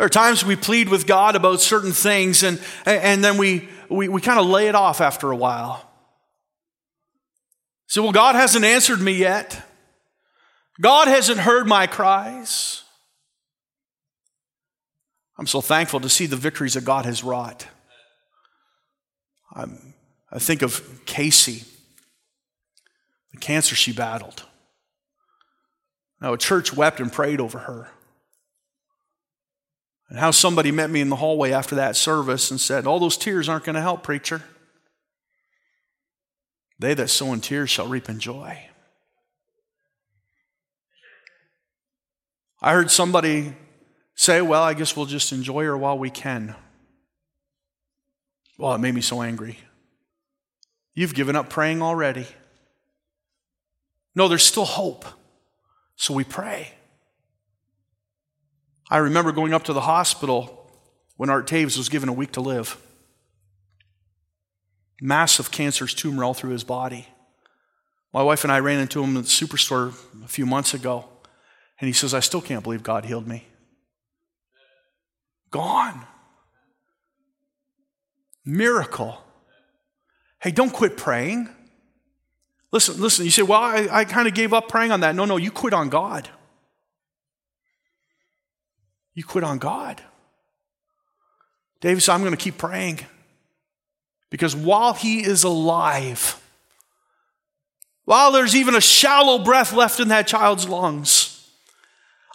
There 0.00 0.06
are 0.06 0.08
times 0.08 0.42
we 0.42 0.56
plead 0.56 0.88
with 0.88 1.06
God 1.06 1.36
about 1.36 1.60
certain 1.60 1.92
things 1.92 2.42
and, 2.42 2.58
and 2.86 3.22
then 3.22 3.36
we, 3.36 3.68
we, 3.90 4.08
we 4.08 4.22
kind 4.22 4.40
of 4.40 4.46
lay 4.46 4.66
it 4.66 4.74
off 4.74 5.02
after 5.02 5.30
a 5.30 5.36
while. 5.36 5.86
So, 7.86 8.04
well, 8.04 8.12
God 8.12 8.34
hasn't 8.34 8.64
answered 8.64 8.98
me 8.98 9.12
yet. 9.12 9.62
God 10.80 11.06
hasn't 11.06 11.40
heard 11.40 11.66
my 11.66 11.86
cries. 11.86 12.82
I'm 15.38 15.46
so 15.46 15.60
thankful 15.60 16.00
to 16.00 16.08
see 16.08 16.24
the 16.24 16.34
victories 16.34 16.72
that 16.72 16.86
God 16.86 17.04
has 17.04 17.22
wrought. 17.22 17.66
I'm, 19.54 19.92
I 20.32 20.38
think 20.38 20.62
of 20.62 21.04
Casey, 21.04 21.64
the 23.34 23.38
cancer 23.38 23.74
she 23.74 23.92
battled. 23.92 24.44
Now, 26.22 26.32
a 26.32 26.38
church 26.38 26.72
wept 26.72 27.00
and 27.00 27.12
prayed 27.12 27.38
over 27.38 27.58
her. 27.58 27.90
And 30.10 30.18
how 30.18 30.32
somebody 30.32 30.72
met 30.72 30.90
me 30.90 31.00
in 31.00 31.08
the 31.08 31.16
hallway 31.16 31.52
after 31.52 31.76
that 31.76 31.94
service 31.94 32.50
and 32.50 32.60
said, 32.60 32.86
All 32.86 32.98
those 32.98 33.16
tears 33.16 33.48
aren't 33.48 33.64
going 33.64 33.76
to 33.76 33.80
help, 33.80 34.02
preacher. 34.02 34.42
They 36.80 36.94
that 36.94 37.08
sow 37.08 37.32
in 37.32 37.40
tears 37.40 37.70
shall 37.70 37.86
reap 37.86 38.08
in 38.08 38.18
joy. 38.18 38.58
I 42.60 42.72
heard 42.72 42.90
somebody 42.90 43.54
say, 44.16 44.42
Well, 44.42 44.64
I 44.64 44.74
guess 44.74 44.96
we'll 44.96 45.06
just 45.06 45.30
enjoy 45.30 45.64
her 45.64 45.78
while 45.78 45.96
we 45.96 46.10
can. 46.10 46.56
Well, 48.58 48.74
it 48.74 48.78
made 48.78 48.94
me 48.94 49.00
so 49.00 49.22
angry. 49.22 49.58
You've 50.92 51.14
given 51.14 51.36
up 51.36 51.48
praying 51.48 51.82
already. 51.82 52.26
No, 54.16 54.26
there's 54.26 54.42
still 54.42 54.64
hope. 54.64 55.04
So 55.94 56.14
we 56.14 56.24
pray. 56.24 56.74
I 58.90 58.98
remember 58.98 59.32
going 59.32 59.54
up 59.54 59.64
to 59.64 59.72
the 59.72 59.82
hospital 59.82 60.68
when 61.16 61.30
Art 61.30 61.46
Taves 61.46 61.78
was 61.78 61.88
given 61.88 62.08
a 62.08 62.12
week 62.12 62.32
to 62.32 62.40
live 62.40 62.76
massive 65.00 65.50
cancerous 65.50 65.94
tumor 65.94 66.24
all 66.24 66.34
through 66.34 66.50
his 66.50 66.64
body. 66.64 67.08
My 68.12 68.22
wife 68.22 68.44
and 68.44 68.52
I 68.52 68.60
ran 68.60 68.80
into 68.80 69.02
him 69.02 69.16
at 69.16 69.24
the 69.24 69.28
superstore 69.30 69.94
a 70.24 70.28
few 70.28 70.44
months 70.44 70.74
ago, 70.74 71.06
and 71.80 71.86
he 71.86 71.92
says, 71.92 72.12
I 72.12 72.20
still 72.20 72.40
can't 72.40 72.62
believe 72.62 72.82
God 72.82 73.04
healed 73.04 73.26
me. 73.26 73.46
Gone. 75.50 76.06
Miracle. 78.44 79.22
Hey, 80.40 80.50
don't 80.50 80.72
quit 80.72 80.96
praying. 80.96 81.48
Listen, 82.72 83.00
listen, 83.00 83.24
you 83.24 83.30
say, 83.30 83.42
well, 83.42 83.60
I, 83.60 83.88
I 83.90 84.04
kind 84.04 84.28
of 84.28 84.34
gave 84.34 84.52
up 84.52 84.68
praying 84.68 84.92
on 84.92 85.00
that. 85.00 85.14
No, 85.14 85.24
no, 85.24 85.36
you 85.36 85.50
quit 85.50 85.72
on 85.72 85.88
God. 85.88 86.28
You 89.14 89.24
quit 89.24 89.44
on 89.44 89.58
God. 89.58 90.00
David 91.80 92.02
said, 92.02 92.14
I'm 92.14 92.20
going 92.20 92.36
to 92.36 92.42
keep 92.42 92.58
praying. 92.58 93.00
Because 94.30 94.54
while 94.54 94.94
he 94.94 95.24
is 95.24 95.44
alive, 95.44 96.40
while 98.04 98.32
there's 98.32 98.54
even 98.54 98.74
a 98.74 98.80
shallow 98.80 99.42
breath 99.42 99.72
left 99.72 99.98
in 99.98 100.08
that 100.08 100.26
child's 100.26 100.68
lungs, 100.68 101.36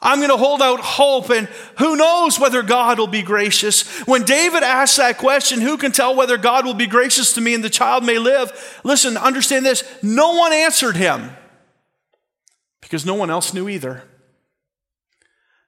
I'm 0.02 0.20
going 0.20 0.30
to 0.30 0.38
hold 0.38 0.62
out 0.62 0.82
hope, 0.82 1.32
and 1.32 1.48
who 1.80 1.96
knows 1.96 2.40
whether 2.40 2.62
God 2.62 3.00
will 3.00 3.08
be 3.08 3.24
gracious. 3.24 3.88
When 4.06 4.24
David 4.24 4.62
asked 4.62 4.98
that 4.98 5.18
question, 5.18 5.62
who 5.62 5.78
can 5.78 5.92
tell 5.92 6.16
whether 6.16 6.38
God 6.38 6.66
will 6.66 6.76
be 6.76 6.86
gracious 6.86 7.34
to 7.34 7.42
me 7.42 7.56
and 7.56 7.64
the 7.64 7.70
child 7.70 8.06
may 8.06 8.20
live? 8.20 8.80
Listen, 8.84 9.18
understand 9.18 9.66
this 9.66 9.84
no 10.04 10.36
one 10.36 10.54
answered 10.54 10.96
him 10.96 11.32
because 12.82 13.06
no 13.06 13.16
one 13.16 13.32
else 13.32 13.54
knew 13.54 13.68
either. 13.68 14.04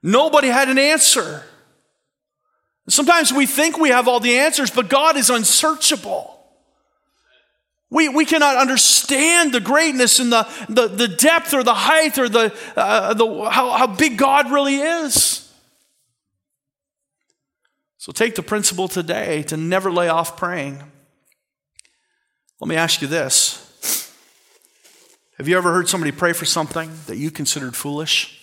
Nobody 0.07 0.47
had 0.47 0.69
an 0.69 0.77
answer. 0.77 1.43
Sometimes 2.87 3.33
we 3.33 3.45
think 3.45 3.77
we 3.77 3.89
have 3.89 4.07
all 4.07 4.21
the 4.21 4.37
answers, 4.37 4.71
but 4.71 4.87
God 4.87 5.17
is 5.17 5.29
unsearchable. 5.29 6.33
We, 7.89 8.07
we 8.07 8.23
cannot 8.23 8.55
understand 8.55 9.53
the 9.53 9.59
greatness 9.59 10.19
and 10.19 10.31
the, 10.31 10.47
the, 10.69 10.87
the 10.87 11.07
depth 11.09 11.53
or 11.53 11.61
the 11.61 11.73
height 11.73 12.17
or 12.17 12.29
the, 12.29 12.57
uh, 12.77 13.15
the, 13.15 13.49
how, 13.49 13.71
how 13.71 13.87
big 13.87 14.17
God 14.17 14.49
really 14.49 14.77
is. 14.77 15.51
So 17.97 18.13
take 18.13 18.35
the 18.35 18.43
principle 18.43 18.87
today 18.87 19.43
to 19.43 19.57
never 19.57 19.91
lay 19.91 20.07
off 20.07 20.37
praying. 20.37 20.81
Let 22.61 22.69
me 22.69 22.77
ask 22.77 23.01
you 23.01 23.09
this 23.09 24.09
Have 25.37 25.49
you 25.49 25.57
ever 25.57 25.73
heard 25.73 25.89
somebody 25.89 26.13
pray 26.13 26.31
for 26.31 26.45
something 26.45 26.89
that 27.07 27.17
you 27.17 27.29
considered 27.29 27.75
foolish? 27.75 28.36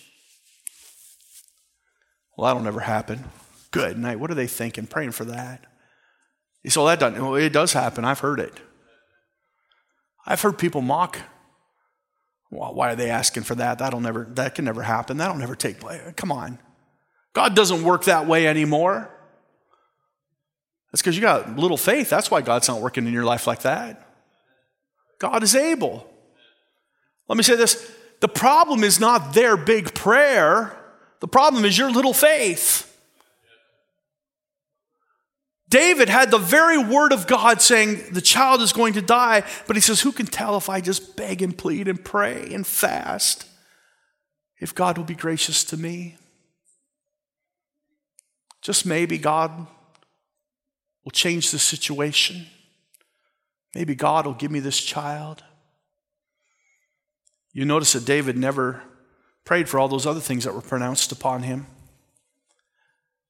Well, 2.37 2.47
that'll 2.47 2.63
never 2.63 2.81
happen. 2.81 3.25
Good 3.71 3.99
night. 3.99 4.19
What 4.19 4.31
are 4.31 4.35
they 4.35 4.47
thinking? 4.47 4.87
Praying 4.87 5.13
for 5.13 5.25
that. 5.25 5.65
You 6.63 6.71
say, 6.71 6.81
well, 6.81 6.87
that 6.87 7.01
doesn't, 7.01 7.23
well, 7.23 7.35
it 7.35 7.53
does 7.53 7.73
happen. 7.73 8.05
I've 8.05 8.21
heard 8.21 8.41
it. 8.41 8.61
I've 10.27 10.41
heard 10.41 10.59
people 10.59 10.81
mock. 10.81 11.19
Well, 12.51 12.75
why 12.75 12.93
are 12.93 12.97
they 12.97 13.11
asking 13.11 13.43
for 13.43 13.55
that? 13.57 13.79
That'll 13.79 14.01
never, 14.01 14.27
that 14.35 14.55
can 14.55 14.65
never 14.65 14.83
happen. 14.83 15.17
That'll 15.17 15.37
never 15.37 15.55
take 15.55 15.81
place. 15.81 16.01
Come 16.17 16.33
on. 16.33 16.59
God 17.35 17.55
doesn't 17.55 17.83
work 17.83 18.05
that 18.05 18.27
way 18.27 18.47
anymore. 18.47 19.11
That's 20.91 21.03
because 21.03 21.17
you 21.17 21.23
got 21.23 21.57
little 21.59 21.77
faith. 21.77 22.09
That's 22.09 22.31
why 22.31 22.41
God's 22.41 22.69
not 22.69 22.81
working 22.81 23.07
in 23.07 23.13
your 23.13 23.25
life 23.25 23.47
like 23.47 23.63
that. 23.63 24.09
God 25.19 25.43
is 25.43 25.55
able. 25.55 26.09
Let 27.29 27.37
me 27.37 27.43
say 27.43 27.57
this 27.57 27.91
the 28.21 28.29
problem 28.29 28.85
is 28.85 29.01
not 29.01 29.35
their 29.35 29.57
big 29.57 29.93
prayer, 29.95 30.79
the 31.21 31.29
problem 31.29 31.65
is 31.65 31.77
your 31.77 31.91
little 31.91 32.15
faith. 32.15 32.91
David 35.69 36.09
had 36.09 36.31
the 36.31 36.39
very 36.39 36.79
word 36.79 37.13
of 37.13 37.27
God 37.27 37.61
saying 37.61 38.13
the 38.13 38.21
child 38.21 38.61
is 38.61 38.73
going 38.73 38.93
to 38.93 39.03
die, 39.03 39.43
but 39.67 39.75
he 39.75 39.83
says, 39.83 40.01
Who 40.03 40.13
can 40.13 40.27
tell 40.27 40.57
if 40.57 40.69
I 40.69 40.81
just 40.81 41.17
beg 41.17 41.43
and 41.43 41.57
plead 41.57 41.89
and 41.89 42.05
pray 42.05 42.49
and 42.53 42.67
fast 42.67 43.47
if 44.61 44.75
God 44.75 44.97
will 44.97 45.05
be 45.05 45.17
gracious 45.17 45.65
to 45.65 45.77
me? 45.77 46.17
Just 48.63 48.87
maybe 48.87 49.19
God 49.19 49.67
will 51.05 51.11
change 51.11 51.51
the 51.51 51.59
situation. 51.59 52.47
Maybe 53.75 53.95
God 53.95 54.27
will 54.27 54.35
give 54.35 54.51
me 54.51 54.61
this 54.61 54.81
child. 54.81 55.43
You 57.53 57.65
notice 57.65 57.93
that 57.95 58.05
David 58.05 58.37
never 58.39 58.83
prayed 59.45 59.69
for 59.69 59.79
all 59.79 59.89
those 59.89 60.07
other 60.07 60.21
things 60.21 60.45
that 60.45 60.55
were 60.55 60.61
pronounced 60.61 61.13
upon 61.13 61.43
him. 61.43 61.67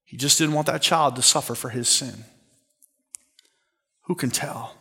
He 0.05 0.17
just 0.17 0.39
didn't 0.39 0.55
want 0.55 0.67
that 0.69 0.83
child 0.83 1.17
to 1.17 1.23
suffer 1.23 1.55
for 1.55 1.71
his 1.71 1.89
sin. 1.89 2.25
Who 4.03 4.15
can 4.15 4.31
tell? 4.31 4.77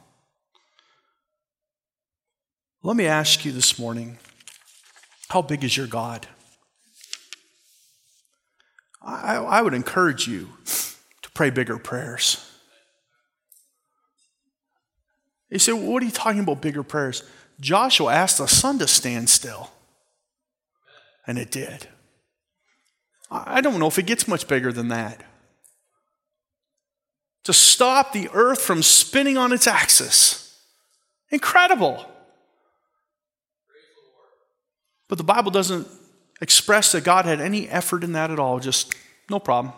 Let 2.83 2.95
me 2.97 3.05
ask 3.05 3.45
you 3.45 3.51
this 3.51 3.79
morning 3.79 4.17
how 5.29 5.41
big 5.41 5.63
is 5.63 5.75
your 5.75 5.87
God? 5.87 6.27
I, 9.01 9.35
I 9.37 9.61
would 9.61 9.73
encourage 9.73 10.27
you 10.27 10.49
to 11.21 11.31
pray 11.31 11.49
bigger 11.49 11.77
prayers. 11.77 12.49
You 15.49 15.59
say, 15.59 15.73
well, 15.73 15.83
What 15.83 16.03
are 16.03 16.05
you 16.05 16.11
talking 16.11 16.41
about, 16.41 16.61
bigger 16.61 16.83
prayers? 16.83 17.23
Joshua 17.59 18.13
asked 18.13 18.37
the 18.37 18.47
sun 18.47 18.79
to 18.79 18.87
stand 18.87 19.29
still, 19.29 19.71
and 21.25 21.37
it 21.37 21.51
did. 21.51 21.87
I 23.31 23.61
don't 23.61 23.79
know 23.79 23.87
if 23.87 23.97
it 23.97 24.05
gets 24.05 24.27
much 24.27 24.47
bigger 24.47 24.71
than 24.71 24.89
that 24.89 25.23
to 27.43 27.53
stop 27.53 28.13
the 28.13 28.29
earth 28.33 28.61
from 28.61 28.81
spinning 28.81 29.37
on 29.37 29.51
its 29.51 29.67
axis. 29.67 30.61
Incredible. 31.29 32.05
But 35.09 35.17
the 35.17 35.23
Bible 35.23 35.51
doesn't 35.51 35.87
express 36.41 36.91
that 36.93 37.03
God 37.03 37.25
had 37.25 37.41
any 37.41 37.67
effort 37.67 38.03
in 38.03 38.13
that 38.13 38.31
at 38.31 38.39
all, 38.39 38.59
just 38.59 38.95
no 39.29 39.39
problem. 39.39 39.73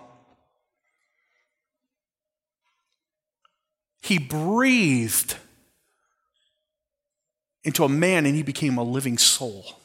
He 4.01 4.19
breathed 4.19 5.37
into 7.63 7.83
a 7.83 7.89
man 7.89 8.27
and 8.27 8.35
he 8.35 8.43
became 8.43 8.77
a 8.77 8.83
living 8.83 9.17
soul. 9.17 9.79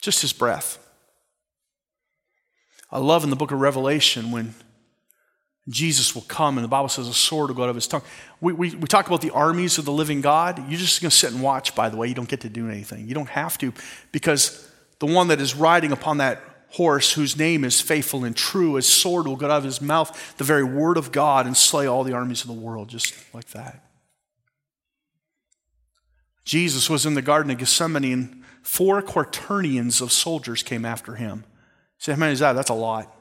Just 0.00 0.22
his 0.22 0.32
breath. 0.32 0.78
I 2.90 2.98
love 2.98 3.24
in 3.24 3.30
the 3.30 3.36
book 3.36 3.50
of 3.50 3.60
Revelation 3.60 4.30
when 4.30 4.54
Jesus 5.68 6.14
will 6.14 6.22
come, 6.22 6.56
and 6.56 6.64
the 6.64 6.68
Bible 6.68 6.88
says 6.88 7.08
a 7.08 7.12
sword 7.12 7.50
will 7.50 7.56
go 7.56 7.64
out 7.64 7.68
of 7.68 7.74
his 7.74 7.86
tongue. 7.86 8.02
We, 8.40 8.54
we, 8.54 8.74
we 8.74 8.86
talk 8.86 9.06
about 9.06 9.20
the 9.20 9.30
armies 9.30 9.76
of 9.76 9.84
the 9.84 9.92
living 9.92 10.22
God. 10.22 10.58
You're 10.70 10.78
just 10.78 11.02
going 11.02 11.10
to 11.10 11.16
sit 11.16 11.32
and 11.32 11.42
watch, 11.42 11.74
by 11.74 11.90
the 11.90 11.96
way. 11.96 12.08
You 12.08 12.14
don't 12.14 12.28
get 12.28 12.40
to 12.40 12.48
do 12.48 12.70
anything. 12.70 13.06
You 13.06 13.14
don't 13.14 13.28
have 13.28 13.58
to, 13.58 13.74
because 14.10 14.70
the 14.98 15.06
one 15.06 15.28
that 15.28 15.40
is 15.40 15.54
riding 15.54 15.92
upon 15.92 16.18
that 16.18 16.40
horse, 16.70 17.12
whose 17.12 17.36
name 17.36 17.64
is 17.64 17.80
faithful 17.80 18.24
and 18.24 18.34
true, 18.34 18.74
his 18.74 18.86
sword 18.86 19.26
will 19.26 19.36
go 19.36 19.46
out 19.46 19.58
of 19.58 19.64
his 19.64 19.80
mouth, 19.80 20.36
the 20.38 20.44
very 20.44 20.64
word 20.64 20.96
of 20.96 21.12
God, 21.12 21.46
and 21.46 21.56
slay 21.56 21.86
all 21.86 22.04
the 22.04 22.12
armies 22.14 22.42
of 22.42 22.46
the 22.46 22.52
world, 22.54 22.88
just 22.88 23.14
like 23.34 23.48
that. 23.48 23.84
Jesus 26.44 26.88
was 26.88 27.04
in 27.04 27.14
the 27.14 27.22
Garden 27.22 27.50
of 27.50 27.58
Gethsemane, 27.58 28.12
and 28.12 28.37
four 28.62 29.02
quaternions 29.02 30.00
of 30.00 30.12
soldiers 30.12 30.62
came 30.62 30.84
after 30.84 31.14
him. 31.14 31.44
Say, 31.98 32.12
how 32.12 32.18
many 32.18 32.32
is 32.32 32.40
that? 32.40 32.52
That's 32.52 32.70
a 32.70 32.74
lot. 32.74 33.14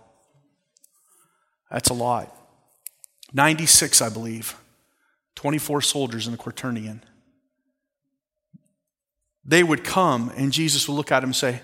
That's 1.71 1.89
a 1.89 1.93
lot. 1.93 2.33
96, 3.33 4.01
I 4.01 4.09
believe. 4.09 4.55
24 5.35 5.81
soldiers 5.81 6.27
in 6.27 6.33
a 6.33 6.37
quaternion. 6.37 7.01
They 9.45 9.63
would 9.63 9.83
come, 9.83 10.31
and 10.35 10.51
Jesus 10.51 10.87
would 10.87 10.95
look 10.95 11.11
at 11.11 11.23
him 11.23 11.29
and 11.29 11.35
say, 11.35 11.61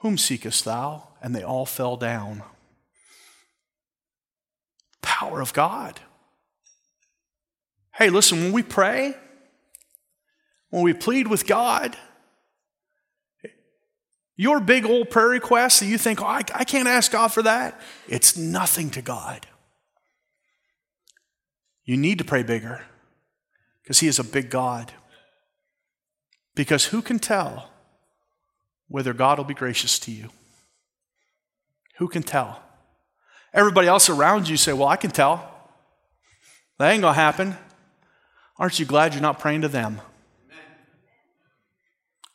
Whom 0.00 0.16
seekest 0.16 0.64
thou? 0.64 1.08
And 1.22 1.34
they 1.34 1.42
all 1.42 1.66
fell 1.66 1.96
down. 1.96 2.42
Power 5.02 5.40
of 5.40 5.52
God. 5.52 6.00
Hey, 7.92 8.10
listen, 8.10 8.42
when 8.42 8.52
we 8.52 8.62
pray, 8.62 9.14
when 10.74 10.82
we 10.82 10.92
plead 10.92 11.28
with 11.28 11.46
God, 11.46 11.96
your 14.34 14.58
big 14.58 14.84
old 14.84 15.08
prayer 15.08 15.28
request 15.28 15.78
that 15.78 15.86
you 15.86 15.96
think, 15.96 16.20
oh, 16.20 16.26
I, 16.26 16.42
I 16.52 16.64
can't 16.64 16.88
ask 16.88 17.12
God 17.12 17.28
for 17.28 17.42
that, 17.42 17.80
it's 18.08 18.36
nothing 18.36 18.90
to 18.90 19.00
God. 19.00 19.46
You 21.84 21.96
need 21.96 22.18
to 22.18 22.24
pray 22.24 22.42
bigger 22.42 22.82
because 23.84 24.00
He 24.00 24.08
is 24.08 24.18
a 24.18 24.24
big 24.24 24.50
God. 24.50 24.92
Because 26.56 26.86
who 26.86 27.02
can 27.02 27.20
tell 27.20 27.70
whether 28.88 29.12
God 29.12 29.38
will 29.38 29.44
be 29.44 29.54
gracious 29.54 30.00
to 30.00 30.10
you? 30.10 30.30
Who 31.98 32.08
can 32.08 32.24
tell? 32.24 32.60
Everybody 33.52 33.86
else 33.86 34.08
around 34.08 34.48
you 34.48 34.56
say, 34.56 34.72
Well, 34.72 34.88
I 34.88 34.96
can 34.96 35.12
tell. 35.12 35.48
That 36.80 36.90
ain't 36.90 37.02
going 37.02 37.14
to 37.14 37.20
happen. 37.20 37.56
Aren't 38.58 38.80
you 38.80 38.86
glad 38.86 39.14
you're 39.14 39.22
not 39.22 39.38
praying 39.38 39.60
to 39.60 39.68
them? 39.68 40.00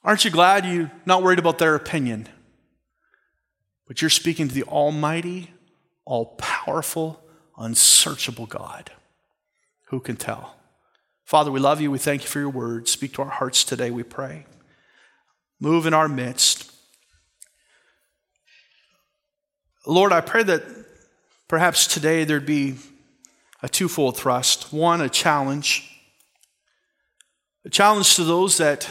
Aren't 0.03 0.25
you 0.25 0.31
glad 0.31 0.65
you're 0.65 0.91
not 1.05 1.23
worried 1.23 1.39
about 1.39 1.57
their 1.57 1.75
opinion? 1.75 2.27
But 3.87 4.01
you're 4.01 4.09
speaking 4.09 4.47
to 4.47 4.53
the 4.53 4.63
Almighty, 4.63 5.51
all 6.05 6.35
powerful, 6.37 7.21
unsearchable 7.57 8.45
God. 8.45 8.91
Who 9.87 9.99
can 9.99 10.15
tell? 10.15 10.55
Father, 11.25 11.51
we 11.51 11.59
love 11.59 11.81
you. 11.81 11.91
We 11.91 11.97
thank 11.97 12.23
you 12.23 12.27
for 12.27 12.39
your 12.39 12.49
word. 12.49 12.87
Speak 12.87 13.13
to 13.13 13.23
our 13.23 13.29
hearts 13.29 13.63
today, 13.63 13.91
we 13.91 14.03
pray. 14.03 14.45
Move 15.59 15.85
in 15.85 15.93
our 15.93 16.07
midst. 16.07 16.71
Lord, 19.85 20.13
I 20.13 20.21
pray 20.21 20.43
that 20.43 20.63
perhaps 21.47 21.87
today 21.87 22.23
there'd 22.23 22.45
be 22.45 22.75
a 23.61 23.67
twofold 23.67 24.17
thrust. 24.17 24.71
One, 24.71 25.01
a 25.01 25.09
challenge. 25.09 25.99
A 27.65 27.69
challenge 27.69 28.15
to 28.15 28.23
those 28.23 28.57
that 28.57 28.89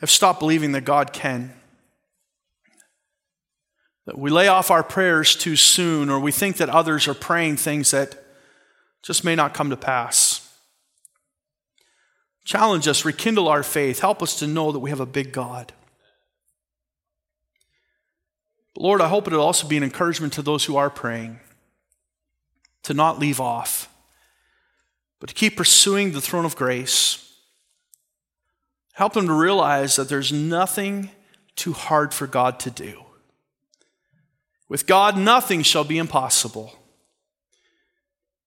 have 0.00 0.10
stopped 0.10 0.40
believing 0.40 0.72
that 0.72 0.84
God 0.84 1.12
can. 1.12 1.52
That 4.06 4.18
we 4.18 4.30
lay 4.30 4.48
off 4.48 4.70
our 4.70 4.82
prayers 4.82 5.36
too 5.36 5.56
soon, 5.56 6.08
or 6.08 6.18
we 6.18 6.32
think 6.32 6.56
that 6.56 6.68
others 6.68 7.06
are 7.08 7.14
praying 7.14 7.56
things 7.56 7.90
that 7.90 8.24
just 9.02 9.24
may 9.24 9.34
not 9.34 9.54
come 9.54 9.70
to 9.70 9.76
pass. 9.76 10.44
Challenge 12.44 12.88
us, 12.88 13.04
rekindle 13.04 13.48
our 13.48 13.62
faith, 13.62 14.00
help 14.00 14.22
us 14.22 14.38
to 14.38 14.46
know 14.46 14.72
that 14.72 14.78
we 14.78 14.90
have 14.90 15.00
a 15.00 15.06
big 15.06 15.32
God. 15.32 15.72
Lord, 18.76 19.00
I 19.00 19.08
hope 19.08 19.26
it'll 19.26 19.42
also 19.42 19.66
be 19.66 19.76
an 19.76 19.82
encouragement 19.82 20.32
to 20.34 20.42
those 20.42 20.64
who 20.64 20.76
are 20.76 20.88
praying 20.88 21.40
to 22.84 22.94
not 22.94 23.18
leave 23.18 23.40
off, 23.40 23.92
but 25.20 25.28
to 25.28 25.34
keep 25.34 25.56
pursuing 25.56 26.12
the 26.12 26.20
throne 26.20 26.44
of 26.44 26.56
grace 26.56 27.27
Help 28.98 29.12
them 29.12 29.28
to 29.28 29.32
realize 29.32 29.94
that 29.94 30.08
there's 30.08 30.32
nothing 30.32 31.10
too 31.54 31.72
hard 31.72 32.12
for 32.12 32.26
God 32.26 32.58
to 32.58 32.68
do. 32.68 33.04
With 34.68 34.88
God, 34.88 35.16
nothing 35.16 35.62
shall 35.62 35.84
be 35.84 35.98
impossible. 35.98 36.76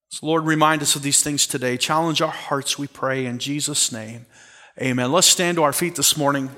So, 0.09 0.25
Lord, 0.27 0.45
remind 0.45 0.81
us 0.81 0.97
of 0.97 1.03
these 1.03 1.23
things 1.23 1.47
today. 1.47 1.77
Challenge 1.77 2.21
our 2.21 2.27
hearts, 2.27 2.77
we 2.77 2.87
pray, 2.87 3.25
in 3.25 3.39
Jesus' 3.39 3.93
name. 3.93 4.25
Amen. 4.77 5.13
Let's 5.13 5.27
stand 5.27 5.55
to 5.55 5.63
our 5.63 5.71
feet 5.71 5.95
this 5.95 6.17
morning. 6.17 6.49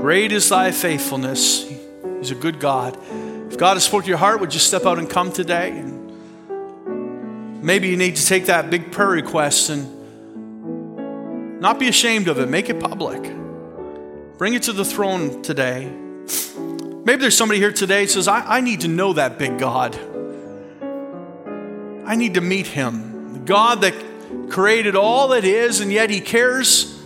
Great 0.00 0.32
is 0.32 0.48
thy 0.48 0.70
faithfulness. 0.70 1.70
He's 2.20 2.30
a 2.30 2.34
good 2.34 2.58
God. 2.58 2.96
If 3.50 3.58
God 3.58 3.74
has 3.74 3.84
spoken 3.84 4.04
to 4.04 4.08
your 4.08 4.16
heart, 4.16 4.40
would 4.40 4.54
you 4.54 4.60
step 4.60 4.86
out 4.86 4.98
and 4.98 5.10
come 5.10 5.30
today? 5.30 5.84
Maybe 7.62 7.86
you 7.86 7.96
need 7.96 8.16
to 8.16 8.26
take 8.26 8.46
that 8.46 8.70
big 8.70 8.90
prayer 8.90 9.10
request 9.10 9.70
and 9.70 11.60
not 11.60 11.78
be 11.78 11.86
ashamed 11.86 12.26
of 12.26 12.40
it, 12.40 12.48
make 12.48 12.68
it 12.68 12.80
public. 12.80 13.22
Bring 14.36 14.54
it 14.54 14.64
to 14.64 14.72
the 14.72 14.84
throne 14.84 15.42
today. 15.42 15.88
Maybe 17.04 17.20
there's 17.20 17.36
somebody 17.36 17.60
here 17.60 17.70
today 17.70 18.06
says, 18.06 18.26
I, 18.26 18.56
I 18.56 18.60
need 18.62 18.80
to 18.80 18.88
know 18.88 19.12
that 19.12 19.38
big 19.38 19.60
God. 19.60 19.96
I 22.04 22.16
need 22.16 22.34
to 22.34 22.40
meet 22.40 22.66
him. 22.66 23.34
The 23.34 23.38
God 23.38 23.82
that 23.82 23.94
created 24.50 24.96
all 24.96 25.28
that 25.28 25.44
is, 25.44 25.78
and 25.78 25.92
yet 25.92 26.10
he 26.10 26.20
cares 26.20 27.00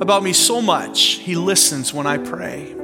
about 0.00 0.22
me 0.22 0.32
so 0.32 0.62
much. 0.62 1.00
He 1.00 1.34
listens 1.34 1.92
when 1.92 2.06
I 2.06 2.18
pray. 2.18 2.76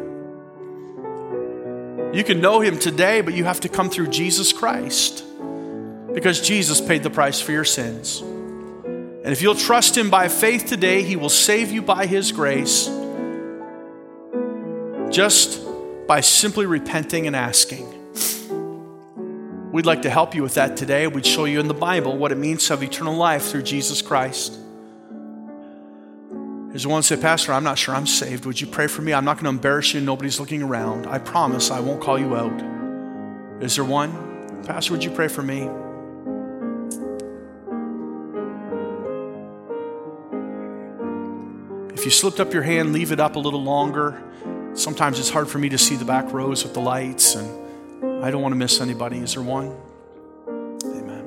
You 2.12 2.24
can 2.24 2.40
know 2.40 2.60
him 2.60 2.80
today, 2.80 3.20
but 3.20 3.34
you 3.34 3.44
have 3.44 3.60
to 3.60 3.68
come 3.68 3.90
through 3.90 4.08
Jesus 4.08 4.52
Christ 4.52 5.22
because 6.16 6.40
Jesus 6.40 6.80
paid 6.80 7.02
the 7.02 7.10
price 7.10 7.42
for 7.42 7.52
your 7.52 7.62
sins. 7.62 8.22
And 8.22 9.26
if 9.26 9.42
you'll 9.42 9.54
trust 9.54 9.98
Him 9.98 10.08
by 10.08 10.28
faith 10.28 10.64
today, 10.64 11.02
He 11.02 11.14
will 11.14 11.28
save 11.28 11.70
you 11.70 11.82
by 11.82 12.06
His 12.06 12.32
grace 12.32 12.86
just 15.10 15.62
by 16.06 16.22
simply 16.22 16.64
repenting 16.64 17.26
and 17.26 17.36
asking. 17.36 17.92
We'd 19.72 19.84
like 19.84 20.02
to 20.02 20.10
help 20.10 20.34
you 20.34 20.42
with 20.42 20.54
that 20.54 20.78
today. 20.78 21.06
We'd 21.06 21.26
show 21.26 21.44
you 21.44 21.60
in 21.60 21.68
the 21.68 21.74
Bible 21.74 22.16
what 22.16 22.32
it 22.32 22.38
means 22.38 22.66
to 22.68 22.72
have 22.72 22.82
eternal 22.82 23.14
life 23.14 23.50
through 23.50 23.64
Jesus 23.64 24.00
Christ. 24.00 24.58
There's 26.68 26.86
one 26.86 27.02
say, 27.02 27.18
Pastor, 27.18 27.52
I'm 27.52 27.64
not 27.64 27.76
sure 27.76 27.94
I'm 27.94 28.06
saved. 28.06 28.46
Would 28.46 28.58
you 28.58 28.68
pray 28.68 28.86
for 28.86 29.02
me? 29.02 29.12
I'm 29.12 29.26
not 29.26 29.34
going 29.36 29.44
to 29.44 29.50
embarrass 29.50 29.92
you. 29.92 30.00
Nobody's 30.00 30.40
looking 30.40 30.62
around. 30.62 31.06
I 31.06 31.18
promise 31.18 31.70
I 31.70 31.80
won't 31.80 32.00
call 32.00 32.18
you 32.18 32.34
out. 32.34 33.62
Is 33.62 33.76
there 33.76 33.84
one? 33.84 34.62
Pastor, 34.64 34.94
would 34.94 35.04
you 35.04 35.10
pray 35.10 35.28
for 35.28 35.42
me? 35.42 35.68
You 42.06 42.10
slipped 42.12 42.38
up 42.38 42.54
your 42.54 42.62
hand, 42.62 42.92
leave 42.92 43.10
it 43.10 43.18
up 43.18 43.34
a 43.34 43.38
little 43.40 43.62
longer. 43.62 44.22
Sometimes 44.74 45.18
it's 45.18 45.28
hard 45.28 45.48
for 45.48 45.58
me 45.58 45.68
to 45.70 45.76
see 45.76 45.96
the 45.96 46.04
back 46.04 46.32
rows 46.32 46.62
with 46.62 46.72
the 46.72 46.80
lights, 46.80 47.34
and 47.34 48.24
I 48.24 48.30
don't 48.30 48.42
want 48.42 48.52
to 48.52 48.56
miss 48.56 48.80
anybody. 48.80 49.18
Is 49.18 49.34
there 49.34 49.42
one? 49.42 49.76
Amen. 50.84 51.26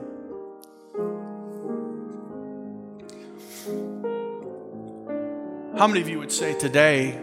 How 5.78 5.86
many 5.86 6.00
of 6.00 6.08
you 6.08 6.18
would 6.20 6.32
say 6.32 6.58
today 6.58 7.20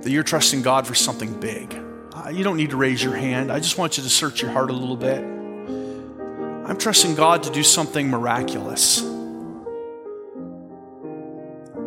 that 0.00 0.10
you're 0.10 0.24
trusting 0.24 0.62
God 0.62 0.88
for 0.88 0.96
something 0.96 1.38
big? 1.38 1.72
Uh, 2.12 2.30
you 2.30 2.42
don't 2.42 2.56
need 2.56 2.70
to 2.70 2.76
raise 2.76 3.00
your 3.00 3.14
hand. 3.14 3.52
I 3.52 3.60
just 3.60 3.78
want 3.78 3.96
you 3.96 4.02
to 4.02 4.10
search 4.10 4.42
your 4.42 4.50
heart 4.50 4.70
a 4.70 4.74
little 4.74 4.96
bit. 4.96 5.22
I'm 5.22 6.78
trusting 6.78 7.14
God 7.14 7.44
to 7.44 7.50
do 7.50 7.62
something 7.62 8.10
miraculous. 8.10 9.11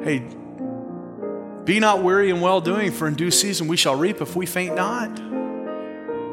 Hey, 0.05 0.19
be 1.63 1.79
not 1.79 2.03
weary 2.03 2.29
in 2.29 2.39
well 2.39 2.61
doing, 2.61 2.91
for 2.91 3.07
in 3.07 3.15
due 3.15 3.31
season 3.31 3.67
we 3.67 3.75
shall 3.75 3.95
reap 3.95 4.21
if 4.21 4.35
we 4.35 4.45
faint 4.45 4.75
not. 4.75 5.09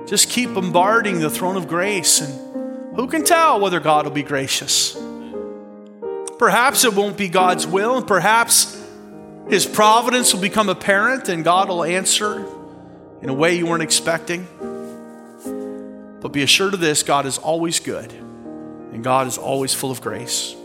Just 0.06 0.28
keep 0.28 0.52
bombarding 0.52 1.20
the 1.20 1.30
throne 1.30 1.56
of 1.56 1.68
grace, 1.68 2.20
and 2.20 2.96
who 2.96 3.06
can 3.06 3.24
tell 3.24 3.60
whether 3.60 3.80
God 3.80 4.04
will 4.04 4.12
be 4.12 4.22
gracious? 4.22 4.94
Perhaps 6.38 6.84
it 6.84 6.92
won't 6.92 7.16
be 7.16 7.30
God's 7.30 7.66
will, 7.66 7.96
and 7.96 8.06
perhaps 8.06 8.78
His 9.48 9.64
providence 9.64 10.34
will 10.34 10.42
become 10.42 10.68
apparent, 10.68 11.30
and 11.30 11.42
God 11.42 11.70
will 11.70 11.82
answer 11.82 12.44
in 13.22 13.30
a 13.30 13.34
way 13.34 13.56
you 13.56 13.64
weren't 13.64 13.82
expecting. 13.82 14.46
But 16.20 16.28
be 16.28 16.42
assured 16.42 16.74
of 16.74 16.80
this 16.80 17.02
God 17.02 17.24
is 17.24 17.38
always 17.38 17.80
good, 17.80 18.12
and 18.12 19.02
God 19.02 19.28
is 19.28 19.38
always 19.38 19.72
full 19.72 19.90
of 19.90 20.02
grace. 20.02 20.56